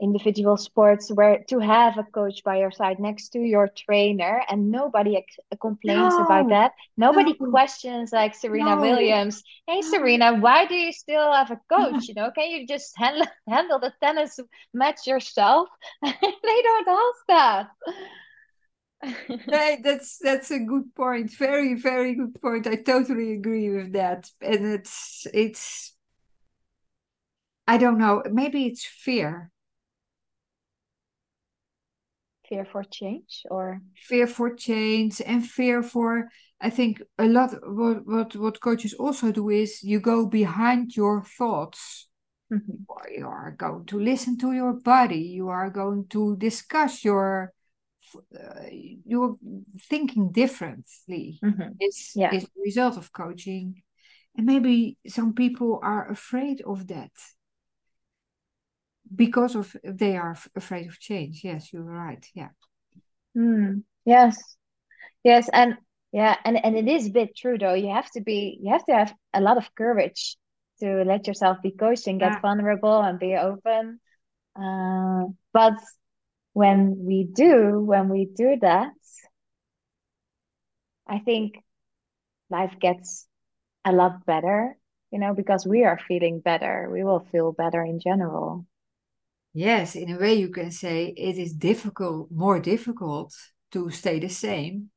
individual 0.01 0.57
sports 0.57 1.11
where 1.11 1.43
to 1.49 1.59
have 1.59 1.97
a 1.97 2.05
coach 2.05 2.45
by 2.45 2.59
your 2.59 2.71
side 2.71 2.99
next 2.99 3.31
to 3.31 3.39
your 3.39 3.69
trainer 3.69 4.43
and 4.49 4.71
nobody 4.71 5.17
ex- 5.17 5.39
complains 5.61 6.15
no, 6.19 6.25
about 6.25 6.49
that 6.51 6.73
nobody 6.97 7.35
no. 7.41 7.51
questions 7.51 8.13
like 8.13 8.35
serena 8.35 8.77
no. 8.77 8.83
williams 8.83 9.43
hey 9.67 9.81
serena 9.81 10.35
why 10.35 10.67
do 10.67 10.75
you 10.75 10.93
still 10.93 11.33
have 11.33 11.51
a 11.51 11.61
coach 11.73 12.09
you 12.09 12.15
know 12.15 12.31
can 12.35 12.51
you 12.51 12.67
just 12.67 12.93
handle 12.97 13.27
handle 13.49 13.79
the 13.79 13.93
tennis 14.03 14.39
match 14.75 15.07
yourself 15.07 15.69
they 16.03 16.63
don't 16.63 16.89
ask 16.89 17.27
that 17.29 17.69
hey, 19.03 19.79
that's 19.83 20.19
that's 20.19 20.51
a 20.51 20.59
good 20.59 20.95
point. 20.95 21.31
Very, 21.31 21.75
very 21.75 22.15
good 22.15 22.35
point. 22.41 22.67
I 22.67 22.77
totally 22.77 23.33
agree 23.33 23.71
with 23.71 23.93
that. 23.93 24.31
And 24.41 24.67
it's 24.67 25.27
it's 25.33 25.95
I 27.67 27.79
don't 27.79 27.99
know, 27.99 28.23
maybe 28.31 28.67
it's 28.67 28.85
fear. 28.85 29.51
Fear 32.49 32.65
for 32.65 32.85
change 32.85 33.43
or 33.51 33.81
fear 33.97 34.27
for 34.27 34.55
change 34.55 35.21
and 35.25 35.45
fear 35.45 35.83
for 35.83 36.29
I 36.61 36.71
think 36.71 37.03
a 37.19 37.27
lot 37.27 37.53
what 37.67 38.07
what 38.07 38.37
what 38.37 38.61
coaches 38.61 38.95
also 38.95 39.33
do 39.33 39.51
is 39.51 39.83
you 39.83 40.01
go 40.01 40.27
behind 40.27 40.97
your 40.97 41.23
thoughts. 41.23 42.09
Mm-hmm. 42.53 42.85
You 43.19 43.27
are 43.27 43.55
going 43.59 43.87
to 43.87 43.99
listen 43.99 44.39
to 44.39 44.53
your 44.53 44.75
body. 44.75 45.19
You 45.19 45.49
are 45.49 45.71
going 45.71 46.07
to 46.11 46.37
discuss 46.37 47.05
your 47.05 47.53
uh, 48.15 48.69
you're 48.71 49.37
thinking 49.91 50.31
differently 50.31 51.39
mm-hmm. 51.43 51.73
is 51.81 52.13
yeah. 52.15 52.33
is 52.35 52.45
the 52.45 52.63
result 52.65 52.97
of 52.97 53.13
coaching 53.13 53.83
and 54.37 54.47
maybe 54.47 54.97
some 55.09 55.35
people 55.35 55.81
are 55.83 56.11
afraid 56.11 56.63
of 56.63 56.87
that 56.87 57.11
because 59.15 59.55
of 59.55 59.77
they 59.85 60.17
are 60.17 60.37
afraid 60.55 60.89
of 60.89 60.99
change. 60.99 61.43
Yes 61.45 61.73
you're 61.73 61.83
right. 61.83 62.25
Yeah. 62.35 62.49
Mm, 63.37 63.83
yes. 64.05 64.57
Yes 65.25 65.49
and 65.53 65.77
yeah 66.13 66.37
and 66.45 66.63
and 66.65 66.77
it 66.77 66.89
is 66.89 67.09
a 67.09 67.11
bit 67.11 67.37
true 67.37 67.59
though. 67.59 67.75
You 67.75 67.93
have 67.93 68.11
to 68.13 68.21
be 68.21 68.59
you 68.63 68.73
have 68.73 68.85
to 68.87 68.95
have 68.95 69.15
a 69.33 69.41
lot 69.41 69.57
of 69.57 69.75
courage 69.75 70.37
to 70.81 71.05
let 71.05 71.27
yourself 71.27 71.59
be 71.63 71.71
coached 71.71 72.07
and 72.07 72.21
get 72.21 72.33
yeah. 72.33 72.41
vulnerable 72.41 73.01
and 73.01 73.19
be 73.19 73.35
open. 73.35 74.01
Uh, 74.55 75.25
but 75.53 75.75
when 76.53 76.97
we 77.05 77.25
do 77.25 77.81
when 77.85 78.09
we 78.09 78.25
do 78.25 78.57
that 78.59 78.91
i 81.07 81.19
think 81.19 81.63
life 82.49 82.73
gets 82.81 83.27
a 83.85 83.93
lot 83.93 84.25
better 84.25 84.75
you 85.11 85.19
know 85.19 85.35
because 85.35 85.67
we 85.67 85.85
are 85.85 85.99
feeling 86.09 86.41
better. 86.41 86.89
We 86.93 87.05
will 87.05 87.27
feel 87.33 87.53
better 87.53 87.83
in 87.83 88.01
general 88.01 88.67
yes 89.57 89.97
in 89.97 90.11
a 90.11 90.19
way 90.19 90.35
you 90.35 90.51
can 90.51 90.71
say 90.71 91.07
it 91.17 91.39
is 91.39 91.55
difficult 91.55 92.31
more 92.31 92.61
difficult 92.61 93.35
to 93.73 93.91
stay 93.91 94.19
the 94.19 94.29
same 94.29 94.91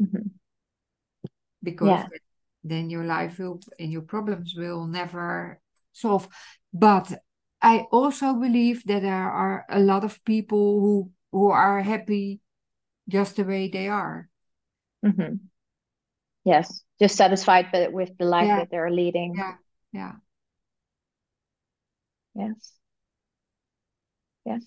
mm-hmm. 0.00 0.28
because 1.62 1.88
yeah. 1.88 2.06
then 2.64 2.88
your 2.88 3.04
life 3.04 3.38
will 3.38 3.60
and 3.78 3.92
your 3.92 4.02
problems 4.02 4.54
will 4.56 4.86
never 4.86 5.60
solve 5.92 6.28
but 6.72 7.12
I 7.60 7.86
also 7.90 8.34
believe 8.34 8.84
that 8.86 9.02
there 9.02 9.30
are 9.30 9.66
a 9.68 9.80
lot 9.80 10.04
of 10.04 10.22
people 10.24 10.80
who 10.80 11.10
who 11.32 11.50
are 11.50 11.82
happy 11.82 12.40
just 13.08 13.36
the 13.36 13.44
way 13.44 13.68
they 13.68 13.88
are. 13.88 14.28
Mm-hmm. 15.04 15.36
Yes, 16.44 16.82
just 17.00 17.16
satisfied 17.16 17.66
with 17.92 18.16
the 18.16 18.24
life 18.24 18.46
yeah. 18.46 18.58
that 18.58 18.70
they're 18.70 18.90
leading. 18.90 19.34
Yeah, 19.36 19.54
yeah. 19.92 20.12
Yes. 22.34 22.77
Yes. 24.48 24.64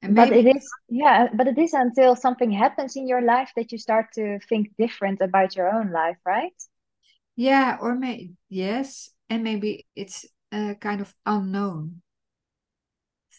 And 0.00 0.14
but 0.14 0.32
it 0.32 0.46
is 0.46 0.68
yeah 0.88 1.28
but 1.34 1.48
it 1.48 1.58
is 1.58 1.74
until 1.74 2.14
something 2.14 2.52
happens 2.52 2.96
in 2.96 3.08
your 3.08 3.20
life 3.20 3.50
that 3.56 3.72
you 3.72 3.78
start 3.78 4.06
to 4.14 4.38
think 4.48 4.68
different 4.78 5.20
about 5.20 5.56
your 5.56 5.68
own 5.68 5.90
life 5.90 6.16
right 6.24 6.54
yeah 7.34 7.76
or 7.80 7.96
may 7.96 8.30
yes 8.48 9.10
and 9.28 9.42
maybe 9.42 9.86
it's 9.96 10.24
a 10.52 10.76
kind 10.76 11.00
of 11.00 11.14
unknown 11.26 12.00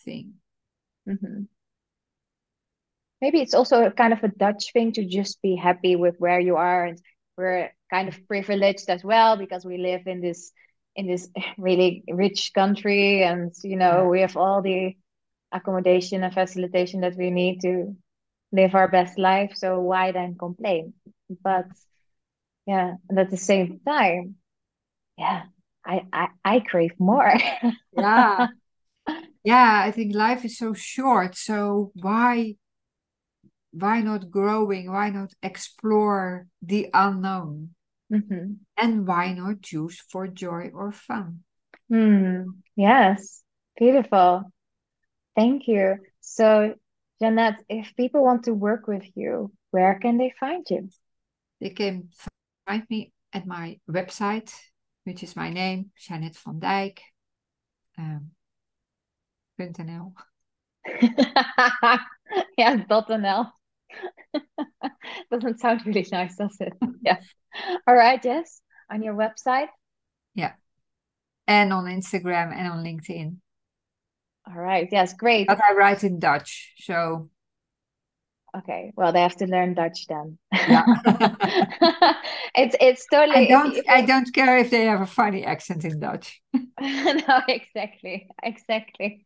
thing. 0.06 0.34
Mm-hmm. 1.08 1.44
Maybe 3.22 3.42
it's 3.42 3.54
also 3.54 3.86
a 3.86 3.92
kind 3.92 4.14
of 4.14 4.24
a 4.24 4.30
Dutch 4.30 4.72
thing 4.72 4.94
to 4.94 5.06
just 5.06 5.42
be 5.42 5.56
happy 5.56 5.96
with 5.96 6.16
where 6.20 6.40
you 6.40 6.56
are, 6.56 6.86
and 6.86 7.02
we're 7.38 7.70
kind 7.90 8.08
of 8.08 8.28
privileged 8.28 8.90
as 8.90 9.04
well 9.04 9.36
because 9.36 9.66
we 9.66 9.78
live 9.78 10.08
in 10.08 10.22
this 10.22 10.52
in 10.96 11.08
this 11.08 11.30
really 11.58 12.04
rich 12.10 12.52
country, 12.54 13.24
and 13.24 13.54
you 13.64 13.78
know 13.78 14.08
we 14.08 14.22
have 14.22 14.38
all 14.38 14.62
the 14.62 14.96
accommodation 15.52 16.24
and 16.24 16.34
facilitation 16.34 17.02
that 17.02 17.16
we 17.18 17.32
need 17.32 17.62
to 17.62 17.96
live 18.52 18.76
our 18.76 18.88
best 18.88 19.18
life. 19.18 19.54
So 19.56 19.80
why 19.80 20.12
then 20.12 20.36
complain? 20.38 20.94
But 21.44 21.68
yeah, 22.66 22.96
and 23.10 23.20
at 23.20 23.30
the 23.30 23.38
same 23.38 23.80
time, 23.88 24.36
yeah, 25.18 25.44
I 25.86 26.06
I, 26.14 26.28
I 26.46 26.60
crave 26.62 26.94
more. 27.00 27.34
yeah. 27.92 28.48
Yeah, 29.44 29.82
I 29.86 29.92
think 29.92 30.14
life 30.14 30.44
is 30.44 30.58
so 30.58 30.74
short. 30.74 31.36
So 31.36 31.92
why 31.96 32.56
why 33.72 34.02
not 34.02 34.32
growing? 34.32 34.92
Why 34.92 35.10
not 35.10 35.34
explore 35.42 36.48
the 36.62 36.90
unknown? 36.94 37.76
Mm-hmm. 38.12 38.54
And 38.78 39.08
wine 39.08 39.40
or 39.40 39.54
juice 39.54 40.02
for 40.10 40.28
joy 40.28 40.72
or 40.74 40.92
fun? 40.92 41.44
Mm, 41.92 42.46
yes, 42.76 43.44
beautiful. 43.78 44.52
Thank 45.36 45.68
you. 45.68 45.98
So, 46.22 46.76
Janet, 47.22 47.56
if 47.70 47.96
people 47.96 48.24
want 48.24 48.44
to 48.46 48.54
work 48.54 48.88
with 48.88 49.06
you, 49.16 49.52
where 49.72 50.00
can 50.00 50.18
they 50.18 50.34
find 50.40 50.66
you? 50.70 50.90
They 51.62 51.70
can 51.70 52.10
find 52.68 52.84
me 52.90 53.12
at 53.34 53.46
my 53.46 53.80
website, 53.90 54.54
which 55.04 55.24
is 55.24 55.36
my 55.36 55.50
name, 55.50 55.92
Janet 55.98 56.38
van 56.38 56.60
Dijk. 56.60 57.00
Um, 57.98 58.32
.nl. 59.60 60.14
yeah, 62.58 62.78
dot 62.88 63.10
.nl. 63.10 63.52
Doesn't 65.32 65.60
sound 65.60 65.86
really 65.86 66.06
nice, 66.12 66.36
does 66.36 66.58
it? 66.60 66.74
Yeah. 67.02 67.18
All 67.88 67.96
right, 67.96 68.24
yes. 68.24 68.62
On 68.92 69.02
your 69.02 69.16
website? 69.16 69.68
Yeah. 70.36 70.54
And 71.48 71.74
on 71.74 71.86
Instagram 71.86 72.54
and 72.54 72.68
on 72.68 72.84
LinkedIn. 72.84 73.38
All 74.48 74.62
right. 74.62 74.88
Yes, 74.92 75.14
great. 75.14 75.48
But 75.48 75.60
I 75.62 75.74
write 75.74 76.04
in 76.04 76.20
Dutch, 76.20 76.74
so 76.80 77.30
Okay, 78.58 78.92
well, 78.96 79.12
they 79.12 79.22
have 79.22 79.36
to 79.38 79.46
learn 79.46 79.76
Dutch 79.76 80.08
then. 80.08 80.40
Yeah, 80.52 80.84
it's 82.56 82.76
it's 82.82 83.06
totally. 83.06 83.46
I 83.46 83.48
don't 83.48 83.90
I 83.90 84.02
don't 84.02 84.34
care 84.34 84.58
if 84.58 84.72
they 84.72 84.86
have 84.86 85.02
a 85.02 85.06
funny 85.06 85.46
accent 85.46 85.86
in 85.86 86.00
Dutch. 86.00 86.42
no, 86.54 87.42
exactly, 87.48 88.28
exactly. 88.42 89.24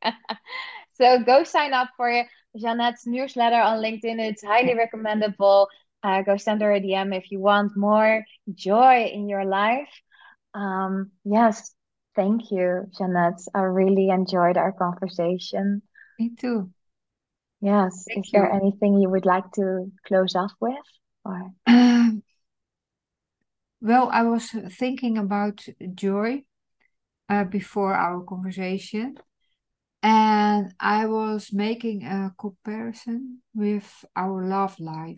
so 0.95 1.23
go 1.23 1.45
sign 1.45 1.73
up 1.73 1.89
for 1.95 2.09
Janet's 2.57 3.05
newsletter 3.05 3.61
on 3.61 3.79
LinkedIn. 3.79 4.19
It's 4.19 4.43
highly 4.43 4.75
recommendable. 4.75 5.67
Uh, 6.03 6.21
go 6.21 6.37
send 6.37 6.61
her 6.61 6.71
a 6.71 6.79
DM 6.79 7.13
if 7.13 7.31
you 7.31 7.39
want 7.39 7.77
more 7.77 8.25
joy 8.53 9.05
in 9.05 9.29
your 9.29 9.45
life. 9.45 9.89
Um, 10.53 11.11
yes, 11.23 11.73
thank 12.15 12.51
you, 12.51 12.85
Janet. 12.97 13.41
I 13.55 13.61
really 13.61 14.09
enjoyed 14.09 14.57
our 14.57 14.71
conversation. 14.71 15.81
Me 16.19 16.31
too. 16.37 16.69
Yes. 17.61 18.03
Thank 18.07 18.27
Is 18.27 18.33
you. 18.33 18.39
there 18.39 18.51
anything 18.51 18.99
you 18.99 19.09
would 19.09 19.25
like 19.25 19.49
to 19.53 19.91
close 20.05 20.35
off 20.35 20.51
with? 20.59 20.75
Or 21.25 21.51
um, 21.65 22.21
well, 23.81 24.09
I 24.11 24.23
was 24.23 24.49
thinking 24.77 25.17
about 25.17 25.65
joy 25.95 26.43
uh, 27.29 27.45
before 27.45 27.93
our 27.93 28.21
conversation, 28.21 29.17
and 30.03 30.73
I 30.79 31.07
was 31.07 31.51
making 31.51 32.03
a 32.03 32.31
comparison 32.37 33.41
with 33.55 34.05
our 34.15 34.45
love 34.45 34.79
life. 34.79 35.17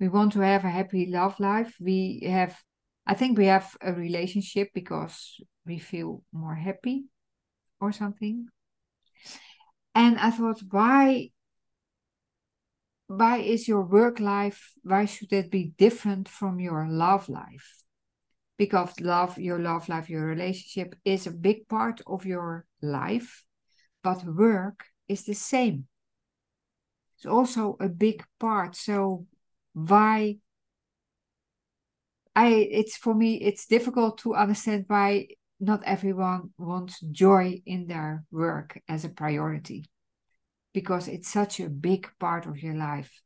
We 0.00 0.08
want 0.08 0.32
to 0.32 0.40
have 0.40 0.64
a 0.64 0.70
happy 0.70 1.06
love 1.06 1.38
life. 1.38 1.76
We 1.80 2.22
have, 2.26 2.58
I 3.06 3.14
think, 3.14 3.38
we 3.38 3.46
have 3.46 3.76
a 3.80 3.92
relationship 3.92 4.70
because 4.74 5.40
we 5.66 5.78
feel 5.78 6.22
more 6.32 6.54
happy 6.54 7.04
or 7.80 7.92
something 7.92 8.48
and 9.98 10.18
I 10.18 10.30
thought, 10.30 10.62
why 10.70 11.30
why 13.08 13.38
is 13.38 13.66
your 13.66 13.82
work 13.82 14.20
life 14.20 14.72
why 14.82 15.06
should 15.06 15.32
it 15.32 15.50
be 15.50 15.72
different 15.78 16.28
from 16.28 16.60
your 16.60 16.86
love 16.88 17.28
life 17.28 17.82
because 18.58 19.00
love 19.00 19.38
your 19.38 19.58
love 19.58 19.88
life 19.88 20.10
your 20.10 20.26
relationship 20.26 20.94
is 21.04 21.26
a 21.26 21.30
big 21.30 21.68
part 21.68 22.00
of 22.06 22.26
your 22.26 22.66
life 22.82 23.44
but 24.02 24.24
work 24.24 24.84
is 25.08 25.24
the 25.24 25.34
same. 25.34 25.86
It's 27.16 27.26
also 27.26 27.76
a 27.80 27.88
big 27.88 28.24
part. 28.38 28.76
So 28.76 29.26
why 29.74 30.38
i 32.34 32.48
it's 32.48 32.96
for 32.96 33.14
me 33.14 33.36
it's 33.36 33.66
difficult 33.66 34.18
to 34.18 34.34
understand 34.34 34.84
why 34.88 35.26
not 35.60 35.82
everyone 35.84 36.50
wants 36.58 37.00
joy 37.12 37.60
in 37.64 37.86
their 37.86 38.24
work 38.32 38.80
as 38.88 39.04
a 39.04 39.08
priority 39.08 39.84
because 40.72 41.06
it's 41.06 41.28
such 41.28 41.60
a 41.60 41.68
big 41.68 42.08
part 42.18 42.46
of 42.46 42.58
your 42.58 42.74
life 42.74 43.22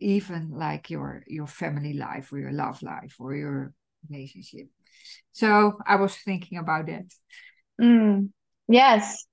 even 0.00 0.50
like 0.50 0.90
your 0.90 1.22
your 1.28 1.46
family 1.46 1.92
life 1.92 2.32
or 2.32 2.38
your 2.38 2.52
love 2.52 2.82
life 2.82 3.14
or 3.20 3.36
your 3.36 3.72
relationship 4.10 4.68
so 5.32 5.78
i 5.86 5.96
was 5.96 6.14
thinking 6.16 6.58
about 6.58 6.86
that 6.86 7.04
mm, 7.80 8.28
yes 8.68 9.26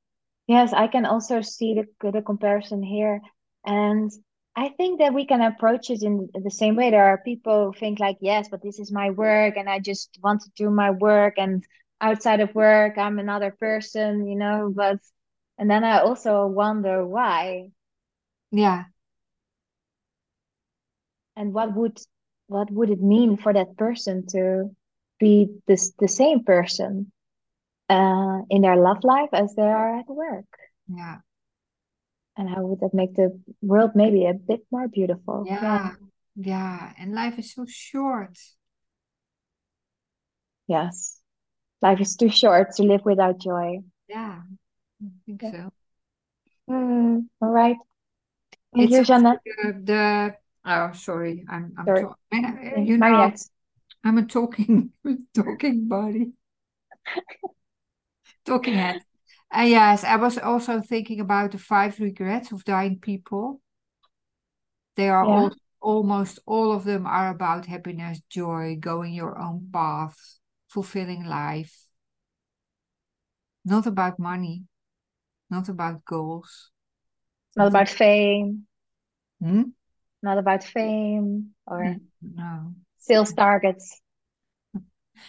Yes, 0.47 0.73
I 0.73 0.87
can 0.87 1.05
also 1.05 1.41
see 1.41 1.75
the 1.75 2.11
the 2.11 2.21
comparison 2.23 2.81
here. 2.83 3.21
And 3.65 4.11
I 4.55 4.69
think 4.69 4.99
that 4.99 5.13
we 5.13 5.25
can 5.25 5.41
approach 5.41 5.91
it 5.91 6.01
in 6.03 6.27
the 6.33 6.51
same 6.51 6.75
way. 6.75 6.89
There 6.89 7.05
are 7.05 7.19
people 7.19 7.67
who 7.71 7.79
think 7.79 7.99
like, 7.99 8.17
yes, 8.19 8.49
but 8.49 8.61
this 8.63 8.79
is 8.79 8.91
my 8.91 9.11
work 9.11 9.57
and 9.57 9.69
I 9.69 9.79
just 9.79 10.17
want 10.23 10.41
to 10.41 10.49
do 10.55 10.71
my 10.71 10.91
work 10.91 11.35
and 11.37 11.63
outside 12.01 12.39
of 12.41 12.55
work 12.55 12.97
I'm 12.97 13.19
another 13.19 13.51
person, 13.51 14.27
you 14.27 14.35
know, 14.35 14.73
but 14.75 14.97
and 15.59 15.69
then 15.69 15.83
I 15.83 15.99
also 16.01 16.47
wonder 16.47 17.05
why 17.05 17.69
Yeah. 18.51 18.85
and 21.35 21.53
what 21.53 21.73
would 21.75 21.99
what 22.49 22.71
would 22.71 22.89
it 22.89 23.01
mean 23.01 23.37
for 23.37 23.53
that 23.53 23.77
person 23.77 24.25
to 24.27 24.69
be 25.19 25.47
this 25.67 25.93
the 25.99 26.07
same 26.07 26.43
person 26.43 27.11
uh 27.89 28.39
in 28.49 28.61
their 28.61 28.77
love 28.77 29.03
life 29.03 29.29
as 29.33 29.55
they 29.55 29.63
are 29.63 29.99
at 29.99 30.07
work. 30.07 30.51
Yeah. 30.87 31.17
And 32.37 32.49
how 32.49 32.61
would 32.63 32.79
that 32.79 32.93
make 32.93 33.15
the 33.15 33.37
world 33.61 33.91
maybe 33.95 34.25
a 34.25 34.33
bit 34.33 34.61
more 34.71 34.87
beautiful? 34.87 35.45
Yeah. 35.47 35.61
Yeah. 35.61 35.95
Yeah. 36.35 36.93
And 36.97 37.13
life 37.13 37.37
is 37.37 37.53
so 37.53 37.65
short. 37.67 38.37
Yes. 40.67 41.19
Life 41.81 41.99
is 42.01 42.15
too 42.15 42.29
short 42.29 42.71
to 42.75 42.83
live 42.83 43.01
without 43.05 43.39
joy. 43.39 43.79
Yeah. 44.07 44.41
I 45.01 45.07
think 45.25 45.43
Yeah. 45.43 45.51
so. 45.51 45.73
Mm, 46.69 47.27
all 47.41 47.49
right. 47.49 47.77
Thank 48.73 48.91
It's 48.91 48.97
you, 48.99 49.05
the, 49.05 49.39
the 49.83 50.35
oh 50.69 50.91
sorry, 50.93 51.45
I'm 51.49 51.73
I'm 51.77 51.87
Sorry. 51.87 52.01
talking. 52.01 52.85
You 52.87 52.97
know. 52.97 53.33
I'm 54.05 54.17
a 54.19 54.25
talking 54.25 54.91
talking 55.35 55.87
body, 55.89 56.33
talking 58.45 58.75
head. 58.75 59.03
Uh, 59.55 59.61
yes, 59.63 60.03
I 60.03 60.15
was 60.17 60.37
also 60.37 60.81
thinking 60.81 61.19
about 61.19 61.51
the 61.51 61.57
five 61.57 61.99
regrets 61.99 62.51
of 62.51 62.65
dying 62.65 62.99
people. 62.99 63.61
They 64.97 65.09
are 65.09 65.25
Yeah. 65.27 65.27
all 65.27 65.51
almost 65.81 66.37
all 66.45 66.71
of 66.71 66.83
them 66.83 67.07
are 67.07 67.29
about 67.31 67.65
happiness, 67.65 68.21
joy, 68.29 68.75
going 68.79 69.13
your 69.13 69.39
own 69.39 69.69
path, 69.73 70.39
fulfilling 70.67 71.25
life. 71.25 71.87
Not 73.63 73.87
about 73.87 74.19
money, 74.19 74.67
not 75.49 75.69
about 75.69 76.05
goals. 76.05 76.71
Not 77.55 77.67
Not 77.67 77.67
about 77.67 77.89
fame, 77.89 78.65
Hmm? 79.41 79.73
Not 80.21 80.37
about 80.37 80.63
fame 80.63 81.51
or 81.65 81.83
No, 81.83 81.99
no. 82.21 82.73
sales 82.99 83.33
targets. 83.33 83.99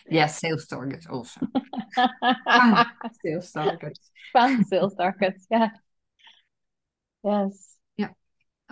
Yes, 0.09 0.39
sales 0.39 0.67
targets 0.67 1.07
also. 1.07 1.41
Fun 2.45 2.87
sales 3.25 3.51
targets. 3.51 4.11
Fun 4.33 4.65
sales 4.65 4.95
targets. 4.95 5.47
Yeah. 5.51 5.71
Yes. 7.25 7.77
Yeah. 7.97 8.09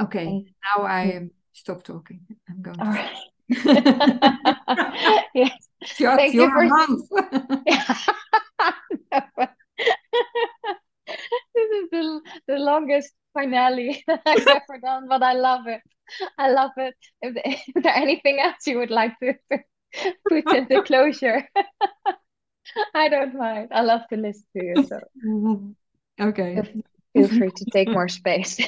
Okay, 0.00 0.44
now 0.62 0.84
I 0.84 1.16
um, 1.16 1.30
stop 1.52 1.82
talking. 1.82 2.20
I'm 2.48 2.62
going 2.62 2.78
All 2.80 2.92
to 2.92 2.92
right. 2.92 3.16
Yes. 5.34 5.50
shut 5.82 6.18
Thank 6.18 6.34
you 6.34 6.48
for- 6.48 6.64
mouth. 6.66 7.08
This 11.54 11.68
is 11.82 11.90
the, 11.90 12.20
the 12.46 12.56
longest 12.58 13.12
finale 13.38 14.04
I've 14.08 14.46
ever 14.48 14.78
done, 14.82 15.08
but 15.08 15.22
I 15.22 15.34
love 15.34 15.66
it. 15.66 15.82
I 16.38 16.50
love 16.50 16.72
it. 16.76 16.94
If, 17.22 17.36
is 17.76 17.82
there 17.82 17.94
anything 17.94 18.40
else 18.40 18.66
you 18.66 18.78
would 18.78 18.90
like 18.90 19.18
to 19.20 19.34
put 20.28 20.52
in 20.52 20.66
the 20.68 20.80
closure? 20.80 21.48
I 22.94 23.08
don't 23.08 23.34
mind. 23.34 23.68
I 23.72 23.82
love 23.82 24.02
to 24.10 24.16
listen 24.16 24.44
to 24.56 24.64
you, 24.64 24.78
so 24.78 25.00
Okay. 26.20 26.62
feel 27.14 27.28
free 27.28 27.50
to 27.52 27.66
take 27.66 27.92
more 27.92 28.08
space. 28.08 28.58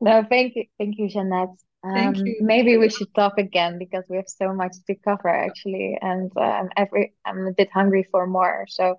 No, 0.00 0.24
thank 0.28 0.56
you, 0.56 0.64
thank 0.78 0.98
you, 0.98 1.08
Janet. 1.08 1.50
Thank 1.92 2.18
Um, 2.18 2.24
you. 2.24 2.36
maybe 2.40 2.76
we 2.76 2.88
should 2.88 3.12
talk 3.14 3.38
again 3.38 3.78
because 3.78 4.04
we 4.08 4.16
have 4.16 4.28
so 4.28 4.52
much 4.52 4.72
to 4.86 4.94
cover 4.94 5.28
actually, 5.28 5.98
and 6.00 6.30
I'm 6.36 6.70
every 6.76 7.14
I'm 7.24 7.46
a 7.46 7.52
bit 7.52 7.70
hungry 7.72 8.06
for 8.10 8.26
more. 8.26 8.66
So, 8.68 8.96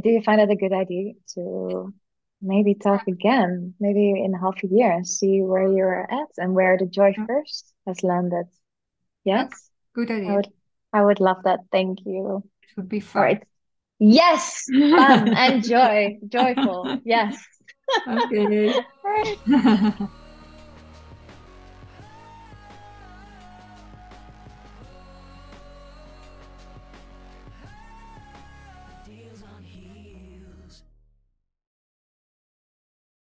do 0.00 0.08
you 0.10 0.22
find 0.22 0.40
it 0.40 0.50
a 0.50 0.56
good 0.56 0.72
idea 0.72 1.12
to 1.34 1.92
maybe 2.40 2.74
talk 2.74 3.06
again, 3.06 3.74
maybe 3.80 4.10
in 4.24 4.32
half 4.34 4.62
a 4.64 4.66
year, 4.66 4.92
and 4.92 5.06
see 5.06 5.40
where 5.42 5.66
you're 5.70 6.02
at 6.10 6.28
and 6.38 6.54
where 6.54 6.76
the 6.78 6.86
joy 6.86 7.14
Yeah. 7.16 7.26
first 7.26 7.72
has 7.86 8.02
landed? 8.02 8.46
Yes, 9.24 9.70
Good 9.94 10.10
I 10.10 10.14
idea. 10.16 10.36
would 10.36 10.48
I 10.92 11.02
would 11.04 11.20
love 11.20 11.42
that. 11.44 11.60
Thank 11.70 12.00
you. 12.04 12.42
It 12.62 12.76
would 12.76 12.88
be 12.88 13.00
fun. 13.00 13.22
right. 13.22 13.42
Yes, 13.98 14.64
fun 14.96 15.32
and 15.36 15.62
joy, 15.68 16.18
joyful. 16.28 17.00
Yes. 17.04 17.38
Okay. 18.08 18.74
Right. 19.04 19.38